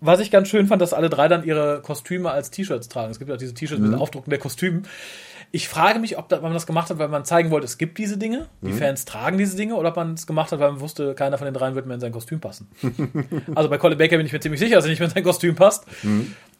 Was 0.00 0.20
ich 0.20 0.30
ganz 0.30 0.48
schön 0.48 0.66
fand, 0.68 0.80
dass 0.80 0.92
alle 0.92 1.08
drei 1.10 1.26
dann 1.28 1.44
ihre 1.44 1.80
Kostüme 1.82 2.30
als 2.30 2.50
T-Shirts 2.50 2.88
tragen. 2.88 3.10
Es 3.10 3.18
gibt 3.18 3.28
ja 3.28 3.34
auch 3.34 3.38
diese 3.38 3.54
T-Shirts 3.54 3.80
mit 3.82 3.94
Aufdrucken 3.98 4.30
der 4.30 4.38
Kostümen. 4.38 4.86
Ich 5.50 5.66
frage 5.68 5.98
mich, 5.98 6.18
ob 6.18 6.30
man 6.42 6.52
das 6.52 6.66
gemacht 6.66 6.90
hat, 6.90 6.98
weil 6.98 7.08
man 7.08 7.24
zeigen 7.24 7.50
wollte, 7.50 7.64
es 7.64 7.78
gibt 7.78 7.96
diese 7.96 8.18
Dinge, 8.18 8.46
die 8.60 8.72
Fans 8.74 9.06
tragen 9.06 9.38
diese 9.38 9.56
Dinge, 9.56 9.76
oder 9.76 9.88
ob 9.88 9.96
man 9.96 10.12
es 10.12 10.26
gemacht 10.26 10.52
hat, 10.52 10.60
weil 10.60 10.72
man 10.72 10.80
wusste, 10.80 11.14
keiner 11.14 11.38
von 11.38 11.46
den 11.46 11.54
dreien 11.54 11.74
wird 11.74 11.86
mehr 11.86 11.94
in 11.94 12.00
sein 12.00 12.12
Kostüm 12.12 12.38
passen. 12.38 12.68
also 13.54 13.70
bei 13.70 13.78
Colin 13.78 13.96
Baker 13.96 14.18
bin 14.18 14.26
ich 14.26 14.32
mir 14.32 14.40
ziemlich 14.40 14.60
sicher, 14.60 14.76
dass 14.76 14.84
er 14.84 14.90
nicht 14.90 14.98
mehr 14.98 15.08
in 15.08 15.14
sein 15.14 15.24
Kostüm 15.24 15.54
passt. 15.54 15.86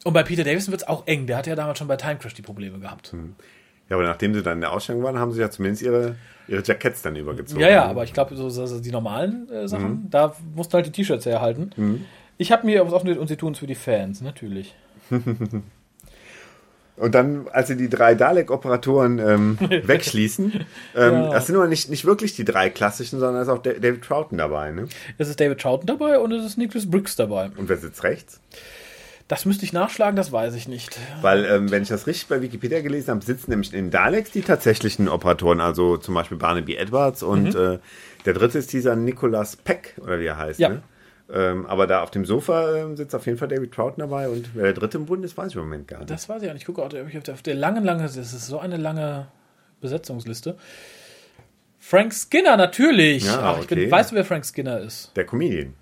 Und 0.03 0.13
bei 0.13 0.23
Peter 0.23 0.43
Davison 0.43 0.71
wird 0.71 0.81
es 0.81 0.87
auch 0.87 1.05
eng. 1.05 1.27
Der 1.27 1.37
hatte 1.37 1.51
ja 1.51 1.55
damals 1.55 1.77
schon 1.77 1.87
bei 1.87 1.97
Time 1.97 2.17
Crash 2.17 2.33
die 2.33 2.41
Probleme 2.41 2.79
gehabt. 2.79 3.13
Ja, 3.89 3.95
aber 3.95 4.03
nachdem 4.05 4.33
sie 4.33 4.41
dann 4.41 4.55
in 4.55 4.61
der 4.61 4.71
Ausstellung 4.71 5.03
waren, 5.03 5.19
haben 5.19 5.31
sie 5.33 5.39
ja 5.41 5.49
zumindest 5.51 5.83
ihre, 5.83 6.15
ihre 6.47 6.63
Jackets 6.63 7.01
dann 7.03 7.15
übergezogen. 7.15 7.61
Ja, 7.61 7.69
ja, 7.69 7.85
aber 7.85 8.03
ich 8.03 8.13
glaube, 8.13 8.35
so, 8.35 8.49
so, 8.49 8.79
die 8.79 8.91
normalen 8.91 9.49
äh, 9.51 9.67
Sachen, 9.67 9.89
Mhm. 9.91 10.09
da 10.09 10.35
mussten 10.55 10.73
halt 10.73 10.87
die 10.87 10.91
T-Shirts 10.91 11.25
herhalten. 11.27 12.05
Ich 12.41 12.51
habe 12.51 12.65
mir 12.65 12.83
was 12.85 12.93
offen 12.93 13.15
und 13.17 13.27
sie 13.27 13.35
tun 13.35 13.51
es 13.53 13.59
für 13.59 13.67
die 13.67 13.75
Fans, 13.75 14.21
natürlich. 14.21 14.73
Und 16.95 17.15
dann, 17.15 17.47
als 17.53 17.69
sie 17.69 17.77
die 17.77 17.87
drei 17.89 18.13
Dalek-Operatoren 18.13 19.19
ähm, 19.19 19.57
wegschließen, 19.87 20.51
ähm, 20.97 21.13
Ja. 21.13 21.29
das 21.31 21.47
sind 21.47 21.55
aber 21.55 21.67
nicht, 21.67 21.89
nicht 21.89 22.03
wirklich 22.03 22.35
die 22.35 22.43
drei 22.43 22.69
klassischen, 22.69 23.19
sondern 23.19 23.35
da 23.35 23.41
ist 23.43 23.47
auch 23.47 23.61
Da- 23.61 23.71
David 23.73 24.01
Troughton 24.03 24.37
dabei. 24.37 24.71
Ne? 24.71 24.87
Es 25.17 25.29
ist 25.29 25.39
David 25.39 25.61
Troughton 25.61 25.85
dabei 25.87 26.19
und 26.19 26.33
es 26.33 26.45
ist 26.45 26.57
Nicholas 26.57 26.89
Briggs 26.89 27.15
dabei. 27.15 27.51
Und 27.55 27.69
wer 27.69 27.77
sitzt 27.77 28.03
rechts? 28.03 28.41
Das 29.29 29.45
müsste 29.45 29.63
ich 29.63 29.71
nachschlagen, 29.71 30.17
das 30.17 30.31
weiß 30.33 30.55
ich 30.55 30.67
nicht. 30.67 30.97
Weil, 31.21 31.45
ähm, 31.45 31.71
wenn 31.71 31.83
ich 31.83 31.89
das 31.89 32.05
richtig 32.05 32.27
bei 32.27 32.41
Wikipedia 32.41 32.81
gelesen 32.81 33.11
habe, 33.11 33.23
sitzen 33.23 33.51
nämlich 33.51 33.73
in 33.73 33.91
Daleks 33.91 34.31
die 34.31 34.41
tatsächlichen 34.41 35.07
Operatoren, 35.07 35.61
also 35.61 35.95
zum 35.97 36.15
Beispiel 36.15 36.37
Barnaby 36.37 36.75
Edwards 36.75 37.23
und 37.23 37.53
Mhm. 37.53 37.75
äh, 37.75 37.79
der 38.25 38.33
dritte 38.33 38.57
ist 38.57 38.73
dieser 38.73 38.95
Nicholas 38.97 39.55
Peck, 39.55 39.93
oder 40.03 40.19
wie 40.19 40.25
er 40.25 40.37
heißt. 40.37 40.59
Ja. 40.59 40.69
Ne? 40.69 40.81
Ähm, 41.31 41.65
aber 41.67 41.85
da 41.85 42.01
auf 42.01 42.09
dem 42.09 42.25
Sofa 42.25 42.75
ähm, 42.75 42.97
sitzt 42.97 43.13
auf 43.13 43.25
jeden 43.27 43.37
Fall 43.37 43.47
David 43.47 43.71
Troughton 43.71 43.99
dabei 43.99 44.29
und 44.29 44.49
wer 44.55 44.63
der 44.63 44.73
dritte 44.73 44.97
im 44.97 45.05
Bund 45.05 45.23
ist, 45.23 45.37
weiß 45.37 45.49
ich 45.51 45.55
im 45.55 45.61
Moment 45.61 45.87
gar 45.87 45.99
nicht. 45.99 46.09
Das 46.09 46.27
weiß 46.27 46.41
ich 46.41 46.49
auch 46.49 46.53
nicht. 46.53 46.63
Ich 46.63 46.65
gucke 46.65 46.81
auch 46.81 46.87
ob 46.87 47.07
ich 47.07 47.17
auf 47.17 47.23
der, 47.23 47.33
auf 47.35 47.41
der 47.43 47.53
langen, 47.55 47.83
langen, 47.83 48.01
das 48.01 48.15
ist 48.17 48.31
so 48.47 48.57
eine 48.59 48.77
lange 48.77 49.27
Besetzungsliste. 49.79 50.57
Frank 51.79 52.13
Skinner, 52.13 52.57
natürlich. 52.57 53.25
Ja, 53.25 53.53
Ach, 53.55 53.59
ich 53.61 53.67
bin, 53.67 53.77
okay. 53.79 53.91
weißt 53.91 54.11
du, 54.11 54.15
wer 54.15 54.25
Frank 54.25 54.43
Skinner 54.45 54.79
ist? 54.79 55.11
Der 55.15 55.25
Comedian. 55.25 55.75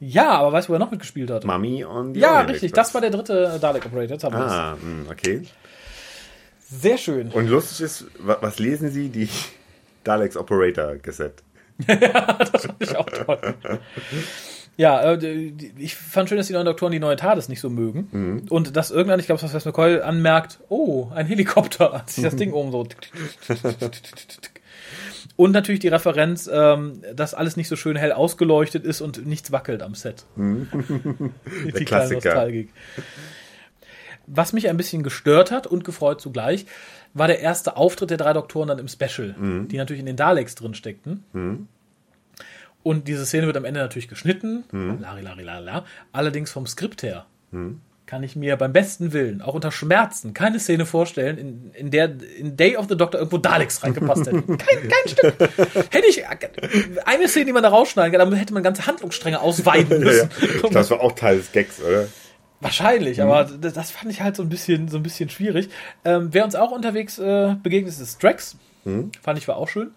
Ja, 0.00 0.30
aber 0.32 0.52
weißt 0.52 0.68
du, 0.68 0.72
wer 0.72 0.78
noch 0.80 0.90
mitgespielt 0.90 1.30
hat? 1.30 1.44
Mummy 1.44 1.84
on 1.84 2.14
the 2.14 2.20
ja, 2.20 2.32
Orient 2.32 2.50
richtig. 2.50 2.70
Express. 2.70 2.86
Das 2.86 2.94
war 2.94 3.00
der 3.02 3.10
dritte 3.10 3.58
Dalek 3.60 3.86
Operator. 3.86 4.14
Jetzt 4.14 4.24
haben 4.24 4.34
Ah, 4.34 4.76
mh, 4.80 5.10
okay. 5.10 5.42
es. 5.42 6.80
Sehr 6.82 6.98
schön. 6.98 7.30
Und 7.30 7.46
lustig 7.48 7.82
ist, 7.84 8.06
wa- 8.18 8.38
was 8.40 8.58
lesen 8.58 8.90
Sie? 8.90 9.08
Die 9.10 9.28
Daleks 10.04 10.36
Operator 10.36 10.96
Gesetz. 10.96 11.42
Ich 12.80 12.96
auch 12.96 13.06
toll. 13.10 13.54
Ja, 14.76 15.12
äh, 15.12 15.18
die- 15.18 15.72
ich 15.78 15.94
fand 15.94 16.28
schön, 16.28 16.36
dass 16.38 16.48
die 16.48 16.52
neuen 16.52 16.66
Doktoren 16.66 16.90
die 16.92 16.98
neue 16.98 17.16
TARDIS 17.16 17.48
nicht 17.48 17.60
so 17.60 17.70
mögen. 17.70 18.08
Mhm. 18.10 18.42
Und 18.50 18.76
dass 18.76 18.90
irgendwann, 18.90 19.20
ich 19.20 19.26
glaube, 19.26 19.40
was 19.42 19.54
was 19.54 19.64
McCoy 19.64 20.00
anmerkt, 20.00 20.58
oh, 20.68 21.08
ein 21.14 21.26
Helikopter, 21.26 21.92
als 21.94 22.14
sich 22.16 22.24
das 22.24 22.36
Ding 22.36 22.52
oben 22.52 22.72
so. 22.72 22.86
Und 25.36 25.50
natürlich 25.52 25.80
die 25.80 25.88
Referenz, 25.88 26.48
ähm, 26.52 27.02
dass 27.14 27.34
alles 27.34 27.56
nicht 27.56 27.68
so 27.68 27.76
schön 27.76 27.96
hell 27.96 28.12
ausgeleuchtet 28.12 28.84
ist 28.84 29.00
und 29.00 29.26
nichts 29.26 29.50
wackelt 29.52 29.82
am 29.82 29.94
Set. 29.94 30.24
die 30.36 30.40
Mhm. 30.42 30.68
Der 31.64 31.72
kleine 31.72 31.84
Klassiker. 31.84 32.14
Nostalgik. 32.30 32.68
Was 34.26 34.52
mich 34.52 34.68
ein 34.68 34.76
bisschen 34.76 35.02
gestört 35.02 35.50
hat 35.50 35.66
und 35.66 35.84
gefreut 35.84 36.20
zugleich, 36.20 36.66
war 37.12 37.26
der 37.26 37.40
erste 37.40 37.76
Auftritt 37.76 38.10
der 38.10 38.16
drei 38.16 38.32
Doktoren 38.32 38.68
dann 38.68 38.78
im 38.78 38.88
Special, 38.88 39.34
Mhm. 39.38 39.68
die 39.68 39.76
natürlich 39.76 40.00
in 40.00 40.06
den 40.06 40.16
Daleks 40.16 40.54
drin 40.54 40.74
steckten. 40.74 41.24
Und 42.84 43.08
diese 43.08 43.26
Szene 43.26 43.46
wird 43.46 43.56
am 43.56 43.64
Ende 43.64 43.80
natürlich 43.80 44.08
geschnitten. 44.08 44.62
Mhm. 44.70 45.00
Lari, 45.00 45.22
lari, 45.22 45.42
lari, 45.42 45.64
la. 45.64 45.84
Allerdings 46.12 46.52
vom 46.52 46.66
Skript 46.66 47.02
her 47.02 47.26
kann 48.06 48.22
ich 48.22 48.36
mir 48.36 48.56
beim 48.56 48.72
besten 48.72 49.12
Willen, 49.12 49.40
auch 49.40 49.54
unter 49.54 49.72
Schmerzen, 49.72 50.34
keine 50.34 50.60
Szene 50.60 50.84
vorstellen, 50.86 51.38
in, 51.38 51.70
in 51.72 51.90
der 51.90 52.12
in 52.38 52.56
Day 52.56 52.76
of 52.76 52.86
the 52.88 52.96
Doctor 52.96 53.18
irgendwo 53.18 53.38
Daleks 53.38 53.82
reingepasst 53.82 54.26
hätten. 54.26 54.58
Kein, 54.58 54.88
kein 54.88 55.08
Stück. 55.08 55.34
Hätte 55.90 56.06
ich 56.08 56.22
eine 57.06 57.28
Szene, 57.28 57.46
die 57.46 57.52
man 57.52 57.62
da 57.62 57.70
rausschneiden 57.70 58.12
kann, 58.12 58.30
dann 58.30 58.38
hätte 58.38 58.52
man 58.52 58.62
ganze 58.62 58.86
Handlungsstränge 58.86 59.40
ausweiten 59.40 60.02
Ja, 60.04 60.12
ja. 60.12 60.24
müssen. 60.28 60.28
Das 60.72 60.90
war 60.90 61.00
auch 61.00 61.12
Teil 61.12 61.38
des 61.38 61.52
Gags, 61.52 61.80
oder? 61.80 62.06
Wahrscheinlich, 62.60 63.20
aber 63.22 63.44
das, 63.44 63.90
fand 63.90 64.10
ich 64.10 64.20
halt 64.20 64.36
so 64.36 64.42
ein 64.42 64.48
bisschen, 64.48 64.88
so 64.88 64.98
ein 64.98 65.02
bisschen 65.02 65.28
schwierig. 65.28 65.68
Ähm, 66.04 66.28
wer 66.32 66.44
uns 66.44 66.54
auch 66.54 66.72
unterwegs 66.72 67.18
äh, 67.18 67.56
begegnet 67.62 67.92
ist, 67.92 68.00
ist 68.00 68.16
Strax. 68.16 68.56
Fand 68.84 69.38
ich 69.38 69.48
war 69.48 69.56
auch 69.56 69.68
schön. 69.68 69.92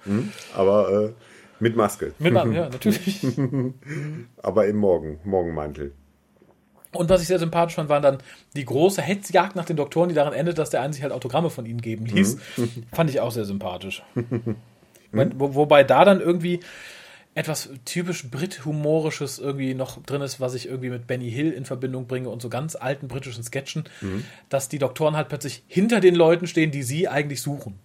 Aber 0.56 1.14
äh, 1.14 1.14
mit 1.60 1.76
Maske. 1.76 2.14
Mit, 2.20 2.34
ja, 2.34 2.46
natürlich. 2.46 3.26
Aber 4.38 4.68
im 4.68 4.78
Morgen, 4.78 5.20
Morgenmantel. 5.24 5.94
Und 6.94 7.10
was 7.10 7.22
ich 7.22 7.28
sehr 7.28 7.40
sympathisch 7.40 7.76
fand, 7.76 7.90
waren 7.90 8.02
dann 8.02 8.18
die 8.56 8.66
große 8.66 9.02
Hetzjagd 9.02 9.56
nach 9.56 9.66
den 9.66 9.76
Doktoren, 9.76 10.10
die 10.10 10.16
daran 10.16 10.34
endet, 10.34 10.58
dass 10.58 10.70
der 10.70 10.82
eine 10.82 10.94
sich 10.94 11.04
halt 11.04 11.12
Autogramme 11.12 11.50
von 11.50 11.66
ihnen 11.66 11.82
geben 11.82 12.06
ließ. 12.06 12.38
Fand 12.94 13.10
ich 13.10 13.20
auch 13.20 13.32
sehr 13.32 13.46
sympathisch. 13.46 14.04
Wo, 15.12 15.56
wobei 15.56 15.84
da 15.84 16.04
dann 16.06 16.20
irgendwie 16.20 16.60
etwas 17.38 17.70
typisch 17.86 18.32
Brit-Humorisches 18.32 19.38
irgendwie 19.38 19.76
noch 19.76 20.02
drin 20.04 20.24
ist, 20.24 20.40
was 20.40 20.56
ich 20.56 20.68
irgendwie 20.68 20.90
mit 20.90 21.06
Benny 21.06 21.30
Hill 21.30 21.52
in 21.52 21.66
Verbindung 21.66 22.08
bringe 22.08 22.30
und 22.30 22.42
so 22.42 22.50
ganz 22.50 22.76
alten 22.76 23.08
britischen 23.08 23.44
Sketchen, 23.44 23.84
dass 24.50 24.70
die 24.70 24.80
Doktoren 24.80 25.16
halt 25.16 25.30
plötzlich 25.30 25.62
hinter 25.68 26.00
den 26.00 26.16
Leuten 26.16 26.48
stehen, 26.48 26.72
die 26.72 26.82
sie 26.82 27.08
eigentlich 27.08 27.44
suchen. 27.44 27.78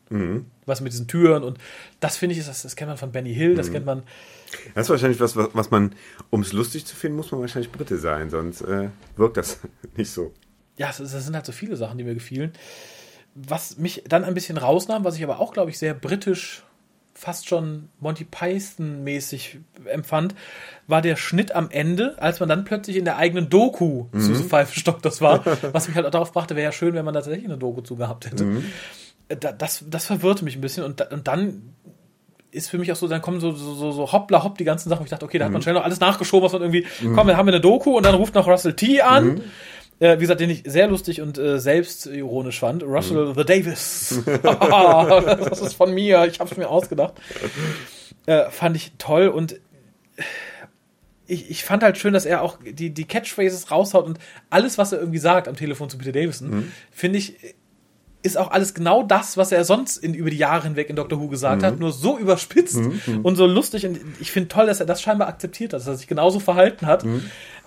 Was 0.64 0.80
mit 0.80 0.94
diesen 0.94 1.06
Türen 1.06 1.42
und 1.42 1.58
das 2.00 2.16
finde 2.16 2.32
ich, 2.32 2.38
ist, 2.38 2.48
das, 2.48 2.62
das 2.62 2.76
kennt 2.76 2.88
man 2.88 2.96
von 2.96 3.12
Benny 3.12 3.34
Hill, 3.34 3.54
das 3.54 3.70
kennt 3.70 3.84
man 3.84 4.04
Das 4.74 4.86
ist 4.86 4.90
wahrscheinlich 4.90 5.20
was, 5.20 5.36
was 5.36 5.50
was 5.52 5.70
man, 5.70 5.94
um 6.30 6.40
es 6.40 6.54
lustig 6.54 6.86
zu 6.86 6.96
finden, 6.96 7.18
muss 7.18 7.30
man 7.30 7.42
wahrscheinlich 7.42 7.70
Brite 7.70 7.98
sein, 7.98 8.30
sonst 8.30 8.62
äh, 8.62 8.88
wirkt 9.16 9.36
das 9.36 9.60
nicht 9.98 10.10
so. 10.10 10.32
ja, 10.78 10.88
es, 10.88 10.98
es 10.98 11.10
sind 11.12 11.34
halt 11.34 11.44
so 11.44 11.52
viele 11.52 11.76
Sachen, 11.76 11.98
die 11.98 12.04
mir 12.04 12.14
gefielen. 12.14 12.54
Was 13.34 13.76
mich 13.76 14.02
dann 14.08 14.24
ein 14.24 14.32
bisschen 14.32 14.56
rausnahm, 14.56 15.04
was 15.04 15.16
ich 15.16 15.24
aber 15.24 15.40
auch, 15.40 15.52
glaube 15.52 15.70
ich, 15.70 15.78
sehr 15.78 15.92
britisch, 15.92 16.62
fast 17.22 17.48
schon 17.48 17.88
Monty 18.00 18.24
Python-mäßig 18.24 19.61
empfand, 19.87 20.35
war 20.88 21.00
der 21.02 21.14
Schnitt 21.14 21.54
am 21.54 21.70
Ende, 21.70 22.16
als 22.20 22.40
man 22.40 22.48
dann 22.48 22.64
plötzlich 22.64 22.96
in 22.96 23.04
der 23.04 23.16
eigenen 23.16 23.48
Doku 23.48 24.06
zu 24.11 24.35
so 24.35 24.42
Pfeifenstock 24.42 25.02
das 25.02 25.20
war. 25.20 25.44
was 25.72 25.87
mich 25.87 25.96
halt 25.96 26.04
auch 26.04 26.11
darauf 26.11 26.32
brachte, 26.32 26.56
wäre 26.56 26.64
ja 26.64 26.72
schön, 26.72 26.94
wenn 26.94 27.04
man 27.04 27.14
tatsächlich 27.14 27.44
eine 27.44 27.58
Doku 27.58 27.80
zu 27.80 27.94
gehabt 27.94 28.26
hätte. 28.26 28.62
Da, 29.28 29.52
das, 29.52 29.85
das 29.88 30.06
verwirrte 30.06 30.44
mich 30.44 30.56
ein 30.56 30.61
bisschen 30.61 30.82
und, 30.82 31.00
und 31.12 31.28
dann 31.28 31.74
ist 32.50 32.68
für 32.68 32.78
mich 32.78 32.90
auch 32.90 32.96
so, 32.96 33.06
dann 33.06 33.22
kommen 33.22 33.38
so, 33.38 33.52
so, 33.52 33.72
so, 33.74 33.92
so 33.92 34.11
hoppla 34.11 34.42
hopp 34.42 34.58
die 34.58 34.64
ganzen 34.64 34.90
Sachen. 34.90 35.04
Ich 35.04 35.11
dachte, 35.11 35.24
okay, 35.24 35.38
da 35.38 35.44
hat 35.44 35.52
man 35.52 35.62
schnell 35.62 35.76
noch 35.76 35.85
alles 35.85 36.00
nachgeschoben, 36.00 36.44
was 36.44 36.52
man 36.52 36.62
irgendwie, 36.62 36.85
komm, 37.14 37.28
dann 37.28 37.37
haben 37.37 37.46
wir 37.46 37.54
eine 37.54 37.61
Doku 37.61 37.96
und 37.96 38.04
dann 38.04 38.16
ruft 38.16 38.35
noch 38.35 38.48
Russell 38.48 38.74
T 38.74 39.00
an. 39.00 39.38
Äh, 39.38 39.40
wie 40.00 40.20
gesagt, 40.20 40.40
den 40.40 40.50
ich 40.50 40.64
sehr 40.66 40.88
lustig 40.88 41.20
und 41.20 41.38
äh, 41.38 41.59
selbstironisch 41.59 42.59
fand. 42.59 42.83
Russell 42.83 43.35
the 43.37 43.44
Davis. 43.44 44.20
das 44.42 45.61
ist 45.61 45.74
von 45.74 45.94
mir, 45.94 46.24
ich 46.26 46.40
habe 46.40 46.50
es 46.50 46.57
mir 46.57 46.68
ausgedacht. 46.68 47.14
Äh, 48.26 48.50
fand 48.50 48.76
ich 48.76 48.92
toll 48.98 49.28
und 49.28 49.61
ich, 51.26 51.50
ich 51.50 51.64
fand 51.64 51.83
halt 51.83 51.98
schön, 51.98 52.12
dass 52.12 52.24
er 52.24 52.42
auch 52.42 52.59
die, 52.64 52.90
die 52.90 53.05
Catchphrases 53.05 53.70
raushaut 53.70 54.07
und 54.07 54.18
alles, 54.50 54.76
was 54.78 54.92
er 54.92 54.98
irgendwie 54.98 55.18
sagt 55.18 55.48
am 55.48 55.57
Telefon 55.57 55.88
zu 55.88 55.98
Peter 55.98 56.12
Davison, 56.12 56.72
finde 56.90 57.18
ich, 57.18 57.37
ist 58.22 58.38
auch 58.38 58.50
alles 58.50 58.74
genau 58.74 59.02
das, 59.02 59.37
was 59.37 59.50
er 59.50 59.64
sonst 59.64 59.96
in, 59.96 60.14
über 60.14 60.31
die 60.31 60.37
Jahre 60.37 60.64
hinweg 60.64 60.88
in 60.90 60.96
Doctor 60.96 61.20
Who 61.20 61.28
gesagt 61.28 61.62
hat, 61.62 61.78
nur 61.81 61.92
so 61.92 62.18
überspitzt 62.18 62.81
und 63.22 63.37
so 63.37 63.46
lustig. 63.46 63.87
Und 63.87 63.98
ich 64.20 64.31
finde 64.31 64.48
toll, 64.48 64.66
dass 64.66 64.81
er 64.81 64.87
das 64.87 65.02
scheinbar 65.02 65.28
akzeptiert 65.28 65.72
hat, 65.72 65.81
dass 65.81 65.87
er 65.87 65.96
sich 65.96 66.07
genauso 66.07 66.38
verhalten 66.38 66.87
hat. 66.87 67.05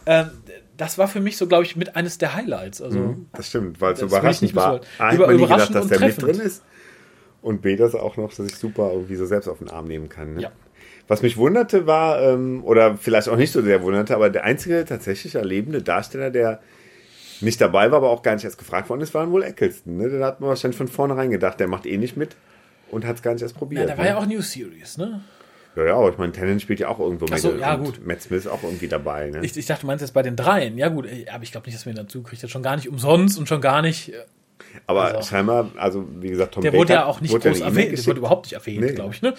Ähm, 0.05 0.29
das 0.77 0.97
war 0.97 1.07
für 1.07 1.19
mich 1.19 1.37
so, 1.37 1.47
glaube 1.47 1.63
ich, 1.63 1.75
mit 1.75 1.95
eines 1.95 2.17
der 2.17 2.33
Highlights. 2.35 2.81
Also, 2.81 3.15
Das 3.33 3.49
stimmt, 3.49 3.81
weil 3.81 3.93
es 3.93 3.99
Das 3.99 4.11
ich 4.11 4.17
überraschend 4.17 4.55
war. 4.55 4.81
A, 4.97 5.05
hätte 5.07 5.15
Über- 5.15 5.27
man 5.27 5.35
nie 5.37 5.43
gedacht, 5.43 5.73
dass 5.73 5.83
und 5.83 5.91
der 5.91 5.99
mit 5.99 6.21
drin 6.21 6.39
ist. 6.39 6.63
Und 7.41 7.61
B, 7.61 7.75
dass 7.75 7.93
er 7.93 8.01
auch 8.01 8.17
noch 8.17 8.31
sich 8.31 8.55
super 8.55 8.91
irgendwie 8.91 9.15
so 9.15 9.25
selbst 9.25 9.47
auf 9.47 9.59
den 9.59 9.69
Arm 9.69 9.85
nehmen 9.85 10.09
kann. 10.09 10.33
Ne? 10.35 10.41
Ja. 10.41 10.51
Was 11.07 11.21
mich 11.21 11.37
wunderte 11.37 11.85
war, 11.85 12.19
ähm, 12.21 12.63
oder 12.63 12.97
vielleicht 12.97 13.29
auch 13.29 13.37
nicht 13.37 13.51
so 13.51 13.61
sehr 13.61 13.83
wunderte, 13.83 14.15
aber 14.15 14.31
der 14.31 14.43
einzige 14.43 14.83
tatsächlich 14.85 15.35
erlebende 15.35 15.83
Darsteller, 15.83 16.31
der 16.31 16.59
nicht 17.41 17.61
dabei 17.61 17.91
war, 17.91 17.97
aber 17.97 18.09
auch 18.09 18.23
gar 18.23 18.33
nicht 18.33 18.45
erst 18.45 18.57
gefragt 18.57 18.89
worden 18.89 19.01
ist, 19.01 19.13
war 19.13 19.29
wohl 19.29 19.43
Eccleston. 19.43 19.97
Ne? 19.97 20.09
Den 20.09 20.23
hat 20.23 20.39
man 20.39 20.49
wahrscheinlich 20.49 20.77
von 20.77 20.87
vornherein 20.87 21.29
gedacht, 21.29 21.59
der 21.59 21.67
macht 21.67 21.85
eh 21.85 21.97
nicht 21.97 22.17
mit 22.17 22.35
und 22.89 23.05
hat 23.05 23.17
es 23.17 23.21
gar 23.21 23.33
nicht 23.33 23.43
erst 23.43 23.55
probiert. 23.55 23.81
ja, 23.81 23.87
da 23.87 23.97
war 23.97 24.05
ne? 24.05 24.09
ja 24.11 24.17
auch 24.17 24.25
New 24.25 24.41
Series, 24.41 24.97
ne? 24.97 25.21
Ja, 25.75 25.85
ja, 25.85 25.95
aber 25.95 26.09
ich 26.09 26.17
meine, 26.17 26.31
Tennant 26.31 26.61
spielt 26.61 26.79
ja 26.79 26.87
auch 26.87 26.99
irgendwo 26.99 27.25
mit. 27.25 27.39
so, 27.39 27.55
ja, 27.55 27.75
gut. 27.75 28.05
Matt 28.05 28.21
Smith 28.21 28.45
ist 28.45 28.47
auch 28.47 28.63
irgendwie 28.63 28.87
dabei. 28.87 29.29
Ne? 29.29 29.41
Ich, 29.43 29.55
ich 29.57 29.65
dachte, 29.65 29.81
du 29.81 29.87
meinst 29.87 30.01
jetzt 30.01 30.13
bei 30.13 30.23
den 30.23 30.35
dreien. 30.35 30.77
Ja, 30.77 30.87
gut, 30.89 31.05
äh, 31.05 31.27
aber 31.29 31.43
ich 31.43 31.51
glaube 31.51 31.67
nicht, 31.67 31.75
dass 31.75 31.85
wir 31.85 31.93
ihn 31.93 31.97
dazu 31.97 32.23
kriegt. 32.23 32.41
Das 32.41 32.49
schon 32.49 32.63
gar 32.63 32.75
nicht 32.75 32.89
umsonst 32.89 33.37
und 33.37 33.47
schon 33.47 33.61
gar 33.61 33.81
nicht. 33.81 34.13
Aber 34.87 35.15
also- 35.15 35.29
scheinbar, 35.29 35.69
also 35.77 36.07
wie 36.19 36.29
gesagt, 36.29 36.53
Tom 36.55 36.63
Der 36.63 36.71
Baker 36.71 36.79
wurde 36.81 36.93
ja 36.93 37.05
auch 37.05 37.21
nicht 37.21 37.31
groß 37.33 37.59
erwähnt. 37.61 37.97
Der 37.97 38.05
wurde 38.05 38.19
überhaupt 38.19 38.45
nicht 38.45 38.53
erwähnt, 38.53 38.81
Nee. 38.85 38.93
glaube 38.93 39.13
ich, 39.13 39.21
ne? 39.21 39.33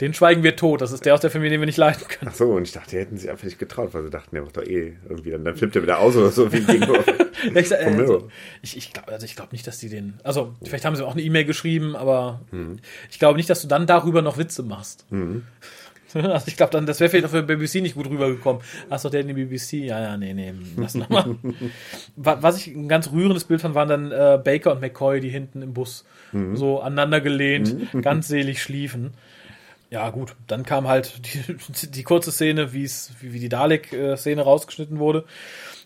Den 0.00 0.14
schweigen 0.14 0.42
wir 0.42 0.56
tot. 0.56 0.80
Das 0.80 0.92
ist 0.92 1.04
der 1.04 1.12
aus 1.14 1.20
der 1.20 1.30
Familie, 1.30 1.50
den 1.56 1.60
wir 1.60 1.66
nicht 1.66 1.76
leiden 1.76 2.02
können. 2.08 2.30
Ach 2.32 2.34
so, 2.36 2.46
und 2.52 2.62
ich 2.62 2.72
dachte, 2.72 2.90
die 2.90 2.98
hätten 2.98 3.18
sich 3.18 3.28
einfach 3.28 3.44
nicht 3.44 3.58
getraut, 3.58 3.92
weil 3.92 4.02
sie 4.04 4.10
dachten, 4.10 4.34
der 4.34 4.42
macht 4.42 4.56
doch 4.56 4.62
eh 4.62 4.96
irgendwie, 5.08 5.30
dann, 5.30 5.44
dann 5.44 5.56
flippt 5.56 5.76
er 5.76 5.82
wieder 5.82 5.98
aus 5.98 6.16
oder 6.16 6.30
so, 6.30 6.52
wie. 6.52 6.60
Ja, 7.54 7.60
ich 7.60 7.70
äh, 7.72 7.90
Mirror. 7.90 8.28
ich, 8.60 8.76
ich 8.76 8.92
glaube 8.92 9.12
also 9.12 9.24
ich 9.24 9.34
glaub 9.34 9.52
nicht, 9.52 9.66
dass 9.66 9.78
die 9.78 9.88
den. 9.88 10.20
Also, 10.24 10.54
vielleicht 10.62 10.84
haben 10.84 10.94
sie 10.96 11.06
auch 11.06 11.12
eine 11.12 11.22
E-Mail 11.22 11.44
geschrieben, 11.46 11.96
aber 11.96 12.40
ich 13.10 13.18
glaube 13.18 13.36
nicht, 13.38 13.48
dass 13.48 13.62
du 13.62 13.68
dann 13.68 13.86
darüber 13.86 14.20
noch 14.22 14.36
Witze 14.36 14.62
machst. 14.62 15.06
Also 16.22 16.48
ich 16.48 16.56
glaube 16.56 16.72
dann, 16.72 16.86
das 16.86 17.00
wäre 17.00 17.08
vielleicht 17.10 17.26
auch 17.26 17.30
für 17.30 17.42
BBC 17.42 17.76
nicht 17.82 17.94
gut 17.94 18.08
rübergekommen. 18.08 18.62
Ach 18.88 18.98
so, 18.98 19.08
der 19.08 19.20
in 19.20 19.28
die 19.28 19.34
BBC? 19.44 19.72
Ja, 19.84 20.00
ja, 20.00 20.16
nee, 20.16 20.34
nee, 20.34 20.52
lass 20.76 20.94
noch 20.94 21.08
mal. 21.08 21.36
Wa- 22.16 22.38
Was 22.40 22.58
ich 22.58 22.68
ein 22.74 22.88
ganz 22.88 23.10
rührendes 23.12 23.44
Bild 23.44 23.60
fand, 23.60 23.74
waren 23.74 23.88
dann 23.88 24.12
äh, 24.12 24.38
Baker 24.42 24.72
und 24.72 24.80
McCoy, 24.80 25.20
die 25.20 25.28
hinten 25.30 25.62
im 25.62 25.72
Bus 25.74 26.04
so 26.54 26.80
aneinander 26.80 27.20
gelehnt, 27.20 27.74
ganz 28.02 28.28
selig 28.28 28.62
schliefen. 28.62 29.14
Ja, 29.90 30.08
gut, 30.10 30.36
dann 30.46 30.64
kam 30.64 30.86
halt 30.86 31.20
die, 31.26 31.86
die 31.90 32.02
kurze 32.04 32.30
Szene, 32.30 32.72
wie 32.72 32.84
es, 32.84 33.10
wie, 33.20 33.32
wie 33.32 33.40
die 33.40 33.48
Dalek-Szene 33.48 34.40
rausgeschnitten 34.42 34.98
wurde. 35.00 35.24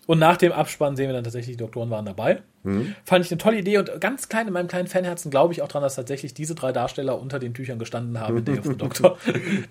Und 0.05 0.19
nach 0.19 0.37
dem 0.37 0.51
Abspann 0.51 0.95
sehen 0.95 1.07
wir 1.07 1.13
dann 1.13 1.23
tatsächlich, 1.23 1.57
die 1.57 1.63
Doktoren 1.63 1.89
waren 1.89 2.05
dabei. 2.05 2.43
Mhm. 2.65 2.95
Fand 3.03 3.25
ich 3.25 3.31
eine 3.31 3.37
tolle 3.37 3.57
Idee 3.59 3.77
und 3.77 3.89
ganz 4.01 4.27
klein 4.29 4.47
in 4.47 4.53
meinem 4.53 4.67
kleinen 4.67 4.87
Fanherzen 4.87 5.31
glaube 5.31 5.53
ich 5.53 5.61
auch 5.61 5.67
dran, 5.67 5.83
dass 5.83 5.95
tatsächlich 5.95 6.33
diese 6.33 6.55
drei 6.55 6.71
Darsteller 6.71 7.21
unter 7.21 7.39
den 7.39 7.53
Tüchern 7.53 7.79
gestanden 7.79 8.19
haben 8.19 8.37
in 8.37 8.45
Day 8.45 8.59
of 8.59 8.65
the 8.65 8.75
Doctor. 8.75 9.17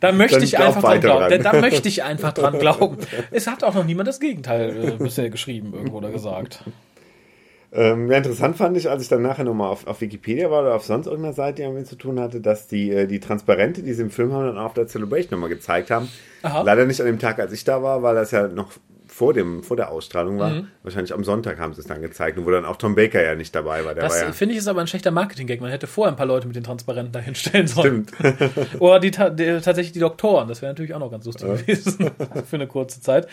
Da 0.00 0.12
möchte 0.12 0.42
ich 0.44 0.59
einfach 0.59 0.83
dran 0.83 1.00
glauben. 1.00 1.28
dran. 1.28 1.42
Da, 1.42 1.52
da 1.52 1.61
möchte 1.61 1.88
ich 1.88 2.02
einfach 2.02 2.33
dran 2.33 2.59
glauben. 2.59 2.98
Es 3.30 3.46
hat 3.46 3.64
auch 3.64 3.74
noch 3.74 3.85
niemand 3.85 4.09
das 4.09 4.20
Gegenteil 4.20 4.76
äh, 4.76 4.90
bisher 4.92 5.30
geschrieben 5.30 5.72
irgendwo 5.74 5.98
oder 5.98 6.11
gesagt. 6.11 6.64
Ähm, 7.76 8.09
ja, 8.09 8.18
interessant 8.18 8.57
fand 8.57 8.76
ich, 8.76 8.88
als 8.88 9.02
ich 9.02 9.09
dann 9.09 9.22
nachher 9.22 9.42
nochmal 9.42 9.68
auf, 9.68 9.88
auf 9.88 10.00
Wikipedia 10.00 10.48
war 10.48 10.62
oder 10.62 10.76
auf 10.76 10.85
sonst 10.85 11.07
irgendeiner 11.07 11.35
Seite, 11.35 11.57
die 11.57 11.62
damit 11.62 11.88
zu 11.88 11.96
tun 11.96 12.20
hatte, 12.20 12.40
dass 12.40 12.68
die, 12.68 12.92
äh, 12.92 13.07
die 13.09 13.18
Transparente, 13.18 13.83
die 13.83 13.92
sie 13.94 14.02
im 14.02 14.11
Film 14.11 14.33
haben, 14.33 14.46
dann 14.46 14.59
auf 14.59 14.74
der 14.74 14.87
Celebration 14.87 15.33
nochmal 15.33 15.48
gezeigt 15.48 15.90
haben. 15.90 16.09
Aha. 16.42 16.62
Leider 16.62 16.87
nicht 16.87 17.00
an 17.00 17.07
dem 17.07 17.18
Tag, 17.18 17.40
als 17.40 17.52
ich 17.52 17.64
da 17.64 17.83
war, 17.83 18.04
weil 18.04 18.14
das 18.14 18.30
ja 18.30 18.46
noch 18.46 18.70
vor, 19.14 19.33
dem, 19.33 19.62
vor 19.62 19.77
der 19.77 19.92
Ausstrahlung 19.92 20.40
war. 20.40 20.50
Mhm. 20.50 20.68
Wahrscheinlich 20.83 21.14
am 21.14 21.22
Sonntag 21.22 21.61
haben 21.61 21.72
sie 21.72 21.81
es 21.81 21.87
dann 21.87 22.03
gezeigt, 22.03 22.37
wo 22.44 22.50
dann 22.50 22.64
auch 22.64 22.74
Tom 22.74 22.96
Baker 22.96 23.22
ja 23.22 23.37
nicht 23.37 23.55
dabei 23.55 23.85
war. 23.85 23.94
Der 23.94 24.03
Das 24.03 24.20
ja, 24.20 24.33
finde 24.33 24.55
ich 24.55 24.59
ist 24.59 24.66
aber 24.66 24.81
ein 24.81 24.88
schlechter 24.88 25.12
Marketing-Gag. 25.12 25.61
Man 25.61 25.70
hätte 25.70 25.87
vorher 25.87 26.12
ein 26.12 26.16
paar 26.16 26.27
Leute 26.27 26.48
mit 26.48 26.57
den 26.57 26.64
Transparenten 26.64 27.12
dahin 27.12 27.37
stellen 27.37 27.68
sollen. 27.68 28.09
Stimmt. 28.09 28.81
Oder 28.81 28.98
die, 28.98 29.12
die, 29.12 29.61
tatsächlich 29.61 29.92
die 29.92 30.00
Doktoren. 30.00 30.48
Das 30.48 30.62
wäre 30.62 30.72
natürlich 30.72 30.94
auch 30.94 30.98
noch 30.98 31.12
ganz 31.12 31.27
lustig 31.27 31.46
gewesen 31.46 32.11
für 32.44 32.57
eine 32.57 32.66
kurze 32.66 33.00
Zeit. 33.00 33.29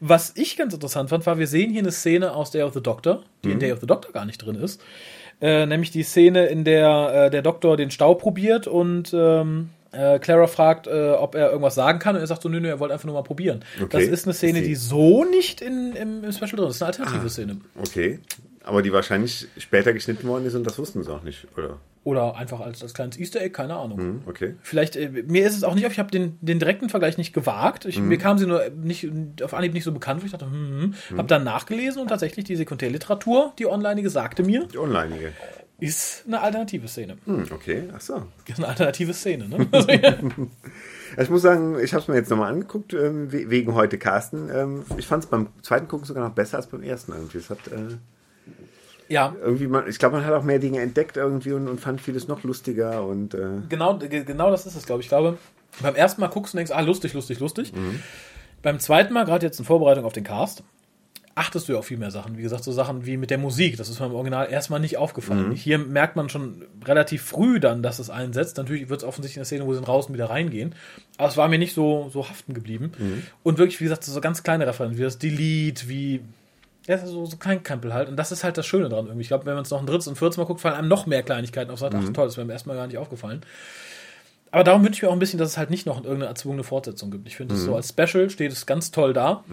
Was 0.00 0.34
ich 0.36 0.58
ganz 0.58 0.74
interessant 0.74 1.08
fand, 1.08 1.24
war, 1.24 1.38
wir 1.38 1.46
sehen 1.46 1.70
hier 1.70 1.80
eine 1.80 1.92
Szene 1.92 2.34
aus 2.34 2.50
Day 2.50 2.62
of 2.62 2.74
the 2.74 2.82
Doctor, 2.82 3.22
die 3.42 3.48
Mhm. 3.48 3.54
in 3.54 3.60
Day 3.60 3.72
of 3.72 3.80
the 3.80 3.86
Doctor 3.86 4.12
gar 4.12 4.26
nicht 4.26 4.44
drin 4.44 4.56
ist. 4.56 4.82
Äh, 5.40 5.64
nämlich 5.64 5.90
die 5.90 6.02
Szene, 6.02 6.46
in 6.46 6.64
der 6.64 7.26
äh, 7.26 7.30
der 7.30 7.40
Doktor 7.40 7.78
den 7.78 7.90
Stau 7.90 8.14
probiert 8.14 8.66
und 8.68 9.12
ähm, 9.14 9.70
äh, 9.92 10.18
Clara 10.18 10.46
fragt, 10.46 10.86
äh, 10.86 11.10
ob 11.10 11.34
er 11.34 11.48
irgendwas 11.50 11.74
sagen 11.74 11.98
kann 11.98 12.14
und 12.16 12.20
er 12.22 12.26
sagt 12.26 12.42
so, 12.42 12.48
nö, 12.48 12.60
nö, 12.60 12.68
er 12.68 12.80
wollte 12.80 12.94
einfach 12.94 13.06
nur 13.06 13.14
mal 13.14 13.22
probieren. 13.22 13.64
Okay. 13.76 13.88
Das 13.90 14.02
ist 14.04 14.26
eine 14.26 14.34
Szene, 14.34 14.62
die 14.62 14.74
so 14.74 15.24
nicht 15.24 15.60
in, 15.60 15.94
im, 15.94 16.24
im 16.24 16.32
Special 16.32 16.52
drin 16.56 16.68
ist. 16.68 16.80
Das 16.80 16.90
ist 16.98 16.98
eine 16.98 17.06
alternative 17.06 17.26
Ah. 17.26 17.28
Szene. 17.28 17.56
Okay. 17.80 18.18
Aber 18.64 18.82
die 18.82 18.92
wahrscheinlich 18.92 19.48
später 19.58 19.92
geschnitten 19.92 20.26
worden 20.28 20.46
ist 20.46 20.54
und 20.54 20.64
das 20.64 20.78
wussten 20.78 21.02
sie 21.02 21.12
auch 21.12 21.22
nicht, 21.22 21.46
oder? 21.56 21.78
Oder 22.04 22.34
einfach 22.36 22.58
als, 22.60 22.82
als 22.82 22.94
kleines 22.94 23.16
Easter 23.18 23.40
Egg, 23.40 23.52
keine 23.54 23.76
Ahnung. 23.76 23.98
Hm, 23.98 24.22
okay. 24.26 24.54
Vielleicht, 24.62 24.96
äh, 24.96 25.08
mir 25.08 25.46
ist 25.46 25.56
es 25.56 25.62
auch 25.62 25.74
nicht 25.74 25.86
ich 25.86 25.98
habe 26.00 26.10
den, 26.10 26.36
den 26.40 26.58
direkten 26.58 26.88
Vergleich 26.88 27.16
nicht 27.16 27.32
gewagt. 27.32 27.84
Ich, 27.84 28.00
Mir 28.00 28.18
kam 28.18 28.38
sie 28.38 28.46
nur 28.46 28.70
nicht, 28.70 29.08
auf 29.42 29.54
Anhieb 29.54 29.72
nicht 29.72 29.84
so 29.84 29.92
bekannt, 29.92 30.20
wo 30.20 30.26
ich 30.26 30.32
dachte, 30.32 30.46
hm, 30.46 30.94
hm. 31.08 31.18
habe 31.18 31.28
dann 31.28 31.44
nachgelesen 31.44 32.02
und 32.02 32.08
tatsächlich 32.08 32.44
die 32.44 32.56
Sekundärliteratur, 32.56 33.52
die 33.58 33.66
onlinige, 33.66 34.10
sagte 34.10 34.42
mir, 34.42 34.66
Die 34.72 34.78
Onlinige. 34.78 35.32
Ist 35.82 36.24
eine 36.26 36.40
alternative 36.40 36.86
Szene. 36.88 37.16
Hm, 37.24 37.44
okay. 37.52 37.84
Ach 37.94 38.00
so. 38.00 38.22
Ist 38.46 38.56
eine 38.58 38.68
alternative 38.68 39.12
Szene, 39.14 39.48
ne? 39.48 39.66
Also, 39.72 39.88
ja. 39.90 40.14
Ich 41.18 41.28
muss 41.30 41.42
sagen, 41.42 41.78
ich 41.82 41.92
habe 41.92 42.02
es 42.02 42.08
mir 42.08 42.14
jetzt 42.14 42.30
nochmal 42.30 42.52
angeguckt, 42.52 42.94
ähm, 42.94 43.32
we- 43.32 43.50
wegen 43.50 43.74
heute 43.74 43.98
Carsten. 43.98 44.48
Ähm, 44.54 44.84
ich 44.96 45.06
fand 45.06 45.24
es 45.24 45.30
beim 45.30 45.48
zweiten 45.62 45.88
Gucken 45.88 46.06
sogar 46.06 46.26
noch 46.26 46.34
besser 46.34 46.56
als 46.56 46.68
beim 46.68 46.82
ersten 46.82 47.12
irgendwie. 47.12 47.38
Es 47.38 47.50
hat 47.50 47.58
äh, 47.68 47.96
ja, 49.08 49.34
irgendwie, 49.42 49.66
man, 49.66 49.88
ich 49.88 49.98
glaube, 49.98 50.16
man 50.16 50.24
hat 50.24 50.32
auch 50.32 50.44
mehr 50.44 50.58
Dinge 50.58 50.80
entdeckt 50.80 51.16
irgendwie 51.18 51.52
und, 51.52 51.68
und 51.68 51.80
fand 51.80 52.00
vieles 52.00 52.28
noch 52.28 52.44
lustiger 52.44 53.04
und 53.04 53.34
äh, 53.34 53.46
genau, 53.68 53.98
ge- 53.98 54.24
genau 54.24 54.50
das 54.50 54.64
ist 54.64 54.74
es, 54.76 54.86
glaube 54.86 55.00
ich. 55.00 55.06
Ich 55.06 55.10
glaube, 55.10 55.36
beim 55.82 55.94
ersten 55.94 56.20
Mal 56.22 56.28
guckst 56.28 56.54
du 56.54 56.56
und 56.56 56.58
denkst, 56.60 56.72
ah, 56.72 56.80
lustig, 56.80 57.12
lustig, 57.12 57.38
lustig. 57.40 57.72
Beim 58.62 58.78
zweiten 58.78 59.12
Mal, 59.12 59.24
gerade 59.24 59.44
jetzt 59.44 59.58
in 59.58 59.64
Vorbereitung 59.66 60.04
auf 60.06 60.12
den 60.14 60.24
Cast, 60.24 60.62
achtest 61.34 61.68
du 61.68 61.72
ja 61.72 61.78
auf 61.78 61.86
viel 61.86 61.96
mehr 61.96 62.10
Sachen. 62.10 62.36
Wie 62.36 62.42
gesagt, 62.42 62.64
so 62.64 62.72
Sachen 62.72 63.06
wie 63.06 63.16
mit 63.16 63.30
der 63.30 63.38
Musik, 63.38 63.76
das 63.76 63.88
ist 63.88 64.00
mir 64.00 64.06
im 64.06 64.14
Original 64.14 64.50
erstmal 64.50 64.80
nicht 64.80 64.98
aufgefallen. 64.98 65.52
Hier 65.52 65.78
merkt 65.78 66.14
man 66.16 66.28
schon 66.28 66.64
relativ 66.84 67.22
früh 67.22 67.58
dann, 67.58 67.82
dass 67.82 67.98
es 67.98 68.10
einsetzt. 68.10 68.58
Natürlich 68.58 68.88
wird 68.88 69.00
es 69.00 69.08
offensichtlich 69.08 69.36
in 69.36 69.40
der 69.40 69.46
Szene, 69.46 69.66
wo 69.66 69.72
sie 69.72 69.80
und 69.80 70.14
wieder 70.14 70.30
reingehen. 70.30 70.74
Aber 71.16 71.28
es 71.28 71.36
war 71.36 71.48
mir 71.48 71.58
nicht 71.58 71.74
so, 71.74 72.10
so 72.12 72.28
haften 72.28 72.54
geblieben. 72.54 72.92
Und 73.42 73.58
wirklich, 73.58 73.80
wie 73.80 73.84
gesagt, 73.84 74.04
so 74.04 74.20
ganz 74.20 74.42
kleine 74.42 74.66
Referenzen, 74.66 74.98
wie 74.98 75.02
das 75.02 75.18
Delete, 75.18 75.88
wie. 75.88 76.20
Ja, 76.86 76.98
so, 76.98 77.24
so 77.26 77.36
kein 77.36 77.62
Krempel 77.62 77.94
halt. 77.94 78.08
Und 78.08 78.16
das 78.16 78.32
ist 78.32 78.42
halt 78.42 78.58
das 78.58 78.66
Schöne 78.66 78.88
dran 78.88 79.06
irgendwie. 79.06 79.22
Ich 79.22 79.28
glaube, 79.28 79.46
wenn 79.46 79.54
man 79.54 79.62
es 79.62 79.70
noch 79.70 79.78
ein 79.78 79.86
drittes 79.86 80.08
und 80.08 80.18
viertes 80.18 80.36
Mal 80.36 80.44
guckt, 80.44 80.60
fallen 80.60 80.74
einem 80.74 80.88
noch 80.88 81.06
mehr 81.06 81.22
Kleinigkeiten 81.22 81.70
auf. 81.70 81.78
Sagt, 81.78 81.94
ach 81.94 82.12
toll, 82.12 82.26
das 82.26 82.36
wäre 82.36 82.46
mir 82.46 82.54
erstmal 82.54 82.76
gar 82.76 82.88
nicht 82.88 82.98
aufgefallen. 82.98 83.42
Aber 84.50 84.64
darum 84.64 84.84
wünsche 84.84 84.98
ich 84.98 85.02
mir 85.02 85.08
auch 85.08 85.14
ein 85.14 85.18
bisschen, 85.18 85.38
dass 85.38 85.50
es 85.50 85.56
halt 85.56 85.70
nicht 85.70 85.86
noch 85.86 85.96
irgendeine 85.98 86.26
erzwungene 86.26 86.64
Fortsetzung 86.64 87.10
gibt. 87.10 87.26
Ich 87.26 87.36
finde 87.36 87.54
es 87.54 87.62
so 87.62 87.74
als 87.74 87.88
Special 87.88 88.28
steht 88.28 88.52
es 88.52 88.66
ganz 88.66 88.90
toll 88.90 89.12
da. 89.14 89.44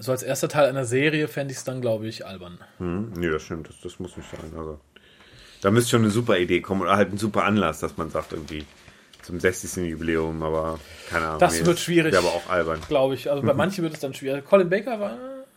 So 0.00 0.12
als 0.12 0.22
erster 0.22 0.48
Teil 0.48 0.68
einer 0.68 0.84
Serie 0.84 1.28
fände 1.28 1.52
ich 1.52 1.58
es 1.58 1.64
dann, 1.64 1.80
glaube 1.80 2.06
ich, 2.06 2.26
albern. 2.26 2.58
hm, 2.78 3.12
nee, 3.16 3.28
das 3.28 3.42
stimmt, 3.42 3.68
das, 3.68 3.76
das 3.82 3.98
muss 3.98 4.16
nicht 4.16 4.28
sein. 4.30 4.52
Also, 4.56 4.78
da 5.62 5.70
müsste 5.70 5.90
schon 5.90 6.02
eine 6.02 6.10
super 6.10 6.38
Idee 6.38 6.60
kommen 6.60 6.82
oder 6.82 6.96
halt 6.96 7.12
ein 7.12 7.18
super 7.18 7.44
Anlass, 7.44 7.80
dass 7.80 7.96
man 7.96 8.10
sagt 8.10 8.32
irgendwie 8.32 8.64
zum 9.22 9.40
60. 9.40 9.84
Jubiläum, 9.90 10.42
aber 10.42 10.78
keine 11.10 11.26
Ahnung. 11.26 11.40
Das 11.40 11.64
wird 11.64 11.78
schwierig. 11.78 12.12
Wäre 12.12 12.22
aber 12.26 12.34
auch 12.34 12.48
albern. 12.48 12.80
Glaube 12.88 13.14
ich. 13.14 13.30
Also 13.30 13.42
bei 13.42 13.54
manchen 13.54 13.82
wird 13.82 13.94
es 13.94 14.00
dann 14.00 14.14
schwierig. 14.14 14.44
Colin 14.44 14.68
Baker 14.70 15.00
war. 15.00 15.12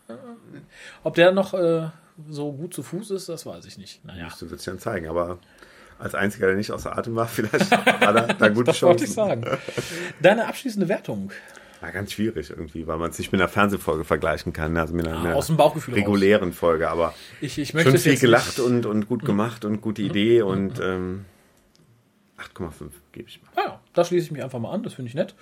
äh, 0.07 0.13
Ob 1.03 1.13
der 1.15 1.31
noch 1.31 1.53
äh, 1.53 1.89
so 2.29 2.51
gut 2.51 2.73
zu 2.73 2.81
Fuß 2.81 3.11
ist, 3.11 3.29
das 3.29 3.45
weiß 3.45 3.65
ich 3.65 3.77
nicht. 3.77 4.03
Naja. 4.05 4.27
Das 4.29 4.41
wird 4.41 4.59
sich 4.59 4.65
dann 4.65 4.79
zeigen, 4.79 5.07
aber 5.07 5.37
als 5.99 6.15
einziger, 6.15 6.47
der 6.47 6.55
nicht 6.55 6.71
außer 6.71 6.97
Atem 6.97 7.15
war, 7.15 7.27
vielleicht 7.29 7.69
hat 7.71 8.15
er 8.15 8.33
da 8.33 8.47
gute 8.49 8.63
Das 8.65 8.81
wollte 8.81 9.03
ich 9.03 9.13
Chancen. 9.13 9.43
sagen. 9.43 9.57
Deine 10.21 10.47
abschließende 10.47 10.87
Wertung. 10.87 11.31
War 11.81 11.91
ganz 11.93 12.11
schwierig 12.11 12.49
irgendwie, 12.49 12.87
weil 12.87 12.97
man 12.97 13.09
es 13.09 13.17
nicht 13.19 13.31
mit 13.31 13.39
einer 13.39 13.47
Fernsehfolge 13.47 14.03
vergleichen 14.03 14.51
kann, 14.51 14.75
also 14.75 14.93
mit 14.93 15.07
einer, 15.07 15.19
einer 15.19 15.35
aus 15.35 15.47
dem 15.47 15.55
Bauchgefühl 15.55 15.93
raus. 15.93 16.01
regulären 16.01 16.51
Folge, 16.51 16.89
aber 16.89 17.13
Ich, 17.39 17.57
ich 17.57 17.73
möchte 17.73 17.91
schon 17.91 17.99
viel 17.99 18.17
gelacht 18.19 18.57
nicht- 18.57 18.67
Mhm. 18.67 18.75
und, 18.75 18.85
und 18.85 19.07
gut 19.07 19.23
gemacht 19.23 19.63
und 19.63 19.79
gute 19.79 20.01
Idee 20.01 20.41
und 20.41 20.79
ähm, 20.81 21.23
8,5 22.37 22.71
gebe 23.13 23.29
ich 23.29 23.41
mal. 23.41 23.49
Ah 23.55 23.67
ja, 23.67 23.79
da 23.93 24.03
schließe 24.03 24.25
ich 24.25 24.31
mich 24.31 24.43
einfach 24.43 24.59
mal 24.59 24.71
an, 24.73 24.83
das 24.83 24.93
finde 24.93 25.09
ich 25.09 25.15
nett. 25.15 25.35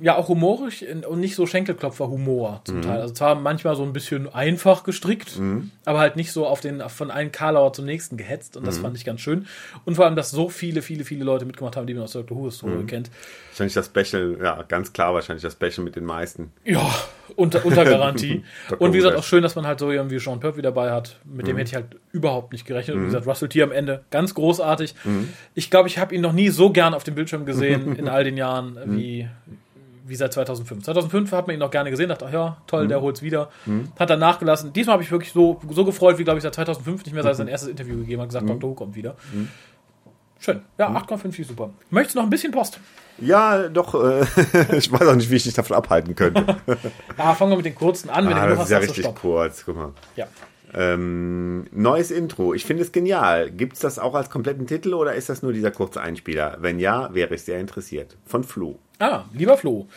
Ja, 0.00 0.16
auch 0.16 0.28
humorisch 0.28 0.84
und 1.08 1.18
nicht 1.18 1.34
so 1.34 1.46
Schenkelklopfer-Humor 1.46 2.60
zum 2.64 2.82
Teil. 2.82 3.00
Also 3.00 3.14
zwar 3.14 3.34
manchmal 3.34 3.74
so 3.74 3.82
ein 3.82 3.92
bisschen 3.92 4.32
einfach 4.32 4.84
gestrickt, 4.84 5.40
aber 5.84 5.98
halt 5.98 6.14
nicht 6.16 6.32
so 6.32 6.46
auf 6.46 6.60
den 6.60 6.80
von 6.88 7.10
einem 7.10 7.32
Karlauer 7.32 7.72
zum 7.72 7.84
nächsten 7.84 8.16
gehetzt 8.16 8.56
und 8.56 8.66
das 8.66 8.78
fand 8.78 8.96
ich 8.96 9.04
ganz 9.04 9.20
schön. 9.20 9.46
Und 9.84 9.96
vor 9.96 10.04
allem, 10.04 10.14
dass 10.14 10.30
so 10.30 10.48
viele, 10.48 10.82
viele, 10.82 11.04
viele 11.04 11.24
Leute 11.24 11.44
mitgemacht 11.46 11.76
haben, 11.76 11.86
die 11.86 11.94
man 11.94 12.04
aus 12.04 12.12
der 12.12 12.22
Doctor 12.22 12.38
Who-Historie 12.38 12.84
kennt. 12.86 13.10
Wahrscheinlich 13.50 13.74
das 13.74 13.86
Special, 13.86 14.38
ja, 14.40 14.62
ganz 14.68 14.92
klar 14.92 15.14
wahrscheinlich 15.14 15.42
das 15.42 15.54
Special 15.54 15.84
mit 15.84 15.96
den 15.96 16.04
meisten. 16.04 16.52
Ja, 16.64 16.88
unter, 17.34 17.64
unter 17.66 17.84
Garantie. 17.84 18.44
Und 18.78 18.92
wie 18.92 18.98
gesagt, 18.98 19.16
auch 19.16 19.24
schön, 19.24 19.42
dass 19.42 19.56
man 19.56 19.66
halt 19.66 19.80
so 19.80 19.90
jemanden 19.90 20.12
wie 20.12 20.18
Sean 20.20 20.38
Pertwee 20.38 20.62
dabei 20.62 20.92
hat. 20.92 21.18
Mit 21.24 21.46
dem 21.48 21.56
hätte 21.56 21.70
ich 21.70 21.74
halt 21.74 21.96
überhaupt 22.12 22.52
nicht 22.52 22.66
gerechnet. 22.66 22.96
Und 22.96 23.02
wie 23.02 23.06
gesagt, 23.06 23.26
Russell 23.26 23.48
T 23.48 23.62
am 23.62 23.72
Ende, 23.72 24.04
ganz 24.10 24.34
großartig. 24.34 24.94
Ich 25.54 25.70
glaube, 25.70 25.88
ich 25.88 25.98
habe 25.98 26.14
ihn 26.14 26.20
noch 26.20 26.32
nie 26.32 26.50
so 26.50 26.70
gern 26.70 26.94
auf 26.94 27.02
dem 27.04 27.14
Bildschirm 27.16 27.44
gesehen 27.46 27.96
in 27.98 28.08
all 28.08 28.22
den 28.24 28.36
Jahren 28.36 28.78
wie, 28.86 29.28
wie 30.08 30.16
seit 30.16 30.32
2005. 30.32 30.84
2005 30.84 31.32
hat 31.32 31.46
man 31.46 31.54
ihn 31.54 31.60
noch 31.60 31.70
gerne 31.70 31.90
gesehen, 31.90 32.08
dachte, 32.08 32.26
ach 32.28 32.32
ja, 32.32 32.56
toll, 32.66 32.88
der 32.88 33.00
holt's 33.00 33.22
wieder. 33.22 33.50
Hat 33.98 34.10
dann 34.10 34.20
nachgelassen. 34.20 34.72
Diesmal 34.72 34.94
habe 34.94 35.02
ich 35.02 35.10
wirklich 35.10 35.32
so, 35.32 35.60
so 35.70 35.84
gefreut, 35.84 36.18
wie 36.18 36.24
glaube 36.24 36.38
ich 36.38 36.42
seit 36.42 36.54
2005 36.54 37.04
nicht 37.04 37.14
mehr, 37.14 37.22
seit 37.22 37.32
er 37.32 37.36
sein 37.36 37.48
erstes 37.48 37.70
Interview 37.70 37.96
gegeben 37.96 38.22
hat, 38.22 38.28
gesagt, 38.28 38.48
Dr. 38.48 38.70
Who 38.70 38.74
kommt 38.74 38.94
wieder. 38.94 39.16
Schön. 40.40 40.60
Ja, 40.78 40.88
8,5 40.90 41.18
finde 41.18 41.40
ich 41.40 41.46
super. 41.46 41.70
Möchtest 41.90 42.14
du 42.14 42.20
noch 42.20 42.26
ein 42.26 42.30
bisschen 42.30 42.52
Post? 42.52 42.78
Ja, 43.20 43.68
doch, 43.68 43.94
äh, 43.94 44.24
ich 44.76 44.92
weiß 44.92 45.08
auch 45.08 45.16
nicht, 45.16 45.30
wie 45.30 45.36
ich 45.36 45.42
dich 45.42 45.54
davon 45.54 45.76
abhalten 45.76 46.14
könnte. 46.14 46.56
Ah, 47.16 47.34
fangen 47.34 47.50
wir 47.50 47.56
mit 47.56 47.66
den 47.66 47.74
kurzen 47.74 48.10
an. 48.10 48.28
Wenn 48.28 48.34
ah, 48.34 48.44
du 48.44 48.50
das 48.50 48.58
hast, 48.60 48.64
ist 48.66 48.70
ja 48.70 48.78
richtig 48.78 49.14
kurz, 49.16 49.64
guck 49.66 49.76
mal. 49.76 49.92
Ja. 50.14 50.28
Ähm, 50.72 51.66
neues 51.72 52.12
Intro. 52.12 52.54
Ich 52.54 52.64
finde 52.64 52.84
es 52.84 52.92
genial. 52.92 53.50
Gibt 53.50 53.72
es 53.72 53.80
das 53.80 53.98
auch 53.98 54.14
als 54.14 54.30
kompletten 54.30 54.66
Titel 54.68 54.94
oder 54.94 55.14
ist 55.14 55.28
das 55.28 55.42
nur 55.42 55.52
dieser 55.52 55.72
kurze 55.72 56.00
Einspieler? 56.00 56.58
Wenn 56.60 56.78
ja, 56.78 57.12
wäre 57.12 57.34
ich 57.34 57.42
sehr 57.42 57.58
interessiert. 57.58 58.16
Von 58.24 58.44
Flo. 58.44 58.78
Ah, 58.98 59.24
lieber 59.32 59.56
Flo, 59.56 59.88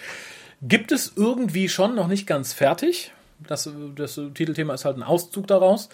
gibt 0.62 0.92
es 0.92 1.14
irgendwie 1.16 1.70
schon 1.70 1.96
noch 1.96 2.08
nicht 2.08 2.28
ganz 2.28 2.54
fertig? 2.54 3.12
Das, 3.40 3.70
das 3.96 4.20
Titelthema 4.34 4.74
ist 4.74 4.86
halt 4.86 4.98
ein 4.98 5.04
Auszug 5.04 5.48
daraus. 5.48 5.90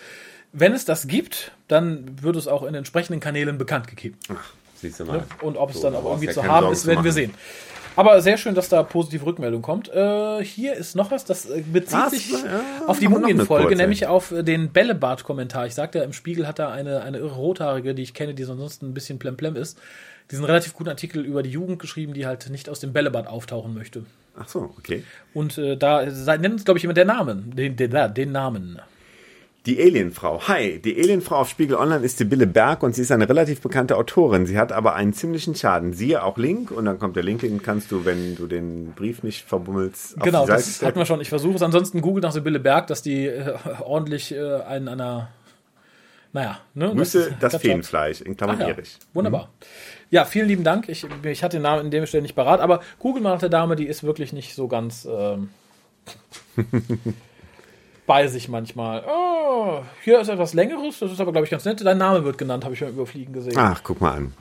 Wenn 0.52 0.74
es 0.74 0.86
das 0.86 1.08
gibt, 1.08 1.52
dann 1.68 2.22
wird 2.22 2.36
es 2.36 2.48
auch 2.48 2.64
in 2.64 2.74
entsprechenden 2.76 3.20
Kanälen 3.20 3.58
bekannt 3.58 3.88
gegeben. 3.88 4.18
Ach, 4.30 4.52
siehst 4.76 5.00
du 5.00 5.06
mal. 5.06 5.24
Und 5.42 5.58
ob 5.58 5.70
es 5.70 5.78
So, 5.78 5.84
dann 5.84 5.94
da 5.94 6.00
auch 6.00 6.06
irgendwie 6.06 6.30
zu 6.30 6.44
haben 6.44 6.62
Sorgen 6.62 6.74
ist, 6.74 6.86
werden 6.86 7.04
wir 7.04 7.12
sehen. 7.14 7.34
Aber 7.98 8.22
sehr 8.22 8.38
schön, 8.38 8.54
dass 8.54 8.70
da 8.70 8.84
positive 8.84 9.26
Rückmeldung 9.26 9.64
kommt. 9.64 9.90
Äh, 9.90 10.44
hier 10.44 10.76
ist 10.76 10.96
noch 10.96 11.10
was, 11.10 11.26
das 11.26 11.50
äh, 11.50 11.62
bezieht 11.62 11.98
Was? 11.98 12.12
sich 12.12 12.32
Ja, 12.32 12.62
auf 12.86 13.00
die 13.00 13.08
Mumienfolge, 13.08 13.76
nämlich 13.76 14.06
auf 14.06 14.32
den 14.38 14.72
Bällebad-Kommentar. 14.72 15.66
Ich 15.66 15.74
sagte 15.74 15.98
ja, 15.98 16.04
im 16.04 16.14
Spiegel 16.14 16.48
hat 16.48 16.60
da 16.60 16.70
eine, 16.70 17.02
eine 17.02 17.18
irre 17.18 17.36
Rothaarige, 17.36 17.96
die 17.96 18.04
ich 18.04 18.14
kenne, 18.14 18.36
die 18.36 18.46
ansonsten 18.46 18.88
ein 18.90 18.94
bisschen 18.94 19.18
plemplem 19.18 19.56
ist, 19.56 19.80
diesen 20.32 20.46
relativ 20.46 20.74
guten 20.74 20.90
Artikel 20.90 21.26
über 21.26 21.44
die 21.44 21.50
Jugend 21.52 21.80
geschrieben, 21.80 22.14
die 22.14 22.26
halt 22.26 22.50
nicht 22.50 22.70
aus 22.70 22.80
dem 22.80 22.94
Bällebad 22.94 23.28
auftauchen 23.28 23.74
möchte. 23.74 24.04
Ach 24.40 24.48
so, 24.48 24.74
okay. 24.78 25.04
Und 25.34 25.58
äh, 25.58 25.78
da 25.78 26.10
sei- 26.12 26.38
nennt, 26.38 26.64
glaube 26.66 26.78
ich, 26.78 26.84
jemand 26.84 26.98
der 26.98 27.06
Namen. 27.06 27.56
Den, 27.56 27.76
den, 27.76 28.14
den 28.14 28.32
Namen. 28.32 28.80
Die 29.66 29.82
Alienfrau. 29.82 30.48
Hi, 30.48 30.80
die 30.80 30.96
Alienfrau 30.98 31.38
auf 31.38 31.50
Spiegel 31.50 31.76
Online 31.76 32.06
ist 32.06 32.20
Sibylle 32.20 32.48
Berg 32.48 32.84
und 32.84 32.96
sie 32.96 33.02
ist 33.02 33.12
eine 33.12 33.28
relativ 33.28 33.60
bekannte 33.60 33.98
Autorin. 33.98 34.46
Sie 34.46 34.58
hat 34.58 34.72
aber 34.72 34.96
einen 34.96 35.12
ziemlichen 35.12 35.56
Schaden. 35.56 35.92
Siehe 35.92 36.24
auch 36.24 36.38
Link 36.38 36.72
und 36.72 36.86
dann 36.86 37.00
kommt 37.00 37.18
der 37.18 37.24
Link, 37.24 37.42
den 37.42 37.62
kannst 37.62 37.92
du, 37.92 38.06
wenn 38.06 38.36
du 38.38 38.48
den 38.48 38.94
Brief 38.94 39.24
nicht 39.24 39.44
verbummelst, 39.44 40.22
Genau, 40.22 40.46
das 40.46 40.82
hatten 40.82 40.98
wir 40.98 41.06
schon. 41.06 41.20
Ich 41.20 41.28
versuche 41.30 41.56
es. 41.56 41.62
Ansonsten 41.62 42.00
googelt 42.00 42.24
nach 42.24 42.32
Sibylle 42.32 42.60
Berg, 42.62 42.88
dass 42.88 43.02
die 43.02 43.26
äh, 43.26 43.56
ordentlich 43.82 44.32
äh, 44.34 44.62
einen 44.62 44.88
einer. 44.88 45.30
Naja, 46.32 46.60
ne? 46.74 46.92
Grüße 46.94 47.36
das, 47.40 47.54
schon. 47.54 47.62
Feenfleisch, 47.62 48.22
in 48.22 48.38
Klammern 48.38 48.58
Ah, 48.62 48.64
ja. 48.64 48.68
Erich. 48.70 48.98
Wunderbar. 49.14 49.50
Ja, 50.10 50.26
vielen 50.26 50.48
lieben 50.48 50.64
Dank. 50.64 50.88
Ich, 50.90 51.06
ich 51.24 51.44
hatte 51.44 51.58
den 51.58 51.64
Namen 51.64 51.86
in 51.86 51.92
dem 51.92 52.06
Stelle 52.06 52.22
nicht 52.22 52.36
parat, 52.36 52.62
aber 52.62 52.82
google 53.00 53.22
mal 53.22 53.34
nach 53.34 53.40
der 53.40 53.50
Dame, 53.50 53.76
die 53.76 53.88
ist 53.88 54.04
wirklich 54.04 54.34
nicht 54.34 54.56
so 54.56 54.68
ganz. 54.68 55.08
Ähm, 55.10 55.50
bei 58.08 58.28
sich 58.28 58.48
manchmal. 58.48 59.04
Oh, 59.06 59.82
hier 60.04 60.22
ist 60.22 60.30
etwas 60.30 60.54
längeres, 60.54 61.00
das 61.00 61.12
ist 61.12 61.20
aber, 61.20 61.34
glaube 61.34 61.46
ich, 61.46 61.52
ganz 61.52 61.66
nett. 61.66 61.86
Dein 61.86 61.98
Name 61.98 62.24
wird 62.24 62.38
genannt, 62.38 62.64
habe 62.64 62.74
ich 62.74 62.80
beim 62.80 62.90
Überfliegen 62.90 63.34
gesehen. 63.34 63.58
Ach, 63.58 63.82
guck 63.84 64.00
mal 64.00 64.14
an. 64.14 64.34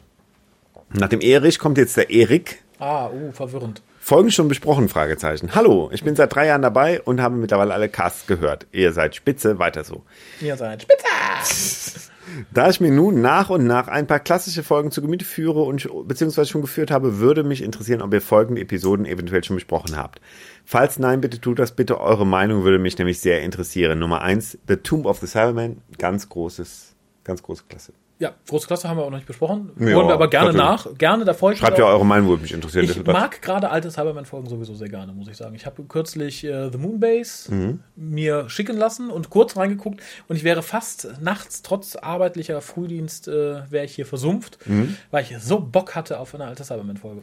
Nach 0.91 1.09
dem 1.09 1.21
Erich 1.21 1.59
kommt 1.59 1.79
jetzt 1.79 1.97
der 1.97 2.11
Erik. 2.11 2.63
Ah, 2.79 3.09
uh, 3.09 3.33
verwirrend. 3.33 3.83
Folgen 3.99 4.31
schon 4.31 4.47
besprochen? 4.47 4.89
Fragezeichen. 4.89 5.57
Hallo, 5.57 5.91
ich 5.93 6.05
bin 6.05 6.15
seit 6.15 6.33
drei 6.33 6.47
Jahren 6.47 6.63
dabei 6.63 7.03
und 7.03 7.21
habe 7.21 7.35
mittlerweile 7.35 7.75
alle 7.75 7.89
Casts 7.89 8.29
gehört. 8.29 8.69
Ihr 8.71 8.93
seid 8.93 9.17
spitze, 9.17 9.59
weiter 9.59 9.83
so. 9.83 10.05
Ihr 10.41 10.57
seid 10.57 10.83
spitze! 10.83 12.11
Da 12.53 12.69
ich 12.69 12.81
mir 12.81 12.91
nun 12.91 13.21
nach 13.21 13.51
und 13.51 13.67
nach 13.67 13.89
ein 13.89 14.07
paar 14.07 14.21
klassische 14.21 14.63
Folgen 14.63 14.91
zu 14.91 15.03
Gemüte 15.03 15.25
führe 15.25 15.63
und 15.63 15.89
beziehungsweise 16.07 16.51
schon 16.51 16.63
geführt 16.63 16.91
habe, 16.91 17.19
würde 17.19 17.45
mich 17.45 17.63
interessieren, 17.63 18.03
ob 18.03 18.13
ihr 18.13 18.21
folgende 18.21 18.61
Episoden 18.61 19.07
eventuell 19.07 19.45
schon 19.45 19.57
besprochen 19.57 19.97
habt. 19.97 20.21
Falls 20.65 20.99
nein, 20.99 21.21
bitte 21.21 21.41
tut 21.41 21.59
das 21.59 21.77
bitte. 21.77 22.01
Eure 22.01 22.27
Meinung 22.27 22.65
würde 22.65 22.79
mich 22.79 22.99
nämlich 22.99 23.21
sehr 23.21 23.43
interessieren. 23.43 23.99
Nummer 23.99 24.23
eins, 24.23 24.59
The 24.69 24.77
Tomb 24.77 25.07
of 25.07 25.19
the 25.19 25.27
Cyberman. 25.27 25.83
Ganz 25.99 26.29
großes, 26.29 26.95
ganz 27.25 27.43
große 27.43 27.65
Klasse. 27.69 27.93
Ja, 28.19 28.33
große 28.49 28.67
Klasse 28.67 28.89
haben 28.89 28.97
wir 28.97 29.05
auch 29.05 29.11
noch 29.11 29.19
nicht 29.19 29.27
besprochen. 29.27 29.73
Ja, 29.79 29.95
Holen 29.95 30.09
wir 30.09 30.15
aber 30.15 30.31
gerne 30.31 30.55
natürlich. 30.55 30.87
nach. 30.87 30.99
Gerne, 30.99 31.25
da 31.27 31.35
freue 31.35 31.53
ich 31.53 31.61
mich 31.61 31.67
Schreibt 31.67 31.79
ja 31.79 31.85
eure 31.85 32.07
Meinung, 32.07 32.31
würde 32.31 32.41
mich 32.43 32.53
interessieren. 32.55 32.85
Ich 32.87 33.05
mag 33.05 33.43
gerade 33.43 33.69
alte 33.69 33.91
Cyberman-Folgen 33.91 34.49
sowieso 34.49 34.75
sehr 34.75 34.89
gerne, 34.89 35.13
muss 35.13 35.29
ich 35.29 35.37
sagen. 35.37 35.55
Ich 35.55 35.67
habe 35.67 35.83
kürzlich 35.83 36.43
äh, 36.43 36.71
The 36.73 36.79
Moonbase 36.79 37.53
Mhm. 37.55 37.81
mir 37.95 38.49
schicken 38.49 38.79
lassen 38.79 39.11
und 39.11 39.29
kurz 39.29 39.55
reingeguckt 39.59 40.01
und 40.29 40.37
ich 40.37 40.45
wäre 40.45 40.63
fast 40.63 41.09
nachts, 41.21 41.61
trotz 41.61 41.95
arbeitlicher 41.97 42.63
Frühdienst, 42.63 43.29
äh, 43.29 43.71
wäre 43.71 43.85
ich 43.85 43.95
hier 43.95 44.07
versumpft, 44.07 44.59
Mhm. 44.67 44.97
weil 45.11 45.23
ich 45.23 45.37
so 45.39 45.61
Bock 45.61 45.95
hatte 45.95 46.19
auf 46.19 46.35
eine 46.35 46.47
alte 46.47 46.65
Cyberman-Folge. 46.65 47.21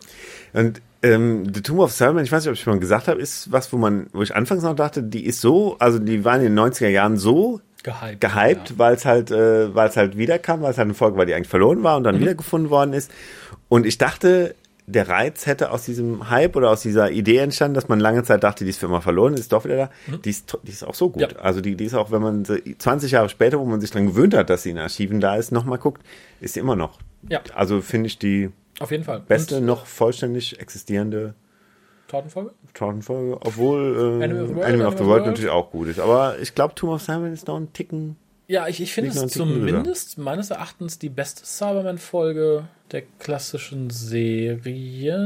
Und 0.54 0.80
ähm, 1.02 1.52
The 1.52 1.62
Tomb 1.64 1.80
of 1.80 1.92
Cyberman, 1.92 2.24
ich 2.24 2.32
weiß 2.32 2.44
nicht, 2.44 2.50
ob 2.50 2.54
ich 2.54 2.62
schon 2.62 2.74
mal 2.74 2.80
gesagt 2.80 3.08
habe, 3.08 3.20
ist 3.20 3.52
was, 3.52 3.74
wo 3.74 3.78
man, 3.78 4.06
wo 4.14 4.22
ich 4.22 4.36
anfangs 4.36 4.62
noch 4.62 4.76
dachte, 4.76 5.02
die 5.02 5.26
ist 5.26 5.42
so, 5.42 5.76
also 5.80 5.98
die 5.98 6.24
waren 6.24 6.42
in 6.42 6.56
den 6.56 6.60
90er 6.60 6.88
Jahren 6.90 7.18
so 7.18 7.62
Gehypt. 7.84 8.22
gehypt, 8.22 8.80
weil 8.80 8.96
es 8.96 9.06
halt, 9.06 9.30
äh, 9.32 9.74
weil 9.76 9.90
es 9.90 9.98
halt 9.98 10.18
wiederkam, 10.18 10.62
weil 10.62 10.72
es 10.72 10.78
halt 10.78 10.88
eine 10.88 10.94
Folge 10.94 11.18
war, 11.18 11.26
die 11.26 11.34
eigentlich 11.34 11.50
verloren 11.50 11.84
war 11.84 11.98
und 11.98 12.04
dann 12.04 12.20
wiedergefunden 12.20 12.70
worden 12.70 12.94
ist. 12.94 13.12
Und 13.70 13.86
ich 13.86 13.98
dachte, 13.98 14.56
der 14.86 15.08
Reiz 15.08 15.46
hätte 15.46 15.72
aus 15.72 15.86
diesem 15.86 16.30
Hype 16.30 16.56
oder 16.56 16.70
aus 16.70 16.82
dieser 16.82 17.12
Idee 17.12 17.38
entstanden, 17.38 17.76
dass 17.76 17.88
man 17.88 18.00
lange 18.00 18.24
Zeit 18.24 18.44
dachte, 18.44 18.64
die 18.64 18.70
ist 18.70 18.80
für 18.80 18.88
immer 18.88 19.02
verloren, 19.02 19.34
ist 19.34 19.52
doch 19.52 19.64
wieder 19.66 19.78
da. 19.78 19.90
Die, 20.26 20.30
ist, 20.30 20.58
die 20.64 20.72
ist 20.72 20.84
auch 20.84 20.96
so 20.96 21.10
gut. 21.10 21.22
Ja. 21.22 21.40
Also 21.40 21.62
die, 21.62 21.76
die 21.76 21.86
ist 21.86 21.94
auch, 21.94 22.12
wenn 22.12 22.22
man 22.22 22.46
sie 22.46 22.78
20 22.78 23.12
Jahre 23.12 23.30
später, 23.30 23.60
wo 23.60 23.66
man 23.66 23.80
sich 23.80 23.92
dran 23.92 24.08
gewöhnt 24.08 24.34
hat, 24.34 24.50
dass 24.50 24.64
sie 24.64 24.72
in 24.72 24.78
Archiven 24.78 25.22
da 25.22 25.36
ist, 25.36 25.52
nochmal 25.52 25.78
guckt, 25.78 26.02
ist 26.42 26.56
sie 26.56 26.60
immer 26.60 26.76
noch. 26.76 27.00
Ja. 27.30 27.42
Also 27.56 27.82
finde 27.82 28.08
ich 28.08 28.20
die 28.20 28.50
Auf 28.80 28.92
jeden 28.92 29.04
Fall. 29.06 29.22
beste 29.22 29.58
Und 29.58 29.66
noch 29.66 29.86
vollständig 29.86 30.60
existierende 30.60 31.34
Tortenfolge? 32.14 32.52
Tortenfolge, 32.76 33.38
obwohl 33.42 34.20
äh, 34.22 34.24
Enemy 34.24 34.42
of 34.44 34.50
the 34.50 35.06
World, 35.06 35.22
of 35.22 35.26
the 35.26 35.30
natürlich 35.30 35.50
auch 35.50 35.72
gut 35.72 35.88
ist. 35.88 36.00
Aber 36.00 36.38
ich 36.40 36.54
glaube, 36.54 36.76
Tomb 36.76 36.92
of 36.94 37.02
Cyberman 37.02 37.34
ist 37.34 37.48
noch 37.48 37.58
ein 37.58 37.74
Ticken 37.74 38.18
Ja, 38.48 38.68
ich, 38.68 38.82
ich 38.82 38.94
finde 38.94 39.10
es 39.10 39.28
zumindest 39.32 40.20
meines 40.20 40.52
Erachtens 40.52 41.00
die 41.00 41.10
beste 41.10 41.44
Cyberman-Folge 41.46 42.66
der 42.92 43.02
klassischen 43.18 43.90
Serie. 43.90 45.18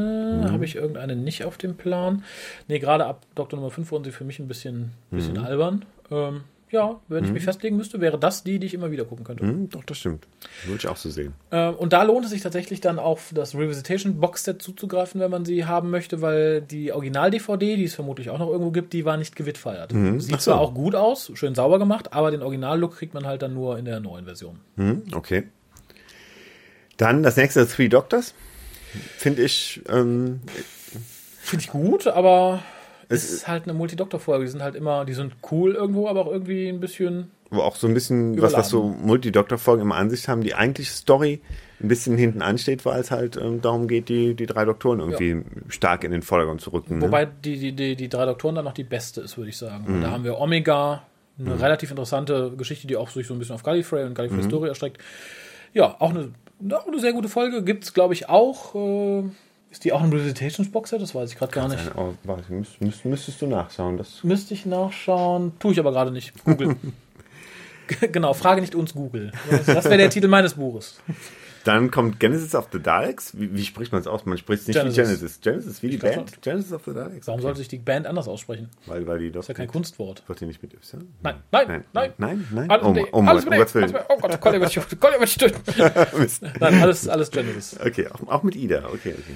Mhm. 0.42 0.52
Habe 0.52 0.64
ich 0.64 0.76
irgendeine 0.76 1.18
nicht 1.18 1.44
auf 1.44 1.58
dem 1.58 1.76
Plan? 1.76 2.24
Nee, 2.70 2.80
gerade 2.80 3.06
ab 3.06 3.26
Doktor 3.36 3.58
Nummer 3.58 3.72
5 3.72 3.92
wurden 3.92 4.06
sie 4.06 4.12
für 4.12 4.24
mich 4.24 4.40
ein 4.40 4.48
bisschen, 4.48 4.92
bisschen 5.12 5.34
Mhm. 5.34 5.44
albern. 5.44 5.86
Ähm, 6.10 6.42
ja, 6.70 7.00
wenn 7.08 7.24
ich 7.24 7.32
mich 7.32 7.44
festlegen 7.44 7.78
müsste, 7.78 8.02
wäre 8.02 8.20
das 8.20 8.44
die, 8.44 8.60
die 8.60 8.68
ich 8.68 8.74
immer 8.74 8.92
wieder 8.92 9.06
gucken 9.06 9.24
könnte. 9.26 9.44
Hm, 9.44 9.70
doch, 9.70 9.84
das 9.86 9.98
stimmt. 10.00 10.28
Würde 10.66 10.80
ich 10.80 10.88
auch 10.88 10.98
so 10.98 11.10
sehen. 11.10 11.34
Ähm, 11.52 11.76
und 11.76 11.94
da 11.94 12.04
lohnt 12.04 12.26
es 12.26 12.32
sich 12.32 12.42
tatsächlich 12.42 12.82
dann 12.82 13.00
auf 13.00 13.32
das 13.34 13.56
Revisitation 13.56 14.20
Boxset 14.20 14.62
zuzugreifen, 14.62 15.22
wenn 15.22 15.32
man 15.32 15.46
sie 15.46 15.66
haben 15.66 15.90
möchte, 15.90 16.22
weil 16.22 16.62
die 16.62 16.92
Original-DVD, 16.92 17.76
die 17.78 17.86
es 17.86 17.96
vermutlich 17.96 18.30
auch 18.30 18.40
noch 18.40 18.50
irgendwo 18.50 18.72
gibt, 18.72 18.92
die 18.94 19.06
war 19.06 19.16
nicht 19.18 19.36
gewitfeiert. 19.36 19.92
Sieht 19.92 20.00
Mhm. 20.02 20.18
Ach 20.34 20.40
so. 20.40 20.52
zwar 20.52 20.60
auch 20.60 20.74
gut 20.74 20.94
aus, 20.96 21.32
schön 21.36 21.56
sauber 21.56 21.80
gemacht, 21.80 22.12
aber 22.14 22.32
den 22.32 22.42
Original-Look 22.42 22.98
kriegt 22.98 23.14
man 23.14 23.26
halt 23.26 23.42
dann 23.42 23.54
nur 23.54 23.78
in 23.78 23.86
der 23.86 24.00
neuen 24.00 24.26
Version. 24.26 24.60
Hm, 24.76 25.04
okay. 25.14 25.44
Dann 26.98 27.24
das 27.24 27.38
nächste 27.38 27.68
Three 27.68 27.90
Doctors. 27.90 28.34
Finde 29.18 29.44
ich, 29.44 29.82
ähm, 29.90 30.42
Finde 31.40 31.64
ich 31.64 31.70
gut, 31.70 32.08
aber 32.08 32.62
Es 33.10 33.24
es 33.24 33.32
ist 33.32 33.48
halt 33.48 33.64
eine 33.64 33.74
Multidoktor-Folge. 33.74 34.46
Die 34.46 34.52
sind 34.52 34.62
halt 34.62 34.76
immer, 34.76 35.06
die 35.06 35.14
sind 35.14 35.34
cool 35.52 35.76
irgendwo, 35.76 36.08
aber 36.08 36.22
auch 36.26 36.32
irgendwie 36.32 36.68
ein 36.68 36.80
bisschen. 36.80 37.32
wo 37.50 37.62
auch 37.62 37.76
so 37.76 37.88
ein 37.88 37.94
bisschen, 37.94 38.42
was, 38.42 38.54
was 38.54 38.70
so 38.70 38.84
Multi-Doktor-Folgen 38.84 39.82
immer 39.82 39.96
an 39.96 40.10
sich 40.10 40.28
haben, 40.28 40.42
die 40.42 40.56
eigentliche 40.56 40.92
Story 40.92 41.42
ein 41.80 41.88
bisschen 41.88 42.18
hinten 42.18 42.42
ansteht, 42.42 42.86
weil 42.86 43.00
es 43.00 43.12
halt 43.12 43.38
ähm, 43.38 43.62
darum 43.62 43.88
geht, 43.88 44.10
die, 44.10 44.34
die 44.36 44.46
drei 44.48 44.66
Doktoren 44.66 45.00
irgendwie 45.00 45.44
stark 45.70 46.04
in 46.04 46.12
den 46.12 46.22
Vordergrund 46.24 46.60
zu 46.60 46.72
rücken. 46.72 47.02
Wobei 47.02 47.26
ne? 47.26 47.32
die, 47.46 47.58
die, 47.60 47.72
die, 47.74 47.96
die 47.96 48.10
drei 48.10 48.26
Doktoren 48.26 48.56
dann 48.56 48.66
noch 48.66 48.74
die 48.74 48.84
beste 48.84 49.22
ist, 49.22 49.38
würde 49.38 49.50
ich 49.50 49.58
sagen. 49.58 49.86
Mhm. 50.00 50.02
Da 50.02 50.12
haben 50.12 50.24
wir 50.24 50.40
Omega, 50.40 51.04
eine 51.40 51.62
relativ 51.62 51.92
interessante 51.92 52.52
Geschichte, 52.58 52.88
die 52.88 52.98
auch 52.98 53.10
sich 53.10 53.28
so 53.28 53.34
ein 53.36 53.40
bisschen 53.40 53.54
auf 53.56 53.62
Gallifrey 53.64 54.06
und 54.06 54.16
Gallifrey 54.16 54.40
Mhm. 54.40 54.50
Story 54.50 54.70
erstreckt. 54.70 54.98
Ja, 55.74 55.96
auch 56.00 56.10
eine, 56.10 56.32
auch 56.74 56.88
eine 56.88 57.00
sehr 57.00 57.14
gute 57.14 57.30
Folge. 57.30 57.64
Gibt 57.64 57.84
es, 57.84 57.94
glaube 57.94 58.16
ich, 58.16 58.28
auch. 58.28 58.74
Äh, 58.74 59.24
ist 59.78 59.84
die 59.84 59.94
auch 59.94 60.04
im 60.04 60.10
Revisitations 60.12 60.72
Boxset? 60.72 61.00
Das 61.00 61.14
weiß 61.14 61.30
ich 61.32 61.38
gerade 61.38 61.52
gar 61.52 61.68
nicht. 61.68 61.92
Oh, 61.96 62.16
warte, 62.24 62.52
müsst, 62.52 62.82
müsst, 62.82 63.06
müsstest 63.06 63.40
du 63.44 63.46
nachschauen. 63.46 63.96
Das 63.98 64.24
Müsste 64.24 64.56
ich 64.56 64.66
nachschauen. 64.66 65.52
Tue 65.60 65.74
ich 65.74 65.80
aber 65.80 65.92
gerade 65.92 66.10
nicht. 66.10 66.34
Google. 66.44 66.76
genau, 68.12 68.34
frage 68.34 68.62
nicht 68.62 68.74
uns 68.74 68.96
Google. 68.96 69.32
Das 69.68 69.86
wäre 69.86 69.98
der 69.98 70.10
Titel 70.10 70.30
meines 70.30 70.56
Buches. 70.56 71.00
Dann 71.64 71.92
kommt 71.92 72.20
Genesis 72.20 72.56
of 72.56 72.70
the 72.72 72.80
Daleks. 72.82 73.38
Wie, 73.38 73.54
wie 73.56 73.64
spricht 73.66 73.92
man 73.92 74.02
es 74.02 74.08
aus? 74.08 74.26
Man 74.26 74.40
spricht 74.40 74.62
es 74.64 74.68
nicht 74.68 74.80
Genesis. 74.80 74.98
wie 74.98 75.02
Genesis. 75.04 75.42
Genesis 75.42 75.84
wie 75.84 75.90
die 75.90 76.00
glaub 76.00 76.16
Band? 76.16 76.42
Genesis 76.42 76.74
of 76.74 76.82
the 76.86 76.94
Daleks. 76.94 77.28
Warum 77.28 77.38
Okay. 77.40 77.44
sollte 77.44 77.58
sich 77.60 77.68
die 77.68 77.78
Band 77.78 78.08
anders 78.08 78.28
aussprechen? 78.28 78.70
Weil, 78.88 79.06
weil 79.06 79.20
die 79.20 79.28
doch. 79.28 79.42
Das 79.42 79.46
ist 79.46 79.50
ja 79.50 79.54
kein 79.54 79.68
Kunstwort. 79.68 80.24
Wird 80.28 80.40
die 80.42 80.46
nicht 80.48 80.64
mit 80.64 80.74
Y? 80.74 81.08
Nein, 81.22 81.36
nein, 81.52 81.68
Nein, 81.68 81.84
nein. 81.94 82.14
nein, 82.18 82.48
nein. 82.52 82.72
Alles 82.72 82.84
Oh, 82.84 83.08
oh, 83.12 83.22
alles 83.22 83.46
mit- 83.46 83.54
Willen. 83.76 83.84
alles 83.84 83.94
mit- 83.94 84.02
Oh 84.10 84.18
Gott, 84.18 84.42
Gott, 84.42 84.56
über 84.56 85.26
dich 85.26 85.38
durch. 85.38 85.54
Nein, 86.60 86.82
alles, 86.82 87.08
alles 87.08 87.30
Genesis. 87.30 87.78
Okay, 87.80 88.08
auch, 88.08 88.28
auch 88.28 88.42
mit 88.44 88.56
Ida. 88.56 88.86
Okay, 88.86 89.14
okay. 89.14 89.36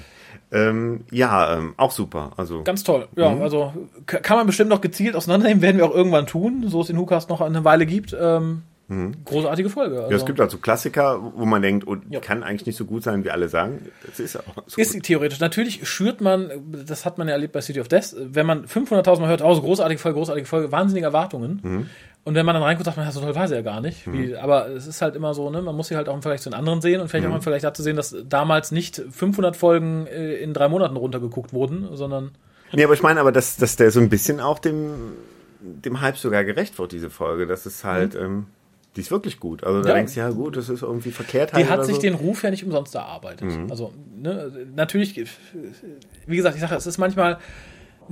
Ähm, 0.52 1.04
ja, 1.10 1.56
ähm, 1.56 1.74
auch 1.78 1.90
super. 1.90 2.32
Also 2.36 2.62
Ganz 2.62 2.84
toll. 2.84 3.08
Ja, 3.16 3.30
Mhm. 3.30 3.42
also 3.42 3.72
kann 4.06 4.36
man 4.36 4.46
bestimmt 4.46 4.70
noch 4.70 4.80
gezielt 4.82 5.16
auseinandernehmen, 5.16 5.62
werden 5.62 5.78
wir 5.78 5.86
auch 5.86 5.94
irgendwann 5.94 6.26
tun, 6.26 6.64
so 6.68 6.80
es 6.82 6.88
den 6.88 6.98
Hukas 6.98 7.28
noch 7.28 7.40
eine 7.40 7.64
Weile 7.64 7.86
gibt. 7.86 8.14
Ähm, 8.20 8.62
Großartige 9.24 9.70
Folge. 9.70 9.94
Also. 9.94 10.06
Mhm. 10.08 10.10
ja, 10.12 10.16
es 10.18 10.26
gibt 10.26 10.38
also 10.38 10.58
Klassiker, 10.58 11.18
wo 11.34 11.46
man 11.46 11.62
denkt, 11.62 11.86
oh, 11.88 11.96
Ja. 12.10 12.20
kann 12.20 12.42
eigentlich 12.42 12.66
nicht 12.66 12.76
so 12.76 12.84
gut 12.84 13.02
sein, 13.02 13.24
wie 13.24 13.30
alle 13.30 13.48
sagen. 13.48 13.86
Das 14.06 14.20
ist 14.20 14.36
auch 14.36 14.42
so. 14.66 14.78
Ist 14.78 14.92
sie 14.92 15.00
theoretisch. 15.00 15.40
Natürlich 15.40 15.88
schürt 15.88 16.20
man, 16.20 16.50
das 16.86 17.06
hat 17.06 17.16
man 17.16 17.26
ja 17.26 17.32
erlebt 17.32 17.54
bei 17.54 17.62
City 17.62 17.80
of 17.80 17.88
Death, 17.88 18.14
wenn 18.18 18.44
man 18.44 18.66
500.000 18.66 19.20
Mal 19.22 19.28
hört, 19.30 19.40
oh, 19.42 19.54
so 19.54 19.62
großartige 19.62 19.98
Folge, 19.98 20.18
großartige 20.18 20.46
Folge, 20.46 20.72
wahnsinnige 20.72 21.06
Erwartungen. 21.06 21.60
Mhm. 21.62 21.86
Und 22.24 22.36
wenn 22.36 22.46
man 22.46 22.54
dann 22.54 22.62
reinguckt, 22.62 22.84
sagt 22.84 22.96
man, 22.96 23.04
ja, 23.06 23.10
so 23.12 23.20
toll 23.20 23.34
war 23.34 23.48
sie 23.48 23.54
ja 23.56 23.62
gar 23.62 23.80
nicht. 23.80 24.10
Wie, 24.12 24.36
aber 24.36 24.68
es 24.68 24.86
ist 24.86 25.02
halt 25.02 25.16
immer 25.16 25.34
so, 25.34 25.50
ne, 25.50 25.60
man 25.60 25.74
muss 25.74 25.88
sie 25.88 25.96
halt 25.96 26.08
auch 26.08 26.20
Vergleich 26.22 26.40
zu 26.40 26.50
den 26.50 26.54
anderen 26.54 26.80
sehen 26.80 27.00
und 27.00 27.08
vielleicht 27.08 27.26
Mhm. 27.26 27.32
auch 27.32 27.36
im 27.36 27.42
Vergleich 27.42 27.62
dazu 27.62 27.82
sehen, 27.82 27.96
dass 27.96 28.14
damals 28.28 28.70
nicht 28.70 29.02
500 29.10 29.56
Folgen 29.56 30.06
äh, 30.06 30.34
in 30.36 30.54
drei 30.54 30.68
Monaten 30.68 30.96
runtergeguckt 30.96 31.52
wurden, 31.52 31.88
sondern 31.96 32.30
Nee, 32.74 32.84
aber 32.84 32.94
ich 32.94 33.02
meine 33.02 33.20
aber, 33.20 33.32
dass, 33.32 33.56
dass 33.56 33.74
der 33.76 33.90
so 33.90 33.98
ein 34.00 34.08
bisschen 34.08 34.40
auch 34.40 34.58
dem, 34.60 34.94
dem 35.60 36.00
Hype 36.00 36.16
sogar 36.16 36.44
gerecht 36.44 36.78
wird, 36.78 36.92
diese 36.92 37.10
Folge. 37.10 37.46
Das 37.46 37.66
ist 37.66 37.82
halt, 37.84 38.14
ähm, 38.14 38.46
die 38.96 39.00
ist 39.00 39.10
wirklich 39.10 39.40
gut. 39.40 39.64
Also 39.64 39.82
da 39.82 39.88
Ja. 39.90 39.94
denkst 39.96 40.14
du, 40.14 40.20
ja 40.20 40.30
gut, 40.30 40.56
das 40.56 40.68
ist 40.68 40.82
irgendwie 40.82 41.10
Verkehrtheit 41.10 41.60
die 41.60 41.68
hat 41.68 41.78
oder 41.78 41.86
sich 41.86 41.96
so. 41.96 42.00
den 42.02 42.14
Ruf 42.14 42.42
ja 42.44 42.50
nicht 42.50 42.64
umsonst 42.64 42.94
erarbeitet. 42.94 43.50
Mhm. 43.50 43.66
Also, 43.68 43.92
ne, 44.16 44.50
natürlich, 44.76 45.16
wie 46.26 46.36
gesagt, 46.36 46.54
ich 46.54 46.60
sage, 46.62 46.74
es 46.76 46.86
ist 46.86 46.98
manchmal 46.98 47.38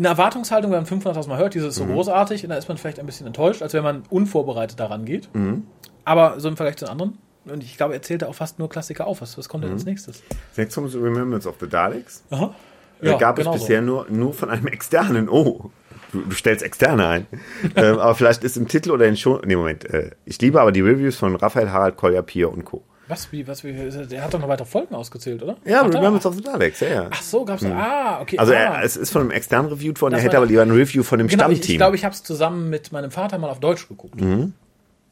eine 0.01 0.09
Erwartungshaltung, 0.09 0.73
wenn 0.73 0.83
man 0.83 0.87
500.000 0.87 1.29
Mal 1.29 1.39
hört, 1.39 1.55
dieses 1.55 1.69
ist 1.69 1.75
so 1.77 1.85
Mhm. 1.85 1.93
großartig, 1.95 2.43
und 2.45 2.51
da 2.51 2.57
ist 2.57 2.69
man 2.69 2.77
vielleicht 2.79 2.99
ein 2.99 3.07
bisschen 3.07 3.27
enttäuscht, 3.27 3.63
als 3.63 3.73
wenn 3.75 3.85
man 3.85 4.03
unvorbereitet 4.11 4.81
daran 4.81 5.05
geht. 5.05 5.33
Mhm. 5.35 5.65
Aber 6.05 6.41
so 6.41 6.49
im 6.49 6.57
Vergleich 6.57 6.77
zu 6.77 6.87
den 6.87 6.91
anderen, 6.91 7.19
und 7.45 7.63
ich 7.63 7.77
glaube, 7.77 7.95
er 7.95 8.03
zählte 8.03 8.29
auch 8.29 8.35
fast 8.35 8.59
nur 8.59 8.69
Klassiker 8.69 9.07
auf. 9.07 9.21
Was, 9.21 9.39
was 9.39 9.49
kommt 9.49 9.63
Mhm. 9.65 9.69
denn 9.69 9.77
als 9.77 9.85
nächstes? 9.85 10.23
Next 10.57 10.75
Comes 10.75 10.95
Remembrance 10.95 11.49
of 11.49 11.55
the 11.61 11.69
Daleks. 11.69 12.25
Aha. 12.31 12.55
äh, 13.03 13.17
gab 13.17 13.37
genau 13.37 13.55
es 13.55 13.61
so. 13.61 13.67
bisher 13.67 13.81
nur, 13.83 14.07
nur 14.11 14.35
von 14.35 14.51
einem 14.51 14.67
externen. 14.67 15.29
Oh, 15.29 15.71
du, 16.13 16.21
du 16.23 16.33
stellst 16.35 16.63
externe 16.65 17.07
ein. 17.07 17.27
ähm, 17.77 17.99
aber 17.99 18.15
vielleicht 18.15 18.43
ist 18.45 18.57
im 18.57 18.69
Titel 18.69 18.91
oder 18.91 19.07
in 19.07 19.17
schon. 19.17 19.41
Nee, 19.47 19.57
Moment. 19.57 19.85
Äh, 19.85 20.11
ich 20.25 20.41
liebe 20.41 20.61
aber 20.61 20.73
die 20.73 20.81
Reviews 20.83 21.17
von 21.17 21.35
Raphael, 21.37 21.71
Harald, 21.71 21.97
Kolja, 21.97 22.23
Pier 22.23 22.51
und 22.53 22.65
Co. 22.65 22.83
Was, 23.11 23.31
wie, 23.33 23.47
was, 23.47 23.65
wie, 23.65 23.73
der 23.75 24.25
hat 24.25 24.33
doch 24.33 24.39
noch 24.41 24.49
weitere 24.49 24.67
Folgen 24.67 24.95
ausgezählt, 24.95 25.43
oder? 25.43 25.57
Ja, 25.65 25.83
Hat 25.85 25.93
er? 25.95 26.01
Remembrance 26.01 26.27
of 26.29 26.37
the 26.37 26.43
Daleks, 26.43 26.81
ja, 26.81 26.89
ja. 26.89 27.07
Ach 27.11 27.21
so, 27.23 27.45
gab's 27.45 27.65
Ah, 27.65 28.21
okay. 28.23 28.39
Also 28.39 28.53
ah. 28.53 28.57
er, 28.57 28.83
es 28.85 28.97
ist 28.97 29.11
von 29.11 29.23
einem 29.23 29.31
externen 29.33 29.71
reviewed 29.71 30.01
worden, 30.01 30.15
er 30.15 30.19
Das 30.19 30.25
hätte 30.25 30.33
war- 30.35 30.39
aber 30.43 30.47
lieber 30.47 30.63
ein 30.63 30.71
Review 30.71 31.03
von 31.03 31.19
dem 31.19 31.27
Genau, 31.29 31.49
ich, 31.51 31.57
Stammteam. 31.59 31.73
ich 31.73 31.77
glaube, 31.79 31.97
ich 31.97 32.05
habe 32.05 32.15
es 32.15 32.23
zusammen 32.23 32.71
mit 32.71 32.93
meinem 32.93 33.11
Vater 33.11 33.37
mal 33.39 33.51
auf 33.51 33.61
Deutsch 33.61 33.89
geguckt. 33.89 34.21
Mhm. 34.21 34.55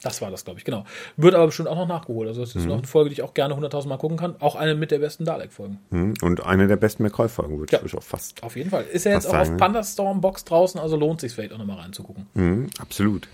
Das 0.01 0.23
war 0.23 0.31
das, 0.31 0.45
glaube 0.45 0.61
ich, 0.61 0.65
genau. 0.65 0.85
Wird 1.17 1.35
aber 1.35 1.47
bestimmt 1.47 1.69
auch 1.69 1.75
noch 1.75 1.89
nachgeholt. 1.89 2.29
Also, 2.29 2.43
das 2.43 2.55
Mhm. 2.55 2.61
ist 2.61 2.67
noch 2.69 2.79
eine 2.79 2.87
Folge, 2.87 3.11
die 3.11 3.15
ich 3.15 3.23
auch 3.23 3.35
gerne 3.35 3.55
100.000 3.57 3.89
Mal 3.89 3.97
gucken 3.97 4.17
kann. 4.17 4.37
Auch 4.39 4.55
eine 4.55 4.77
mit 4.77 4.93
der 4.93 5.01
besten 5.01 5.25
Dalek-Folgen. 5.25 5.81
Hm, 5.91 6.15
Und 6.23 6.47
eine 6.47 6.69
der 6.69 6.77
besten 6.77 7.03
McCoy-Folgen, 7.03 7.59
würde 7.59 7.73
Ja. 7.77 7.81
ich 7.85 7.97
auch 7.97 8.03
fast. 8.05 8.41
Auf 8.45 8.55
jeden 8.55 8.71
Fall. 8.71 8.85
Ist 8.85 9.07
ja 9.07 9.13
jetzt 9.13 9.27
auch 9.27 9.31
auf 9.35 9.39
sagen, 9.47 9.51
ne? 9.53 9.57
Pandastorm 9.57 10.21
Box 10.21 10.45
draußen, 10.45 10.79
also 10.81 10.97
lohnt 10.97 11.21
sich 11.21 11.33
vielleicht 11.33 11.53
auch 11.53 11.59
nochmal 11.59 11.79
reinzugucken. 11.81 12.27
Hm, 12.37 12.69
absolut. 12.81 13.27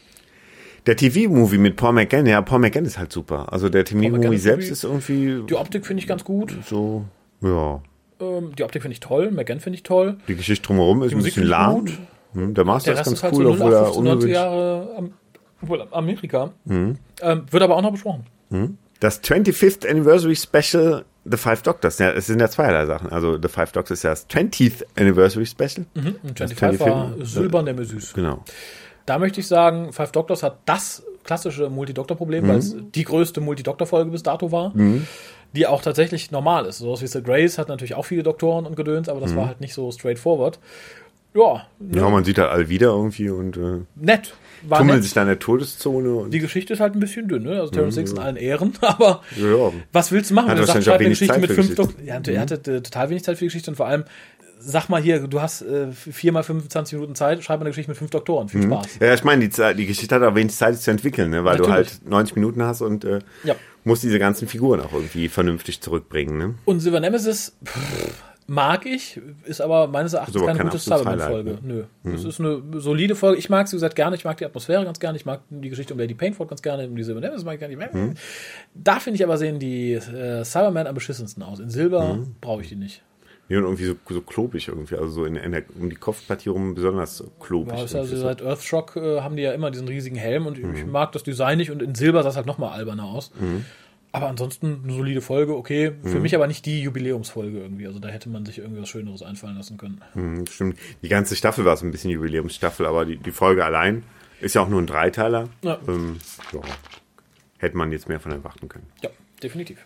Der 0.86 0.96
TV-Movie 0.96 1.58
mit 1.58 1.76
Paul 1.76 1.92
McGann, 1.94 2.26
ja, 2.26 2.42
Paul 2.42 2.58
McGann 2.58 2.84
ist 2.84 2.98
halt 2.98 3.10
super. 3.12 3.52
Also 3.52 3.68
der 3.68 3.84
TV-Movie 3.84 4.36
selbst 4.38 4.70
ist 4.70 4.84
irgendwie 4.84 5.42
Die 5.48 5.54
Optik 5.54 5.86
finde 5.86 6.02
ich 6.02 6.06
ganz 6.06 6.24
gut. 6.24 6.54
so, 6.66 7.04
ja. 7.40 7.80
Ähm, 8.20 8.54
die 8.56 8.62
Optik 8.62 8.82
finde 8.82 8.92
ich 8.92 9.00
toll. 9.00 9.30
McGann 9.30 9.60
finde 9.60 9.76
ich 9.76 9.82
toll. 9.82 10.16
Die 10.28 10.36
Geschichte 10.36 10.66
drumherum 10.66 11.02
ist 11.02 11.10
Die 11.10 11.14
ein 11.14 11.18
Musik 11.18 11.34
bisschen 11.34 11.48
lahm. 11.48 11.86
Hm, 12.34 12.54
der 12.54 12.64
Master 12.64 12.92
Der 12.92 13.00
ist 13.00 13.06
ganz 13.06 13.18
ist 13.18 13.22
halt 13.22 13.34
cool, 13.34 13.44
so 13.44 13.50
obwohl 13.52 13.72
08, 13.72 13.74
er 13.74 13.84
15, 13.84 14.04
90 14.04 14.12
ungewöhnlich. 14.12 14.34
Jahre 14.34 14.94
am, 14.98 15.12
obwohl 15.62 15.86
Amerika. 15.90 16.50
Mhm. 16.64 16.98
Ähm, 17.22 17.42
wird 17.50 17.62
aber 17.62 17.76
auch 17.76 17.82
noch 17.82 17.92
besprochen. 17.92 18.26
Das 19.00 19.22
25th 19.22 19.88
Anniversary 19.88 20.36
Special 20.36 21.04
The 21.24 21.36
Five 21.38 21.62
Doctors. 21.62 21.98
Ja, 21.98 22.10
es 22.10 22.26
sind 22.26 22.40
ja 22.40 22.48
zweierlei 22.48 22.86
Sachen. 22.86 23.10
Also 23.10 23.40
The 23.40 23.48
Five 23.48 23.72
Doctors 23.72 23.98
ist 23.98 24.02
ja 24.02 24.10
das 24.10 24.28
20th 24.28 24.84
Anniversary 24.96 25.46
Special. 25.46 25.86
Mhm. 25.94 26.16
Und 26.22 26.38
25 26.38 26.58
25 26.58 26.86
war. 26.86 27.12
Silbern 27.26 27.64
der 27.64 27.74
Mesüs. 27.74 28.12
Genau. 28.12 28.44
Da 29.06 29.18
möchte 29.18 29.40
ich 29.40 29.46
sagen, 29.46 29.92
Five 29.92 30.12
Doctors 30.12 30.42
hat 30.42 30.58
das 30.64 31.02
klassische 31.24 31.70
Multidoktor-Problem, 31.70 32.46
weil 32.48 32.58
es 32.58 32.76
die 32.94 33.04
größte 33.04 33.40
Multidoktor-Folge 33.40 34.10
bis 34.10 34.22
dato 34.22 34.52
war, 34.52 34.72
die 35.54 35.66
auch 35.66 35.82
tatsächlich 35.82 36.30
normal 36.30 36.66
ist. 36.66 36.78
So 36.78 37.00
wie 37.00 37.06
The 37.06 37.22
Grace 37.22 37.58
hat 37.58 37.68
natürlich 37.68 37.94
auch 37.94 38.04
viele 38.04 38.22
Doktoren 38.22 38.66
und 38.66 38.76
Gedöns, 38.76 39.08
aber 39.08 39.20
das 39.20 39.34
war 39.36 39.46
halt 39.46 39.60
nicht 39.60 39.74
so 39.74 39.90
straightforward. 39.90 40.58
Ja, 41.34 41.66
Ja, 41.92 42.08
man 42.10 42.22
sieht 42.22 42.38
halt 42.38 42.50
alle 42.50 42.68
wieder 42.68 42.88
irgendwie 42.88 43.28
und 43.28 43.56
äh, 43.56 43.80
nett. 43.96 44.34
War 44.62 44.78
tummeln 44.78 44.98
nett. 44.98 45.02
sich 45.02 45.14
da 45.14 45.22
in 45.22 45.26
der 45.26 45.40
Todeszone. 45.40 46.14
Und, 46.14 46.30
Die 46.30 46.38
Geschichte 46.38 46.74
ist 46.74 46.80
halt 46.80 46.94
ein 46.94 47.00
bisschen 47.00 47.26
dünn, 47.26 47.42
ne? 47.42 47.60
Also 47.60 47.72
Terrence 47.72 47.96
Hicks 47.96 48.12
in 48.12 48.18
allen 48.18 48.36
Ehren, 48.36 48.72
aber 48.80 49.20
ja, 49.36 49.72
was 49.92 50.12
willst 50.12 50.30
du 50.30 50.34
machen, 50.34 50.50
wenn 50.50 50.58
du 50.58 50.64
sagst, 50.64 50.84
schreib 50.84 51.00
eine 51.00 51.08
Geschichte 51.08 51.38
mit 51.40 51.50
fünf. 51.50 51.74
Doktoren. 51.74 52.06
Ja, 52.06 52.20
er 52.24 52.40
hatte 52.40 52.54
äh, 52.54 52.80
total 52.80 53.10
wenig 53.10 53.24
Zeit 53.24 53.36
für 53.36 53.40
die 53.40 53.46
Geschichte 53.46 53.68
und 53.72 53.76
vor 53.76 53.86
allem, 53.86 54.04
sag 54.64 54.88
mal 54.88 55.00
hier, 55.02 55.26
du 55.26 55.40
hast 55.40 55.62
äh, 55.62 55.92
vier 55.92 56.32
mal 56.32 56.42
25 56.42 56.94
Minuten 56.94 57.14
Zeit, 57.14 57.42
schreib 57.44 57.58
mal 57.60 57.64
eine 57.64 57.70
Geschichte 57.70 57.90
mit 57.90 57.98
fünf 57.98 58.10
Doktoren. 58.10 58.48
Viel 58.48 58.62
Spaß. 58.62 58.98
ja, 59.00 59.14
ich 59.14 59.24
meine, 59.24 59.42
die, 59.42 59.50
Zeit- 59.50 59.78
die 59.78 59.86
Geschichte 59.86 60.14
hat 60.14 60.22
auch 60.22 60.34
wenig 60.34 60.54
Zeit, 60.54 60.74
sich 60.74 60.82
zu 60.84 60.90
entwickeln, 60.90 61.30
ne? 61.30 61.44
weil 61.44 61.56
du 61.56 61.64
Natürlich. 61.66 61.90
halt 61.92 62.08
90 62.08 62.36
Minuten 62.36 62.62
hast 62.62 62.80
und 62.80 63.04
äh, 63.04 63.20
Ja. 63.44 63.54
musst 63.84 64.02
diese 64.02 64.18
ganzen 64.18 64.48
Figuren 64.48 64.80
auch 64.80 64.92
irgendwie 64.92 65.28
vernünftig 65.28 65.80
zurückbringen. 65.80 66.38
Ne? 66.38 66.54
Und 66.64 66.80
Silver 66.80 67.00
Nemesis 67.00 67.56
pff, 67.64 68.22
mag 68.46 68.84
ich, 68.84 69.18
ist 69.44 69.62
aber 69.62 69.86
meines 69.88 70.12
Erachtens 70.12 70.34
Ist 70.36 70.40
aber 70.42 70.48
keine 70.48 70.58
kein 70.58 70.68
gute 70.68 70.78
Cyberman-Folge. 70.82 71.50
Ne? 71.62 71.86
Nö. 72.02 72.12
Das 72.12 72.24
ist 72.24 72.40
eine 72.40 72.62
solide 72.74 73.14
Folge. 73.16 73.38
Ich 73.38 73.48
mag 73.48 73.66
sie, 73.68 73.72
wie 73.72 73.76
gesagt, 73.76 73.96
gerne. 73.96 74.16
Ich 74.16 74.24
mag 74.24 74.36
die 74.36 74.44
Atmosphäre 74.44 74.84
ganz 74.84 75.00
gerne. 75.00 75.16
Ich 75.16 75.24
mag 75.24 75.40
die 75.48 75.70
Geschichte 75.70 75.94
um 75.94 75.98
Lady 76.00 76.12
Painford 76.14 76.48
ganz 76.50 76.60
gerne. 76.60 76.86
Um 76.86 76.94
die 76.94 77.02
Silver 77.04 77.20
Nemesis 77.20 77.44
mag 77.44 77.54
ich 77.54 77.60
gerne. 77.60 77.88
Mhm. 77.90 78.14
Da 78.74 79.00
finde 79.00 79.16
ich 79.16 79.24
aber 79.24 79.38
sehen 79.38 79.58
die 79.58 79.92
äh, 79.94 80.44
Cyberman 80.44 80.86
am 80.86 80.94
beschissensten 80.94 81.42
aus. 81.42 81.58
In 81.58 81.70
Silber 81.70 82.14
Mhm. 82.16 82.36
brauche 82.42 82.60
ich 82.60 82.68
die 82.68 82.76
nicht. 82.76 83.02
Ja, 83.48 83.58
und 83.58 83.64
irgendwie 83.64 83.84
so, 83.84 83.94
so 84.08 84.20
klobig 84.22 84.68
irgendwie, 84.68 84.94
also 84.96 85.08
so 85.10 85.24
in, 85.26 85.36
in 85.36 85.52
der, 85.52 85.64
um 85.78 85.90
die 85.90 85.96
Kopfpartie 85.96 86.48
rum 86.48 86.74
besonders 86.74 87.18
so 87.18 87.30
klobig. 87.40 87.76
Ja, 87.76 87.84
ist 87.84 87.94
also 87.94 88.16
seit 88.16 88.40
Earthshock 88.40 88.96
äh, 88.96 89.20
haben 89.20 89.36
die 89.36 89.42
ja 89.42 89.52
immer 89.52 89.70
diesen 89.70 89.86
riesigen 89.86 90.16
Helm 90.16 90.46
und 90.46 90.58
Mhm. 90.62 90.74
ich 90.76 90.86
mag 90.86 91.12
das 91.12 91.22
Design 91.24 91.58
nicht 91.58 91.70
und 91.70 91.82
in 91.82 91.94
Silber 91.94 92.22
sah 92.22 92.30
es 92.30 92.36
halt 92.36 92.46
nochmal 92.46 92.70
alberner 92.72 93.04
aus. 93.04 93.30
Aber 94.12 94.28
ansonsten 94.28 94.80
eine 94.84 94.92
solide 94.94 95.20
Folge, 95.20 95.56
okay. 95.56 95.90
Mhm. 96.02 96.08
Für 96.08 96.20
mich 96.20 96.34
aber 96.34 96.46
nicht 96.46 96.64
die 96.66 96.80
Jubiläumsfolge 96.82 97.58
irgendwie. 97.58 97.86
Also 97.86 97.98
da 97.98 98.08
hätte 98.08 98.28
man 98.30 98.46
sich 98.46 98.58
irgendwie 98.58 98.80
was 98.80 98.88
Schöneres 98.88 99.22
einfallen 99.22 99.56
lassen 99.56 99.76
können. 99.76 100.00
Mhm, 100.14 100.46
stimmt. 100.46 100.78
Die 101.02 101.08
ganze 101.08 101.34
Staffel 101.36 101.64
war 101.64 101.76
so 101.76 101.84
ein 101.84 101.90
bisschen 101.90 102.12
Jubiläumsstaffel, 102.12 102.86
aber 102.86 103.04
die, 103.04 103.16
die 103.18 103.32
Folge 103.32 103.64
allein 103.64 104.04
ist 104.40 104.54
ja 104.54 104.62
auch 104.62 104.68
nur 104.68 104.80
ein 104.80 104.86
Dreiteiler. 104.86 105.48
Ja. 105.62 105.78
Ähm, 105.88 106.18
ja. 106.52 106.60
Hätte 107.58 107.76
man 107.76 107.92
jetzt 107.92 108.08
mehr 108.08 108.20
von 108.20 108.30
erwarten 108.32 108.68
können. 108.68 108.86
Ja, 109.02 109.10
definitiv. 109.42 109.84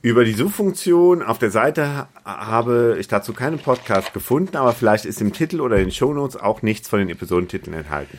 Über 0.00 0.24
die 0.24 0.32
Suchfunktion 0.32 1.22
auf 1.22 1.38
der 1.38 1.50
Seite 1.50 1.86
ha- 1.88 2.08
habe 2.24 2.96
ich 3.00 3.08
dazu 3.08 3.32
keinen 3.32 3.58
Podcast 3.58 4.12
gefunden, 4.12 4.56
aber 4.56 4.72
vielleicht 4.72 5.04
ist 5.04 5.20
im 5.20 5.32
Titel 5.32 5.60
oder 5.60 5.76
in 5.76 5.86
den 5.86 5.90
Shownotes 5.90 6.36
auch 6.36 6.62
nichts 6.62 6.88
von 6.88 7.00
den 7.00 7.08
Episodentiteln 7.08 7.74
enthalten. 7.76 8.18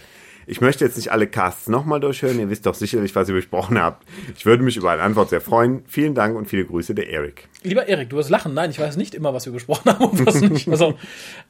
Ich 0.50 0.62
möchte 0.62 0.84
jetzt 0.84 0.98
nicht 0.98 1.12
alle 1.12 1.28
Casts 1.28 1.68
nochmal 1.68 2.00
durchhören, 2.00 2.40
ihr 2.40 2.50
wisst 2.50 2.66
doch 2.66 2.74
sicherlich, 2.74 3.16
was 3.16 3.30
ihr 3.30 3.36
besprochen 3.36 3.80
habt. 3.80 4.04
Ich 4.36 4.48
würde 4.48 4.64
mich 4.64 4.78
über 4.78 4.90
eine 4.90 5.04
Antwort 5.04 5.30
sehr 5.30 5.42
freuen. 5.42 5.84
Vielen 5.86 6.16
Dank 6.16 6.36
und 6.36 6.48
viele 6.48 6.66
Grüße, 6.66 6.96
der 6.96 7.08
Erik. 7.08 7.48
Lieber 7.62 7.88
Erik, 7.88 8.10
du 8.10 8.18
wirst 8.18 8.32
lachen. 8.32 8.56
Nein, 8.56 8.72
ich 8.72 8.80
weiß 8.80 8.98
nicht 8.98 9.14
immer, 9.14 9.32
was 9.32 9.46
wir 9.46 9.54
besprochen 9.54 9.92
haben 9.92 10.06
und 10.06 10.26
was 10.26 10.42
nicht. 10.42 10.68
Also, 10.68 10.96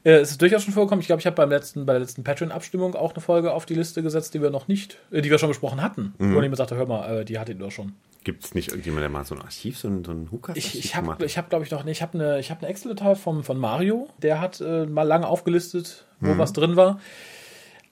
äh, 0.04 0.16
es 0.16 0.32
ist 0.32 0.42
durchaus 0.42 0.64
schon 0.64 0.74
vorgekommen. 0.74 1.00
Ich 1.00 1.06
glaube, 1.06 1.20
ich 1.20 1.24
habe 1.24 1.34
beim 1.34 1.48
letzten, 1.48 1.86
bei 1.86 1.94
der 1.94 2.00
letzten 2.00 2.24
Patreon-Abstimmung 2.24 2.94
auch 2.94 3.14
eine 3.14 3.22
Folge 3.22 3.52
auf 3.52 3.64
die 3.64 3.74
Liste 3.74 4.02
gesetzt, 4.02 4.34
die 4.34 4.42
wir 4.42 4.50
noch 4.50 4.68
nicht, 4.68 4.98
äh, 5.10 5.22
die 5.22 5.30
wir 5.30 5.38
schon 5.38 5.48
besprochen 5.48 5.80
hatten. 5.80 6.12
Mhm. 6.18 6.34
Wo 6.34 6.42
jemand 6.42 6.58
sagte, 6.58 6.76
hör 6.76 6.84
mal, 6.84 7.20
äh, 7.20 7.24
die 7.24 7.38
hattet 7.38 7.58
ihr 7.58 7.64
doch 7.64 7.72
schon. 7.72 7.94
Gibt 8.24 8.44
es 8.44 8.54
nicht 8.54 8.68
irgendjemand, 8.68 9.02
der 9.02 9.08
mal 9.08 9.24
so 9.24 9.34
ein 9.34 9.40
Archiv, 9.40 9.78
so 9.78 9.88
ein, 9.88 10.04
so 10.04 10.12
ein 10.12 10.30
Hukas 10.30 10.58
Ich, 10.58 10.78
ich 10.78 10.94
habe, 10.94 11.24
ich 11.24 11.38
hab, 11.38 11.48
glaube 11.48 11.64
ich, 11.64 11.70
noch, 11.70 11.84
nee, 11.84 11.92
ich 11.92 12.02
habe 12.02 12.18
eine, 12.18 12.42
habe 12.42 12.60
eine 12.60 12.68
Excel-Datei 12.68 13.14
von 13.14 13.58
Mario. 13.58 14.08
Der 14.18 14.42
hat 14.42 14.60
äh, 14.60 14.84
mal 14.84 15.04
lange 15.04 15.26
aufgelistet, 15.26 16.04
wo 16.20 16.36
was 16.36 16.52
drin 16.52 16.76
war. 16.76 17.00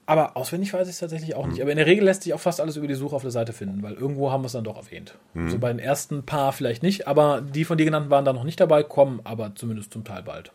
Aber 0.09 0.39
auswendig 0.39 0.73
weiß 0.73 0.89
ich 0.89 0.95
es 0.95 1.01
tatsächlich 1.01 1.35
auch 1.35 1.47
nicht. 1.47 1.61
Aber 1.61 1.71
in 1.71 1.77
der 1.77 1.85
Regel 1.85 2.07
lässt 2.07 2.23
sich 2.23 2.33
auch 2.33 2.41
fast 2.41 2.63
alles 2.63 2.77
über 2.77 2.87
die 2.87 2.95
Suche 2.95 3.15
auf 3.15 3.21
der 3.21 3.31
Seite 3.31 3.53
finden, 3.53 3.83
weil 3.83 3.93
irgendwo 3.93 4.33
haben 4.33 4.43
wir 4.43 4.47
es 4.47 4.53
dann 4.53 4.65
doch 4.65 4.79
erwähnt. 4.79 5.15
So 5.49 5.59
bei 5.59 5.69
den 5.69 5.79
ersten 5.79 6.23
paar 6.23 6.55
vielleicht 6.55 6.83
nicht, 6.83 7.07
aber 7.07 7.43
die 7.43 7.67
von 7.67 7.77
dir 7.77 7.85
genannten 7.85 8.09
waren 8.09 8.25
da 8.25 8.33
noch 8.33 8.45
nicht 8.45 8.59
dabei, 8.59 8.83
kommen 8.83 9.21
aber 9.25 9.53
zumindest 9.55 9.93
zum 9.93 10.05
Teil 10.05 10.23
bald. 10.23 10.51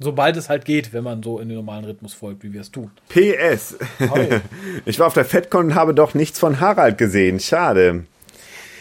Sobald 0.00 0.36
es 0.36 0.48
halt 0.48 0.64
geht, 0.64 0.92
wenn 0.92 1.04
man 1.04 1.22
so 1.22 1.38
in 1.38 1.48
den 1.48 1.56
normalen 1.56 1.84
Rhythmus 1.84 2.14
folgt, 2.14 2.42
wie 2.42 2.52
wir 2.52 2.62
es 2.62 2.72
tun. 2.72 2.90
PS. 3.10 3.76
Hi. 4.00 4.40
Ich 4.86 4.98
war 4.98 5.06
auf 5.06 5.14
der 5.14 5.24
FedCon 5.24 5.66
und 5.66 5.74
habe 5.76 5.94
doch 5.94 6.14
nichts 6.14 6.40
von 6.40 6.58
Harald 6.58 6.98
gesehen. 6.98 7.38
Schade. 7.38 8.06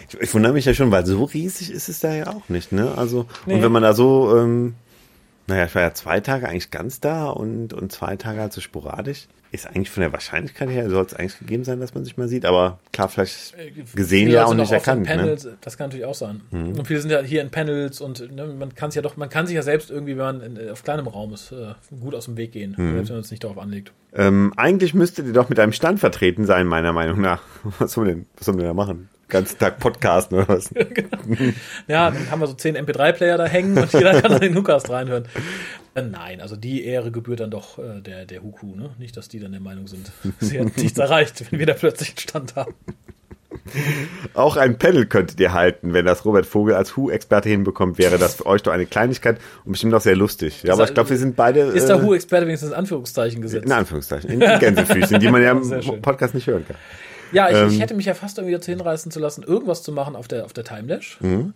Ich, 0.09 0.19
ich 0.19 0.33
wundere 0.33 0.53
mich 0.53 0.65
ja 0.65 0.73
schon, 0.73 0.89
weil 0.89 1.05
so 1.05 1.23
riesig 1.23 1.69
ist 1.71 1.87
es 1.87 1.99
da 1.99 2.11
ja 2.15 2.27
auch 2.33 2.49
nicht, 2.49 2.71
ne? 2.71 2.93
Also, 2.97 3.27
Nee. 3.45 3.53
und 3.53 3.61
wenn 3.61 3.71
man 3.71 3.83
da 3.83 3.93
so, 3.93 4.35
ähm, 4.39 4.73
naja, 5.45 5.65
ich 5.65 5.75
war 5.75 5.83
ja 5.83 5.93
zwei 5.93 6.19
Tage 6.19 6.49
eigentlich 6.49 6.71
ganz 6.71 6.99
da 6.99 7.29
und, 7.29 7.73
und 7.73 7.91
zwei 7.91 8.15
Tage 8.15 8.41
halt 8.41 8.53
so 8.53 8.59
sporadisch. 8.59 9.27
Ist 9.53 9.67
eigentlich 9.67 9.91
von 9.91 10.01
der 10.01 10.11
Wahrscheinlichkeit 10.11 10.67
her, 10.67 10.89
soll 10.89 11.05
es 11.05 11.13
eigentlich 11.13 11.37
gegeben 11.37 11.63
sein, 11.63 11.79
dass 11.79 11.93
man 11.93 12.03
sich 12.03 12.17
mal 12.17 12.27
sieht, 12.27 12.43
aber 12.43 12.79
klar, 12.91 13.07
vielleicht 13.07 13.55
gesehen 13.95 14.25
Viele 14.25 14.31
ja 14.31 14.47
sind 14.47 14.57
nicht 14.57 14.71
erkannt. 14.71 15.01
Ne? 15.03 15.15
Panels, 15.15 15.47
Das 15.61 15.77
kann 15.77 15.89
natürlich 15.89 16.05
auch 16.05 16.15
sein. 16.15 16.41
Und 16.51 16.87
viele 16.87 16.99
sind 16.99 17.11
ja 17.11 17.21
hier 17.21 17.41
in 17.43 17.51
Panels 17.51 18.01
und 18.01 18.35
ne, 18.35 18.47
man 18.47 18.73
kann 18.73 18.89
es 18.89 18.95
ja 18.95 19.03
doch, 19.03 19.15
man 19.15 19.29
kann 19.29 19.45
sich 19.45 19.55
ja 19.55 19.61
selbst 19.61 19.91
irgendwie, 19.91 20.17
wenn 20.17 20.39
man 20.39 20.41
in, 20.41 20.69
auf 20.71 20.83
kleinem 20.83 21.05
Raum 21.07 21.33
ist, 21.33 21.51
äh, 21.51 21.75
gut 22.01 22.15
aus 22.15 22.25
dem 22.25 22.35
Weg 22.35 22.51
gehen, 22.51 22.73
selbst 22.75 23.09
wenn 23.09 23.17
man 23.17 23.23
es 23.23 23.29
nicht 23.29 23.43
darauf 23.43 23.59
anlegt. 23.59 23.93
Ähm, 24.15 24.53
eigentlich 24.57 24.95
müsstet 24.95 25.27
ihr 25.27 25.33
doch 25.33 25.49
mit 25.49 25.59
einem 25.59 25.71
Stand 25.71 25.99
vertreten 25.99 26.45
sein, 26.45 26.65
meiner 26.65 26.91
Meinung 26.91 27.21
nach. 27.21 27.43
Was 27.79 27.93
sollen 27.93 28.07
wir 28.07 28.13
denn, 28.15 28.25
was 28.35 28.45
sollen 28.45 28.57
wir 28.57 28.65
da 28.65 28.73
machen? 28.73 29.09
Ganzen 29.33 29.57
Tag 29.57 29.79
Podcasten 29.79 30.37
oder 30.37 30.47
was? 30.47 30.69
Ja, 31.87 32.11
dann 32.11 32.29
haben 32.29 32.39
wir 32.39 32.47
so 32.47 32.53
zehn 32.53 32.77
MP3-Player 32.77 33.37
da 33.37 33.45
hängen 33.45 33.75
und 33.77 33.91
jeder 33.91 34.21
kann 34.21 34.31
dann 34.31 34.41
den 34.41 34.55
Hookast 34.55 34.91
reinhören. 34.91 35.25
Äh, 35.95 36.03
Nein, 36.03 36.39
also 36.39 36.55
die 36.55 36.85
Ehre 36.85 37.11
gebührt 37.11 37.39
dann 37.39 37.49
doch 37.49 37.79
äh, 37.79 37.99
der, 38.01 38.25
der 38.25 38.43
Huku, 38.43 38.75
ne? 38.75 38.91
Nicht, 38.99 39.17
dass 39.17 39.29
die 39.29 39.39
dann 39.39 39.51
der 39.51 39.59
Meinung 39.61 39.87
sind, 39.87 40.11
sie 40.39 40.59
hat 40.59 40.77
nichts 40.77 40.99
erreicht, 40.99 41.51
wenn 41.51 41.59
wir 41.59 41.65
da 41.65 41.73
plötzlich 41.73 42.09
einen 42.09 42.17
Stand 42.19 42.55
haben. 42.55 42.75
Auch 44.33 44.55
ein 44.55 44.77
Panel 44.77 45.07
könntet 45.07 45.39
ihr 45.39 45.53
halten, 45.53 45.93
wenn 45.93 46.05
das 46.05 46.25
Robert 46.25 46.45
Vogel 46.45 46.75
als 46.75 46.95
Who-Experte 46.95 47.49
hinbekommt, 47.49 47.97
wäre 47.97 48.19
das 48.19 48.35
für 48.35 48.45
euch 48.45 48.61
doch 48.61 48.71
eine 48.71 48.85
Kleinigkeit 48.85 49.39
und 49.65 49.71
bestimmt 49.71 49.93
auch 49.95 50.01
sehr 50.01 50.15
lustig. 50.15 50.61
Ja, 50.63 50.73
aber 50.73 50.83
ich 50.83 50.93
glaube, 50.93 51.09
wir 51.09 51.17
sind 51.17 51.35
beide 51.35 51.61
Ist 51.61 51.87
der 51.89 51.97
äh, 51.97 52.03
Who-Experte 52.03 52.45
wenigstens 52.45 52.69
in 52.69 52.75
Anführungszeichen 52.75 53.41
gesetzt? 53.41 53.65
in 53.65 53.71
Anführungszeichen, 53.71 54.29
in 54.29 54.59
Gänsefüßchen, 54.59 55.19
die 55.19 55.29
man 55.29 55.41
ja 55.41 55.51
im 55.91 56.01
Podcast 56.01 56.35
nicht 56.35 56.47
hören 56.47 56.65
kann. 56.67 56.77
Ja, 57.33 57.49
ich, 57.49 57.55
Ähm. 57.57 57.69
ich 57.69 57.81
hätte 57.81 57.93
mich 57.93 58.05
ja 58.05 58.13
fast 58.13 58.37
irgendwie 58.37 58.53
dazu 58.53 58.71
hinreißen 58.71 59.11
zu 59.11 59.19
lassen, 59.19 59.43
irgendwas 59.43 59.83
zu 59.83 59.91
machen 59.91 60.15
auf 60.15 60.27
der, 60.27 60.45
auf 60.45 60.53
der 60.53 60.63
Timelash. 60.63 61.17
Mhm. 61.21 61.53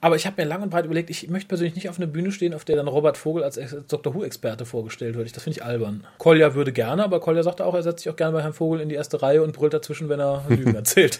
Aber 0.00 0.14
ich 0.16 0.26
habe 0.26 0.40
mir 0.42 0.46
lang 0.48 0.62
und 0.62 0.70
breit 0.70 0.84
überlegt, 0.84 1.08
ich 1.10 1.28
möchte 1.28 1.48
persönlich 1.48 1.74
nicht 1.74 1.88
auf 1.88 1.96
einer 1.98 2.06
Bühne 2.06 2.30
stehen, 2.30 2.52
auf 2.54 2.64
der 2.64 2.76
dann 2.76 2.86
Robert 2.86 3.16
Vogel 3.16 3.42
als 3.42 3.56
Ex- 3.56 3.74
Dr. 3.88 4.14
Who-Experte 4.14 4.64
vorgestellt 4.66 5.16
wird. 5.16 5.26
Ich- 5.26 5.32
Das 5.32 5.42
finde 5.44 5.58
ich 5.58 5.64
albern. 5.64 6.04
Kolja 6.18 6.54
würde 6.54 6.72
gerne, 6.72 7.02
aber 7.02 7.18
Kolja 7.20 7.42
sagte 7.42 7.64
auch, 7.64 7.74
er 7.74 7.82
setzt 7.82 8.02
sich 8.04 8.12
auch 8.12 8.16
gerne 8.16 8.32
bei 8.34 8.42
Herrn 8.42 8.52
Vogel 8.52 8.80
in 8.80 8.88
die 8.88 8.94
erste 8.94 9.22
Reihe 9.22 9.42
und 9.42 9.52
brüllt 9.52 9.72
dazwischen, 9.74 10.08
wenn 10.08 10.20
er 10.20 10.44
Lügen 10.48 10.74
erzählt. 10.74 11.18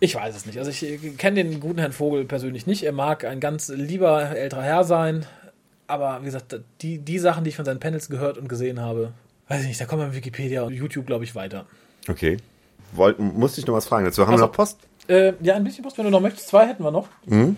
Ich 0.00 0.14
weiß 0.14 0.34
es 0.36 0.46
nicht. 0.46 0.58
Also 0.58 0.70
ich 0.70 1.16
kenne 1.18 1.42
den 1.44 1.60
guten 1.60 1.78
Herrn 1.80 1.92
Vogel 1.92 2.24
persönlich 2.24 2.66
nicht. 2.66 2.84
Er 2.84 2.92
mag 2.92 3.24
ein 3.24 3.40
ganz 3.40 3.68
lieber 3.68 4.22
älterer 4.36 4.62
Herr 4.62 4.84
sein. 4.84 5.26
Aber 5.88 6.20
wie 6.22 6.26
gesagt, 6.26 6.58
die, 6.80 6.98
die 6.98 7.18
Sachen, 7.18 7.44
die 7.44 7.50
ich 7.50 7.56
von 7.56 7.64
seinen 7.66 7.80
Panels 7.80 8.08
gehört 8.08 8.38
und 8.38 8.48
gesehen 8.48 8.80
habe, 8.80 9.12
weiß 9.48 9.60
ich 9.62 9.66
nicht, 9.68 9.80
da 9.80 9.84
kommen 9.84 10.00
wir 10.02 10.06
mit 10.06 10.16
Wikipedia 10.16 10.62
und 10.62 10.72
YouTube, 10.72 11.06
glaube 11.06 11.24
ich, 11.24 11.34
weiter. 11.34 11.66
Okay. 12.08 12.38
Wollten, 12.92 13.38
musste 13.38 13.60
ich 13.60 13.66
noch 13.66 13.74
was 13.74 13.86
fragen 13.86 14.04
dazu. 14.04 14.22
Haben 14.22 14.32
Also- 14.32 14.42
wir 14.44 14.46
noch 14.48 14.52
Post? 14.52 14.78
Äh, 15.08 15.32
ja, 15.40 15.54
ein 15.56 15.64
bisschen 15.64 15.82
Post, 15.82 15.98
wenn 15.98 16.04
du 16.04 16.10
noch 16.10 16.20
möchtest. 16.20 16.48
Zwei 16.48 16.66
hätten 16.66 16.84
wir 16.84 16.90
noch. 16.92 17.08
Mhm. 17.26 17.56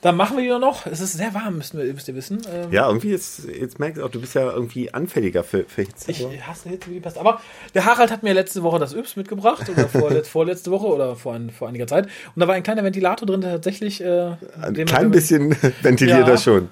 Dann 0.00 0.16
machen 0.16 0.36
wir 0.36 0.44
die 0.44 0.60
noch. 0.60 0.84
Es 0.86 1.00
ist 1.00 1.14
sehr 1.14 1.32
warm, 1.32 1.56
müsst 1.56 1.72
ihr, 1.72 1.92
müsst 1.94 2.06
ihr 2.08 2.14
wissen. 2.14 2.42
Ähm, 2.52 2.70
Ja, 2.70 2.86
irgendwie 2.86 3.10
jetzt, 3.10 3.44
jetzt 3.48 3.78
merkst 3.80 3.98
du 3.98 4.04
auch, 4.04 4.10
du 4.10 4.20
bist 4.20 4.34
ja 4.34 4.52
irgendwie 4.52 4.92
anfälliger 4.92 5.42
für, 5.42 5.64
für 5.64 5.80
Hitze. 5.82 6.10
Ich 6.10 6.22
hasse 6.46 6.68
Hitze 6.68 6.90
wie 6.90 6.94
die 6.94 7.00
Pest. 7.00 7.16
Aber 7.16 7.40
der 7.74 7.86
Harald 7.86 8.10
hat 8.10 8.22
mir 8.22 8.34
letzte 8.34 8.62
Woche 8.62 8.78
das 8.78 8.92
Yps 8.92 9.16
mitgebracht. 9.16 9.66
Oder 9.70 9.88
vorletz, 9.88 10.28
vorletzte 10.28 10.70
Woche 10.70 10.86
oder 10.86 11.16
vor, 11.16 11.34
ein, 11.34 11.48
vor 11.50 11.68
einiger 11.68 11.86
Zeit. 11.86 12.04
Und 12.04 12.40
da 12.40 12.46
war 12.46 12.54
ein 12.54 12.62
kleiner 12.62 12.84
Ventilator 12.84 13.26
drin, 13.26 13.40
der 13.40 13.52
tatsächlich. 13.52 14.02
Äh, 14.02 14.36
ein 14.60 14.74
klein 14.84 15.10
bisschen 15.10 15.56
ventiliert 15.82 16.26
Ja. 16.28 16.28
er 16.34 16.38
schon. 16.38 16.68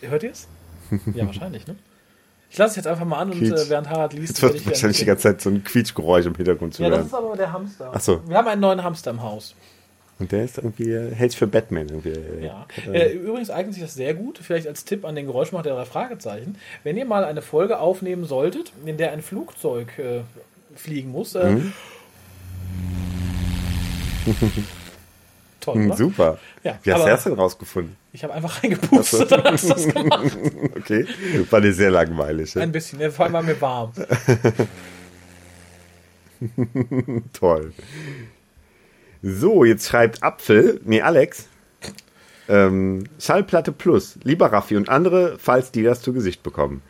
Hört 0.00 0.22
ihr 0.22 0.30
es? 0.32 0.48
Ja, 1.14 1.26
wahrscheinlich, 1.26 1.66
ne? 1.66 1.76
Ich 2.52 2.58
lasse 2.58 2.72
es 2.72 2.76
jetzt 2.76 2.86
einfach 2.86 3.06
mal 3.06 3.16
an 3.18 3.30
und 3.30 3.38
Quietsch. 3.38 3.58
äh, 3.66 3.70
während 3.70 3.88
Harald 3.88 4.12
liest, 4.12 4.28
Jetzt 4.28 4.42
werde 4.42 4.54
wird 4.56 4.60
ich 4.62 4.70
wahrscheinlich 4.70 4.98
die 4.98 5.06
ganze 5.06 5.22
Zeit 5.22 5.40
so 5.40 5.48
ein 5.48 5.64
Quietschgeräusch 5.64 6.26
im 6.26 6.34
Hintergrund 6.34 6.74
zu 6.74 6.82
Ja, 6.82 6.90
das 6.90 6.98
hören. 6.98 7.06
ist 7.06 7.14
aber 7.14 7.34
der 7.36 7.50
Hamster. 7.52 7.90
Ach 7.94 8.00
so. 8.00 8.20
Wir 8.28 8.36
haben 8.36 8.46
einen 8.46 8.60
neuen 8.60 8.82
Hamster 8.84 9.10
im 9.10 9.22
Haus. 9.22 9.54
Und 10.18 10.30
der 10.32 10.44
ist 10.44 10.58
irgendwie, 10.58 10.90
äh, 10.92 11.14
hält 11.14 11.30
sich 11.30 11.38
für 11.38 11.46
Batman 11.46 11.88
irgendwie. 11.88 12.12
Ja. 12.44 12.66
Äh, 12.92 12.98
Äh, 13.08 13.12
übrigens 13.14 13.48
eignet 13.48 13.72
sich 13.74 13.82
das 13.82 13.94
sehr 13.94 14.12
gut, 14.12 14.38
vielleicht 14.42 14.66
als 14.66 14.84
Tipp 14.84 15.06
an 15.06 15.14
den 15.14 15.24
Geräuschmacher 15.24 15.62
der 15.64 15.74
drei 15.76 15.86
Fragezeichen. 15.86 16.56
Wenn 16.84 16.98
ihr 16.98 17.06
mal 17.06 17.24
eine 17.24 17.40
Folge 17.40 17.78
aufnehmen 17.80 18.26
solltet, 18.26 18.72
in 18.84 18.98
der 18.98 19.12
ein 19.12 19.22
Flugzeug 19.22 19.98
äh, 19.98 20.20
fliegen 20.76 21.10
muss, 21.10 21.34
äh, 21.34 21.56
Toll, 25.62 25.76
Hm, 25.76 25.86
oder? 25.86 25.96
super. 25.96 26.38
Ja, 26.64 26.78
Wie 26.82 26.92
hast 26.92 27.04
du 27.04 27.08
das 27.08 27.24
denn 27.24 27.32
rausgefunden? 27.34 27.96
Ich 28.12 28.22
habe 28.24 28.34
einfach 28.34 28.62
reingepustet, 28.62 29.32
dann 29.32 29.44
hast 29.44 29.64
du 29.64 29.68
das 29.68 29.88
gemacht. 29.88 30.36
Okay. 30.76 31.06
War 31.50 31.60
dir 31.62 31.72
sehr 31.72 31.90
langweilig. 31.90 32.58
Ein 32.58 32.72
bisschen, 32.72 33.00
ja, 33.00 33.10
vor 33.10 33.24
allem 33.24 33.32
war 33.34 33.42
mir 33.42 33.58
warm. 33.60 33.92
Toll. 37.32 37.72
So, 39.22 39.64
jetzt 39.64 39.88
schreibt 39.88 40.22
Apfel, 40.22 40.80
nee, 40.84 41.00
Alex. 41.00 41.46
Ähm, 42.48 43.04
Schallplatte 43.20 43.70
Plus, 43.70 44.18
lieber 44.24 44.52
Raffi 44.52 44.76
und 44.76 44.88
andere, 44.88 45.36
falls 45.38 45.70
die 45.70 45.84
das 45.84 46.02
zu 46.02 46.12
Gesicht 46.12 46.42
bekommen. 46.42 46.82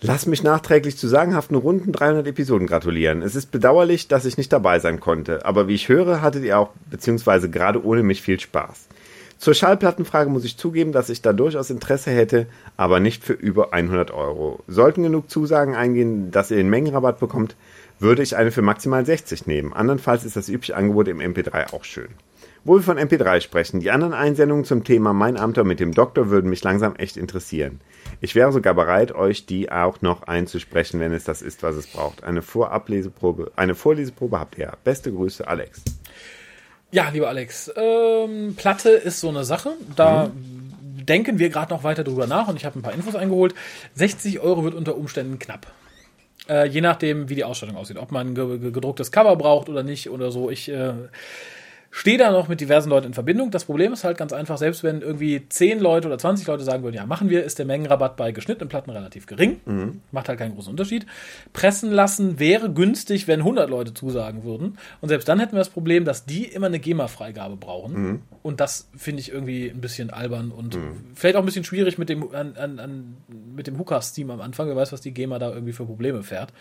Lass 0.00 0.26
mich 0.26 0.44
nachträglich 0.44 0.96
zu 0.96 1.08
sagenhaften 1.08 1.56
runden 1.56 1.90
300 1.90 2.24
Episoden 2.28 2.68
gratulieren. 2.68 3.20
Es 3.20 3.34
ist 3.34 3.50
bedauerlich, 3.50 4.06
dass 4.06 4.26
ich 4.26 4.36
nicht 4.36 4.52
dabei 4.52 4.78
sein 4.78 5.00
konnte, 5.00 5.44
aber 5.44 5.66
wie 5.66 5.74
ich 5.74 5.88
höre, 5.88 6.22
hattet 6.22 6.44
ihr 6.44 6.56
auch, 6.56 6.70
beziehungsweise 6.88 7.50
gerade 7.50 7.84
ohne 7.84 8.04
mich 8.04 8.22
viel 8.22 8.38
Spaß. 8.38 8.86
Zur 9.38 9.54
Schallplattenfrage 9.54 10.30
muss 10.30 10.44
ich 10.44 10.56
zugeben, 10.56 10.92
dass 10.92 11.10
ich 11.10 11.20
da 11.20 11.32
durchaus 11.32 11.70
Interesse 11.70 12.12
hätte, 12.12 12.46
aber 12.76 13.00
nicht 13.00 13.24
für 13.24 13.32
über 13.32 13.72
100 13.72 14.12
Euro. 14.12 14.60
Sollten 14.68 15.02
genug 15.02 15.30
Zusagen 15.30 15.74
eingehen, 15.74 16.30
dass 16.30 16.52
ihr 16.52 16.58
den 16.58 16.70
Mengenrabatt 16.70 17.18
bekommt, 17.18 17.56
würde 17.98 18.22
ich 18.22 18.36
eine 18.36 18.52
für 18.52 18.62
maximal 18.62 19.04
60 19.04 19.48
nehmen. 19.48 19.72
Andernfalls 19.72 20.24
ist 20.24 20.36
das 20.36 20.48
übliche 20.48 20.76
Angebot 20.76 21.08
im 21.08 21.18
MP3 21.18 21.72
auch 21.72 21.82
schön. 21.82 22.08
Wo 22.64 22.76
wir 22.76 22.82
von 22.82 22.98
MP3 22.98 23.40
sprechen, 23.40 23.80
die 23.80 23.90
anderen 23.90 24.12
Einsendungen 24.12 24.64
zum 24.64 24.84
Thema 24.84 25.12
Mein 25.12 25.36
Amter 25.36 25.64
mit 25.64 25.80
dem 25.80 25.92
Doktor 25.92 26.30
würden 26.30 26.50
mich 26.50 26.62
langsam 26.62 26.94
echt 26.96 27.16
interessieren. 27.16 27.80
Ich 28.20 28.34
wäre 28.34 28.52
sogar 28.52 28.74
bereit, 28.74 29.12
euch 29.12 29.46
die 29.46 29.70
auch 29.70 30.00
noch 30.02 30.22
einzusprechen, 30.24 30.98
wenn 31.00 31.12
es 31.12 31.24
das 31.24 31.40
ist, 31.42 31.62
was 31.62 31.76
es 31.76 31.86
braucht. 31.86 32.24
Eine 32.24 32.42
Vorableseprobe, 32.42 33.52
eine 33.56 33.74
Vorleseprobe 33.74 34.38
habt 34.40 34.58
ihr. 34.58 34.72
Beste 34.84 35.12
Grüße, 35.12 35.46
Alex. 35.46 35.82
Ja, 36.90 37.10
lieber 37.10 37.28
Alex, 37.28 37.70
ähm, 37.76 38.54
Platte 38.56 38.90
ist 38.90 39.20
so 39.20 39.28
eine 39.28 39.44
Sache. 39.44 39.72
Da 39.94 40.30
denken 40.34 41.38
wir 41.38 41.48
gerade 41.50 41.72
noch 41.72 41.84
weiter 41.84 42.02
drüber 42.02 42.26
nach 42.26 42.48
und 42.48 42.56
ich 42.56 42.64
habe 42.64 42.78
ein 42.78 42.82
paar 42.82 42.94
Infos 42.94 43.14
eingeholt. 43.14 43.54
60 43.94 44.40
Euro 44.40 44.64
wird 44.64 44.74
unter 44.74 44.96
Umständen 44.96 45.38
knapp. 45.38 45.66
Äh, 46.48 46.66
je 46.68 46.80
nachdem, 46.80 47.28
wie 47.28 47.34
die 47.34 47.44
Ausstattung 47.44 47.76
aussieht. 47.76 47.98
Ob 47.98 48.10
man 48.10 48.28
ein 48.28 48.34
ge 48.34 48.58
ge- 48.58 48.70
gedrucktes 48.72 49.12
Cover 49.12 49.36
braucht 49.36 49.68
oder 49.68 49.82
nicht 49.82 50.08
oder 50.10 50.32
so. 50.32 50.50
Ich 50.50 50.68
äh, 50.70 50.92
stehe 51.90 52.18
da 52.18 52.30
noch 52.30 52.48
mit 52.48 52.60
diversen 52.60 52.90
Leuten 52.90 53.06
in 53.06 53.14
Verbindung. 53.14 53.50
Das 53.50 53.64
Problem 53.64 53.92
ist 53.92 54.04
halt 54.04 54.18
ganz 54.18 54.32
einfach, 54.32 54.58
selbst 54.58 54.82
wenn 54.84 55.00
irgendwie 55.00 55.48
10 55.48 55.80
Leute 55.80 56.06
oder 56.08 56.18
20 56.18 56.46
Leute 56.46 56.62
sagen 56.62 56.82
würden, 56.82 56.96
ja, 56.96 57.06
machen 57.06 57.30
wir, 57.30 57.44
ist 57.44 57.58
der 57.58 57.66
Mengenrabatt 57.66 58.16
bei 58.16 58.30
geschnittenen 58.32 58.68
Platten 58.68 58.90
relativ 58.90 59.26
gering. 59.26 59.60
Macht 60.12 60.28
halt 60.28 60.38
keinen 60.38 60.54
großen 60.54 60.70
Unterschied. 60.70 61.06
Pressen 61.52 61.90
lassen 61.90 62.38
wäre 62.38 62.70
günstig, 62.70 63.26
wenn 63.26 63.40
100 63.40 63.70
Leute 63.70 63.94
zusagen 63.94 64.44
würden. 64.44 64.78
Und 65.00 65.08
selbst 65.08 65.28
dann 65.28 65.40
hätten 65.40 65.52
wir 65.52 65.58
das 65.60 65.70
Problem, 65.70 66.04
dass 66.04 66.26
die 66.26 66.44
immer 66.44 66.66
eine 66.66 66.78
GEMA-Freigabe 66.78 67.56
brauchen. 67.56 67.94
Und 68.42 68.60
das 68.60 68.88
finde 68.96 69.20
ich 69.20 69.32
irgendwie 69.32 69.68
ein 69.68 69.80
bisschen 69.80 70.10
albern 70.10 70.50
und 70.50 70.74
vielleicht 71.14 71.36
auch 71.36 71.40
ein 71.42 71.46
bisschen 71.46 71.64
schwierig 71.64 71.98
mit 71.98 72.08
dem, 72.08 72.34
an, 72.34 72.56
an, 72.56 72.78
an, 72.78 73.16
mit 73.56 73.66
dem 73.66 73.78
Hookah-Steam 73.78 74.30
am 74.30 74.40
Anfang. 74.40 74.68
Wer 74.68 74.76
weiß, 74.76 74.92
was 74.92 75.00
die 75.00 75.12
GEMA 75.12 75.38
da 75.38 75.50
irgendwie 75.52 75.72
für 75.72 75.86
Probleme 75.86 76.22
fährt. 76.22 76.52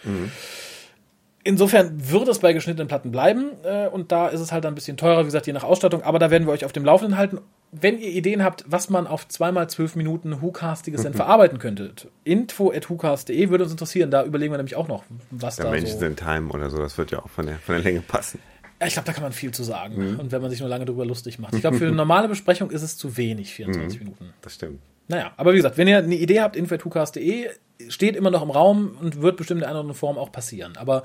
Insofern 1.48 1.93
wird 2.12 2.28
es 2.28 2.39
bei 2.39 2.52
geschnittenen 2.52 2.89
Platten 2.89 3.10
bleiben 3.10 3.52
äh, 3.64 3.88
und 3.88 4.12
da 4.12 4.28
ist 4.28 4.41
es 4.41 4.52
halt 4.52 4.66
ein 4.66 4.76
bisschen 4.76 4.98
teurer, 4.98 5.22
wie 5.22 5.26
gesagt, 5.26 5.48
je 5.48 5.54
nach 5.54 5.64
Ausstattung, 5.64 6.02
aber 6.04 6.20
da 6.20 6.30
werden 6.30 6.45
wir 6.45 6.52
euch 6.52 6.66
auf 6.66 6.74
dem 6.74 6.84
Laufenden 6.84 7.18
halten. 7.18 7.39
Wenn 7.72 7.98
ihr 8.00 8.10
Ideen 8.10 8.43
habt, 8.43 8.66
was 8.68 8.89
man 8.89 9.08
auf 9.08 9.30
zweimal 9.30 9.70
zwölf 9.70 9.95
Minuten 9.95 10.41
Whocastiges 10.41 11.04
denn 11.04 11.14
verarbeiten 11.16 11.58
könnte, 11.58 11.93
info 12.26 12.72
at 12.74 12.89
whocast.de 12.89 13.50
würde 13.50 13.64
uns 13.64 13.72
interessieren, 13.72 14.12
da 14.12 14.26
überlegen 14.26 14.52
wir 14.52 14.58
nämlich 14.58 14.76
auch 14.76 14.89
noch, 14.89 15.06
was 15.32 15.56
Der 15.56 15.66
da 15.66 15.72
Menschen 15.72 15.93
so... 15.93 16.00
sind 16.00 16.20
Time 16.20 16.50
oder 16.50 16.70
so, 16.70 16.80
das 16.80 16.98
wird 16.98 17.12
ja 17.12 17.20
auch 17.20 17.30
von 17.30 17.45
der, 17.45 17.56
von 17.60 17.76
der 17.76 17.84
Länge 17.84 18.02
passen. 18.02 18.39
Ja, 18.82 18.88
ich 18.88 18.93
glaube, 18.93 19.06
da 19.08 19.14
kann 19.14 19.24
man 19.24 19.32
viel 19.32 19.52
zu 19.52 19.64
sagen 19.64 19.95
Mhm. 20.16 20.20
und 20.20 20.32
wenn 20.34 20.41
man 20.41 20.52
sich 20.52 20.60
nur 20.60 20.68
lange 20.68 20.84
drüber 20.84 21.06
lustig 21.06 21.39
macht. 21.39 21.54
Ich 21.56 21.62
glaube, 21.62 21.78
für 21.78 21.86
eine 21.88 21.95
normale 21.95 22.28
Besprechung 22.28 22.72
ist 22.72 22.82
es 22.82 22.98
zu 22.98 23.16
wenig, 23.16 23.52
Mhm. 23.52 23.72
24 23.74 24.00
Minuten. 24.02 24.34
Das 24.41 24.56
stimmt. 24.56 24.82
Naja, 25.08 25.32
aber 25.38 25.54
wie 25.54 25.56
gesagt, 25.58 25.78
wenn 25.78 25.88
ihr 25.88 26.00
eine 26.00 26.16
Idee 26.16 26.41
habt, 26.41 26.58
info.hucast.de 26.58 27.48
steht 27.88 28.16
immer 28.18 28.30
noch 28.30 28.43
im 28.43 28.50
Raum 28.52 28.98
und 29.02 29.22
wird 29.22 29.38
bestimmt 29.38 29.62
in 29.62 29.68
einer 29.68 29.78
anderen 29.80 29.95
Form 29.95 30.18
auch 30.18 30.32
passieren. 30.34 30.76
Aber 30.78 31.04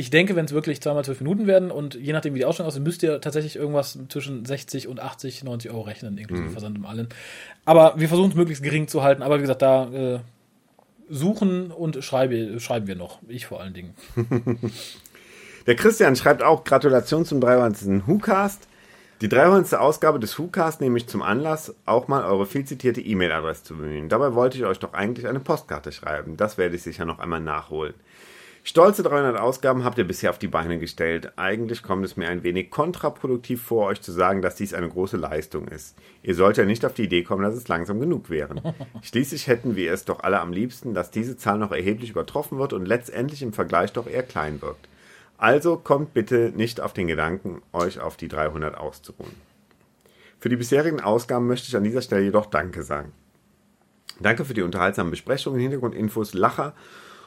ich 0.00 0.08
denke, 0.08 0.34
wenn 0.34 0.46
es 0.46 0.52
wirklich 0.52 0.80
zweimal 0.80 1.04
zwölf 1.04 1.20
Minuten 1.20 1.46
werden 1.46 1.70
und 1.70 1.94
je 1.94 2.14
nachdem, 2.14 2.32
wie 2.32 2.38
die 2.38 2.46
Ausstellung 2.46 2.68
aussieht, 2.68 2.82
müsst 2.82 3.02
ihr 3.02 3.20
tatsächlich 3.20 3.56
irgendwas 3.56 3.98
zwischen 4.08 4.46
60 4.46 4.88
und 4.88 4.98
80, 4.98 5.44
90 5.44 5.70
Euro 5.70 5.82
rechnen, 5.82 6.16
inklusive 6.16 6.48
Versand 6.48 6.78
und 6.78 6.86
allem. 6.86 7.08
Aber 7.66 7.92
wir 7.98 8.08
versuchen 8.08 8.30
es 8.30 8.34
möglichst 8.34 8.62
gering 8.62 8.88
zu 8.88 9.02
halten. 9.02 9.22
Aber 9.22 9.36
wie 9.36 9.42
gesagt, 9.42 9.60
da 9.60 9.92
äh, 9.92 10.20
suchen 11.10 11.70
und 11.70 12.02
schreibe, 12.02 12.58
schreiben 12.60 12.86
wir 12.86 12.96
noch. 12.96 13.18
Ich 13.28 13.44
vor 13.44 13.60
allen 13.60 13.74
Dingen. 13.74 13.94
Der 15.66 15.76
Christian 15.76 16.16
schreibt 16.16 16.42
auch 16.42 16.64
Gratulation 16.64 17.26
zum 17.26 17.42
300. 17.42 18.08
WhoCast. 18.08 18.68
Die 19.20 19.28
300. 19.28 19.74
Ausgabe 19.74 20.18
des 20.18 20.38
WhoCast 20.38 20.80
nehme 20.80 20.96
ich 20.96 21.08
zum 21.08 21.20
Anlass, 21.20 21.74
auch 21.84 22.08
mal 22.08 22.24
eure 22.24 22.46
viel 22.46 22.64
zitierte 22.64 23.02
E-Mail-Adresse 23.02 23.64
zu 23.64 23.76
bemühen. 23.76 24.08
Dabei 24.08 24.34
wollte 24.34 24.56
ich 24.56 24.64
euch 24.64 24.78
doch 24.78 24.94
eigentlich 24.94 25.28
eine 25.28 25.40
Postkarte 25.40 25.92
schreiben. 25.92 26.38
Das 26.38 26.56
werde 26.56 26.76
ich 26.76 26.82
sicher 26.82 27.04
noch 27.04 27.18
einmal 27.18 27.42
nachholen. 27.42 27.92
Stolze 28.62 29.02
300 29.02 29.38
Ausgaben 29.38 29.84
habt 29.84 29.96
ihr 29.96 30.04
bisher 30.04 30.28
auf 30.28 30.38
die 30.38 30.46
Beine 30.46 30.78
gestellt. 30.78 31.32
Eigentlich 31.36 31.82
kommt 31.82 32.04
es 32.04 32.16
mir 32.18 32.28
ein 32.28 32.42
wenig 32.42 32.70
kontraproduktiv 32.70 33.62
vor, 33.62 33.86
euch 33.86 34.02
zu 34.02 34.12
sagen, 34.12 34.42
dass 34.42 34.54
dies 34.54 34.74
eine 34.74 34.88
große 34.88 35.16
Leistung 35.16 35.66
ist. 35.68 35.96
Ihr 36.22 36.34
sollt 36.34 36.58
ja 36.58 36.66
nicht 36.66 36.84
auf 36.84 36.92
die 36.92 37.04
Idee 37.04 37.22
kommen, 37.22 37.42
dass 37.42 37.54
es 37.54 37.68
langsam 37.68 38.00
genug 38.00 38.28
wären. 38.28 38.60
Schließlich 39.02 39.46
hätten 39.46 39.76
wir 39.76 39.92
es 39.92 40.04
doch 40.04 40.20
alle 40.20 40.40
am 40.40 40.52
liebsten, 40.52 40.92
dass 40.92 41.10
diese 41.10 41.38
Zahl 41.38 41.58
noch 41.58 41.72
erheblich 41.72 42.10
übertroffen 42.10 42.58
wird 42.58 42.74
und 42.74 42.86
letztendlich 42.86 43.42
im 43.42 43.54
Vergleich 43.54 43.94
doch 43.94 44.06
eher 44.06 44.22
klein 44.22 44.60
wirkt. 44.60 44.88
Also 45.38 45.78
kommt 45.78 46.12
bitte 46.12 46.52
nicht 46.54 46.82
auf 46.82 46.92
den 46.92 47.06
Gedanken, 47.06 47.62
euch 47.72 47.98
auf 47.98 48.18
die 48.18 48.28
300 48.28 48.76
auszuruhen. 48.76 49.34
Für 50.38 50.50
die 50.50 50.56
bisherigen 50.56 51.00
Ausgaben 51.00 51.46
möchte 51.46 51.68
ich 51.68 51.76
an 51.76 51.84
dieser 51.84 52.02
Stelle 52.02 52.24
jedoch 52.24 52.46
Danke 52.46 52.82
sagen. 52.82 53.12
Danke 54.20 54.44
für 54.44 54.52
die 54.52 54.62
unterhaltsamen 54.62 55.10
Besprechungen, 55.10 55.60
Hintergrundinfos, 55.60 56.34
Lacher 56.34 56.74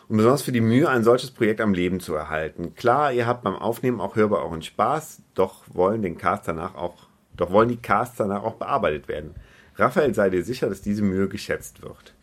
und 0.10 0.18
besonders 0.18 0.42
für 0.42 0.52
die 0.52 0.62
Mühe, 0.62 0.90
ein 0.90 1.04
solches 1.04 1.32
Projekt 1.32 1.62
am 1.62 1.74
Leben 1.74 2.00
zu 2.00 2.14
erhalten. 2.14 2.76
Klar, 2.76 3.14
ihr 3.14 3.26
habt 3.26 3.44
beim 3.44 3.56
Aufnehmen 3.56 4.02
auch 4.02 4.16
hörbar 4.16 4.44
euren 4.44 4.62
Spaß, 4.62 5.22
doch 5.34 5.64
wollen 5.74 6.02
den 6.02 6.18
Cast 6.18 6.48
danach 6.48 6.76
auch, 6.76 7.08
doch 7.36 7.52
wollen 7.52 7.70
die 7.70 7.78
Casts 7.78 8.18
danach 8.18 8.44
auch 8.44 8.56
bearbeitet 8.56 9.08
werden. 9.08 9.36
Raphael, 9.76 10.14
sei 10.14 10.30
dir 10.30 10.44
sicher, 10.44 10.70
dass 10.70 10.82
diese 10.82 11.02
Mühe 11.02 11.28
geschätzt 11.28 11.82
wird. 11.82 12.14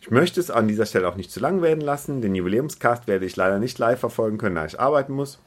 Ich 0.00 0.10
möchte 0.10 0.38
es 0.38 0.50
an 0.50 0.68
dieser 0.68 0.86
Stelle 0.86 1.08
auch 1.08 1.16
nicht 1.16 1.32
zu 1.32 1.40
lang 1.40 1.62
werden 1.62 1.80
lassen. 1.80 2.20
Den 2.22 2.34
Jubiläumscast 2.34 3.08
werde 3.08 3.26
ich 3.26 3.34
leider 3.34 3.58
nicht 3.58 3.78
live 3.78 3.98
verfolgen 3.98 4.38
können, 4.38 4.54
da 4.54 4.64
ich 4.64 4.78
arbeiten 4.78 5.12
muss. 5.12 5.40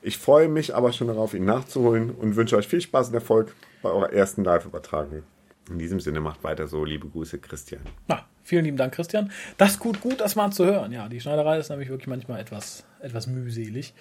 Ich 0.00 0.16
freue 0.16 0.48
mich 0.48 0.74
aber 0.74 0.92
schon 0.92 1.08
darauf, 1.08 1.34
ihn 1.34 1.44
nachzuholen 1.44 2.10
und 2.10 2.36
wünsche 2.36 2.56
euch 2.56 2.68
viel 2.68 2.80
Spaß 2.80 3.08
und 3.08 3.14
Erfolg 3.14 3.52
bei 3.82 3.90
eurer 3.90 4.12
ersten 4.12 4.44
Live-Übertragung. 4.44 5.24
In 5.70 5.78
diesem 5.78 6.00
Sinne 6.00 6.20
macht 6.20 6.42
weiter 6.42 6.66
so. 6.66 6.84
Liebe 6.84 7.08
Grüße, 7.08 7.38
Christian. 7.38 7.80
Na, 8.08 8.26
vielen 8.42 8.64
lieben 8.64 8.76
Dank, 8.76 8.92
Christian. 8.92 9.30
Das 9.56 9.72
ist 9.72 9.78
gut, 9.78 10.00
gut, 10.00 10.20
das 10.20 10.34
mal 10.34 10.50
zu 10.50 10.66
hören. 10.66 10.92
Ja, 10.92 11.08
die 11.08 11.20
Schneiderei 11.20 11.58
ist 11.58 11.70
nämlich 11.70 11.88
wirklich 11.88 12.08
manchmal 12.08 12.40
etwas, 12.40 12.84
etwas 13.00 13.28
mühselig. 13.28 13.94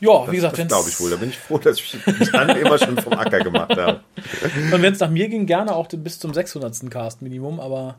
Ja, 0.00 0.30
wie 0.30 0.36
gesagt, 0.36 0.58
das 0.58 0.66
glaube 0.66 0.88
ich 0.88 1.00
wohl. 1.00 1.10
Da 1.10 1.16
bin 1.16 1.30
ich 1.30 1.38
froh, 1.38 1.58
dass 1.58 1.78
ich 1.78 2.06
mich 2.06 2.30
dann 2.30 2.50
immer 2.50 2.78
schon 2.78 2.98
vom 2.98 3.12
Acker 3.14 3.40
gemacht 3.40 3.76
habe. 3.76 4.00
Und 4.72 4.82
wenn 4.82 4.92
es 4.92 5.00
nach 5.00 5.08
mir 5.08 5.28
ging, 5.28 5.46
gerne 5.46 5.74
auch 5.74 5.88
bis 5.88 6.18
zum 6.18 6.34
600. 6.34 6.90
Cast 6.90 7.22
Minimum, 7.22 7.58
aber 7.58 7.96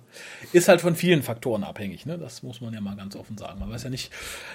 ist 0.52 0.68
halt 0.68 0.82
von 0.82 0.96
vielen 0.96 1.24
Faktoren 1.24 1.64
abhängig. 1.64 2.06
Ne? 2.06 2.18
Das 2.18 2.44
muss 2.44 2.62
man 2.62 2.74
ja 2.74 2.82
mal 2.82 2.96
ganz 2.96 3.16
offen 3.16 3.38
sagen. 3.38 3.60
Man 3.60 3.72
weiß 3.72 3.84
ja 3.84 3.90
nicht, 3.90 4.12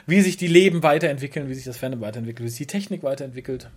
wie 0.06 0.20
sich 0.20 0.36
die 0.36 0.46
Leben 0.46 0.82
weiterentwickeln, 0.82 1.48
wie 1.48 1.54
sich 1.54 1.64
das 1.64 1.78
Fandom 1.78 2.00
weiterentwickelt, 2.00 2.46
wie 2.46 2.50
sich 2.50 2.58
die 2.58 2.66
Technik 2.66 3.02
weiterentwickelt, 3.02 3.68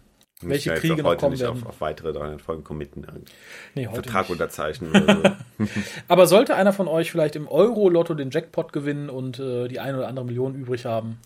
welche 0.41 0.73
ich 0.73 0.79
Kriege 0.79 0.97
noch 1.03 1.09
heute 1.09 1.19
kommen 1.21 1.31
nicht 1.33 1.41
werden. 1.41 1.61
auf, 1.63 1.69
auf 1.69 1.81
weitere 1.81 2.11
300 2.13 2.41
Folgen 2.41 2.63
committen. 2.63 3.05
Einen 3.05 3.25
Nee, 3.75 3.87
Vertrag 3.91 4.23
nicht. 4.23 4.31
unterzeichnen 4.31 4.91
oder 4.91 5.15
so. 5.59 5.65
Aber 6.07 6.27
sollte 6.27 6.55
einer 6.55 6.73
von 6.73 6.87
euch 6.87 7.11
vielleicht 7.11 7.35
im 7.35 7.47
Euro-Lotto 7.47 8.13
den 8.13 8.29
Jackpot 8.31 8.73
gewinnen 8.73 9.09
und 9.09 9.39
äh, 9.39 9.67
die 9.67 9.79
eine 9.79 9.97
oder 9.97 10.07
andere 10.07 10.25
Million 10.25 10.55
übrig 10.55 10.85
haben, 10.85 11.17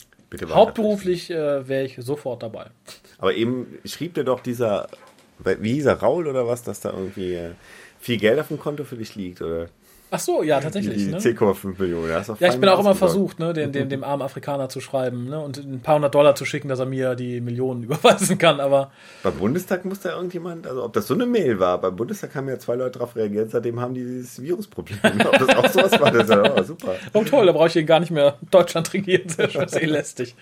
hauptberuflich 0.49 1.31
äh, 1.31 1.67
wäre 1.67 1.85
ich 1.85 1.95
sofort 1.99 2.43
dabei. 2.43 2.67
Aber 3.17 3.33
eben 3.33 3.77
schrieb 3.85 4.13
dir 4.13 4.23
doch 4.23 4.41
dieser, 4.41 4.87
wie 5.39 5.73
hieß 5.73 5.85
er, 5.85 5.99
Raul 6.01 6.27
oder 6.27 6.47
was, 6.47 6.63
dass 6.63 6.81
da 6.81 6.91
irgendwie 6.91 7.33
äh, 7.33 7.51
viel 7.99 8.17
Geld 8.17 8.39
auf 8.39 8.49
dem 8.49 8.59
Konto 8.59 8.83
für 8.83 8.97
dich 8.97 9.15
liegt 9.15 9.41
oder 9.41 9.67
Ach 10.09 10.19
so, 10.19 10.41
ja, 10.41 10.57
die 10.57 10.63
tatsächlich. 10.63 11.07
Ne? 11.07 11.17
10,5 11.17 11.79
Millionen. 11.79 12.09
Das 12.09 12.27
doch 12.27 12.39
Ja, 12.39 12.49
ich 12.49 12.59
bin 12.59 12.69
auch 12.69 12.79
immer 12.79 12.95
versucht, 12.95 13.39
ne, 13.39 13.51
den, 13.53 13.73
dem, 13.73 13.89
dem 13.89 14.03
armen 14.03 14.21
Afrikaner 14.21 14.69
zu 14.69 14.79
schreiben 14.79 15.25
ne, 15.25 15.39
und 15.39 15.57
ein 15.57 15.81
paar 15.81 15.95
hundert 15.95 16.15
Dollar 16.15 16.33
zu 16.35 16.45
schicken, 16.45 16.69
dass 16.69 16.79
er 16.79 16.85
mir 16.85 17.15
die 17.15 17.41
Millionen 17.41 17.83
überweisen 17.87 18.37
kann. 18.37 18.61
Aber 18.61 18.91
Beim 19.23 19.35
Bundestag 19.35 19.83
muss 19.83 19.99
da 19.99 20.15
irgendjemand, 20.15 20.65
also 20.65 20.83
ob 20.83 20.93
das 20.93 21.07
so 21.07 21.13
eine 21.13 21.25
Mail 21.25 21.59
war, 21.59 21.79
beim 21.81 21.95
Bundestag 21.95 22.35
haben 22.35 22.47
ja 22.47 22.57
zwei 22.57 22.75
Leute 22.75 22.99
darauf 22.99 23.15
reagiert, 23.15 23.51
seitdem 23.51 23.81
haben 23.81 23.93
die 23.93 24.03
dieses 24.03 24.41
Virusproblem. 24.41 24.99
ob 25.25 25.39
das 25.39 25.49
auch 25.49 25.67
sowas 25.69 25.99
war, 25.99 26.11
das 26.11 26.23
ist 26.23 26.29
ja 26.29 26.53
oh, 26.57 26.63
super. 26.63 26.95
oh 27.13 27.23
toll, 27.23 27.45
da 27.45 27.51
brauche 27.51 27.67
ich 27.67 27.75
ihn 27.75 27.85
gar 27.85 27.99
nicht 27.99 28.11
mehr 28.11 28.35
Deutschland 28.51 28.93
regieren. 28.93 29.27
Sehr 29.27 29.49
schön, 29.49 29.63
ist 29.63 29.75
eh 29.75 29.85
lästig. 29.85 30.35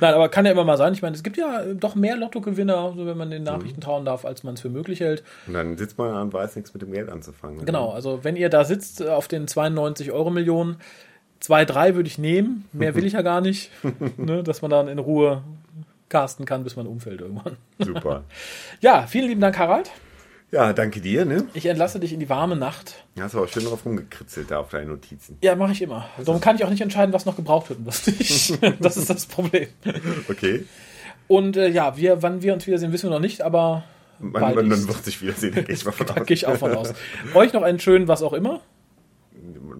Nein, 0.00 0.14
aber 0.14 0.28
kann 0.28 0.46
ja 0.46 0.52
immer 0.52 0.64
mal 0.64 0.76
sein. 0.76 0.92
Ich 0.92 1.02
meine, 1.02 1.16
es 1.16 1.24
gibt 1.24 1.36
ja 1.36 1.64
doch 1.74 1.96
mehr 1.96 2.16
Lottogewinner, 2.16 2.94
so 2.96 3.04
wenn 3.04 3.16
man 3.16 3.30
den 3.30 3.42
Nachrichten 3.42 3.80
trauen 3.80 4.04
darf, 4.04 4.24
als 4.24 4.44
man 4.44 4.54
es 4.54 4.60
für 4.60 4.70
möglich 4.70 5.00
hält. 5.00 5.24
Und 5.48 5.54
dann 5.54 5.76
sitzt 5.76 5.98
man 5.98 6.14
und 6.14 6.32
weiß 6.32 6.54
nichts 6.54 6.72
mit 6.72 6.82
dem 6.82 6.92
Geld 6.92 7.08
anzufangen. 7.08 7.64
Genau, 7.66 7.90
also 7.90 8.20
wenn 8.22 8.36
ihr 8.36 8.48
da 8.48 8.64
sitzt 8.64 8.91
äh, 9.00 9.08
auf 9.08 9.28
den 9.28 9.48
92 9.48 10.12
Euro 10.12 10.30
Millionen, 10.30 10.76
zwei, 11.40 11.64
drei 11.64 11.94
würde 11.94 12.08
ich 12.08 12.18
nehmen. 12.18 12.68
Mehr 12.72 12.94
will 12.94 13.04
ich 13.06 13.14
ja 13.14 13.22
gar 13.22 13.40
nicht. 13.40 13.70
ne, 14.16 14.42
dass 14.42 14.62
man 14.62 14.70
dann 14.70 14.88
in 14.88 14.98
Ruhe 14.98 15.42
casten 16.08 16.44
kann, 16.44 16.62
bis 16.64 16.76
man 16.76 16.86
umfällt 16.86 17.20
irgendwann. 17.20 17.56
Super. 17.78 18.24
Ja, 18.80 19.06
vielen 19.06 19.28
lieben 19.28 19.40
Dank, 19.40 19.58
Harald. 19.58 19.90
Ja, 20.50 20.74
danke 20.74 21.00
dir, 21.00 21.24
ne? 21.24 21.46
Ich 21.54 21.64
entlasse 21.64 21.98
dich 21.98 22.12
in 22.12 22.20
die 22.20 22.28
warme 22.28 22.56
Nacht. 22.56 23.04
Du 23.14 23.22
hast 23.22 23.34
aber 23.34 23.48
schön 23.48 23.64
drauf 23.64 23.86
rumgekritzelt 23.86 24.50
da 24.50 24.58
auf 24.58 24.68
deine 24.68 24.84
Notizen. 24.90 25.38
Ja, 25.42 25.54
mache 25.56 25.72
ich 25.72 25.80
immer. 25.80 26.04
Darum 26.22 26.42
kann 26.42 26.56
ich 26.56 26.64
auch 26.64 26.68
nicht 26.68 26.82
entscheiden, 26.82 27.14
was 27.14 27.24
noch 27.24 27.36
gebraucht 27.36 27.70
wird 27.70 27.78
und 27.78 27.86
was 27.86 28.06
nicht. 28.06 28.58
das 28.80 28.98
ist 28.98 29.08
das 29.08 29.24
Problem. 29.24 29.68
Okay. 30.28 30.66
Und 31.26 31.56
äh, 31.56 31.68
ja, 31.68 31.96
wir, 31.96 32.22
wann 32.22 32.42
wir 32.42 32.52
uns 32.52 32.66
wiedersehen, 32.66 32.92
wissen 32.92 33.08
wir 33.08 33.14
noch 33.14 33.20
nicht, 33.20 33.40
aber 33.40 33.84
Man, 34.18 34.54
man, 34.54 34.88
wird 34.88 35.02
sich 35.04 35.22
wiedersehen, 35.22 35.54
gehe 35.54 35.64
ich 35.68 35.86
mal 35.86 35.92
von 35.92 36.06
da 36.06 36.14
aus. 36.16 36.26
gehe 36.26 36.34
ich 36.34 36.46
auch 36.46 36.56
von 36.56 36.76
aus. 36.76 36.92
Euch 37.32 37.54
noch 37.54 37.62
einen 37.62 37.80
schönen, 37.80 38.06
was 38.06 38.22
auch 38.22 38.34
immer. 38.34 38.60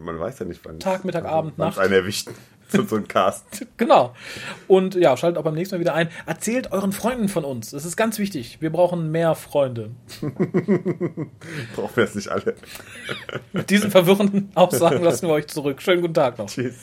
Man 0.03 0.19
weiß 0.19 0.41
ja 0.41 0.47
nicht, 0.47 0.61
wann. 0.65 0.79
Tag, 0.81 1.05
Mittag, 1.05 1.25
Abend, 1.25 1.59
Nacht. 1.59 1.79
einen 1.79 1.93
erwischt. 1.93 2.29
So, 2.69 2.83
so 2.85 2.97
ein 2.97 3.07
Cast. 3.07 3.67
Genau. 3.77 4.15
Und 4.67 4.95
ja, 4.95 5.15
schaltet 5.19 5.37
auch 5.37 5.45
beim 5.45 5.53
nächsten 5.53 5.75
Mal 5.75 5.81
wieder 5.81 5.93
ein. 5.93 6.09
Erzählt 6.25 6.73
euren 6.73 6.93
Freunden 6.93 7.29
von 7.29 7.45
uns. 7.45 7.73
Das 7.73 7.85
ist 7.85 7.99
ganz 7.99 8.19
wichtig. 8.19 8.63
Wir 8.63 8.73
brauchen 8.73 9.11
mehr 9.11 9.35
Freunde. 9.35 9.91
Brauchen 11.77 11.97
wir 11.97 12.05
es 12.05 12.15
nicht 12.15 12.29
alle. 12.29 12.55
Mit 13.53 13.69
diesen 13.69 13.91
verwirrenden 13.91 14.51
Aussagen 14.55 15.05
lassen 15.05 15.29
wir 15.29 15.35
euch 15.35 15.49
zurück. 15.49 15.83
Schönen 15.83 16.01
guten 16.01 16.15
Tag 16.15 16.39
noch. 16.39 16.47
Tschüss. 16.47 16.77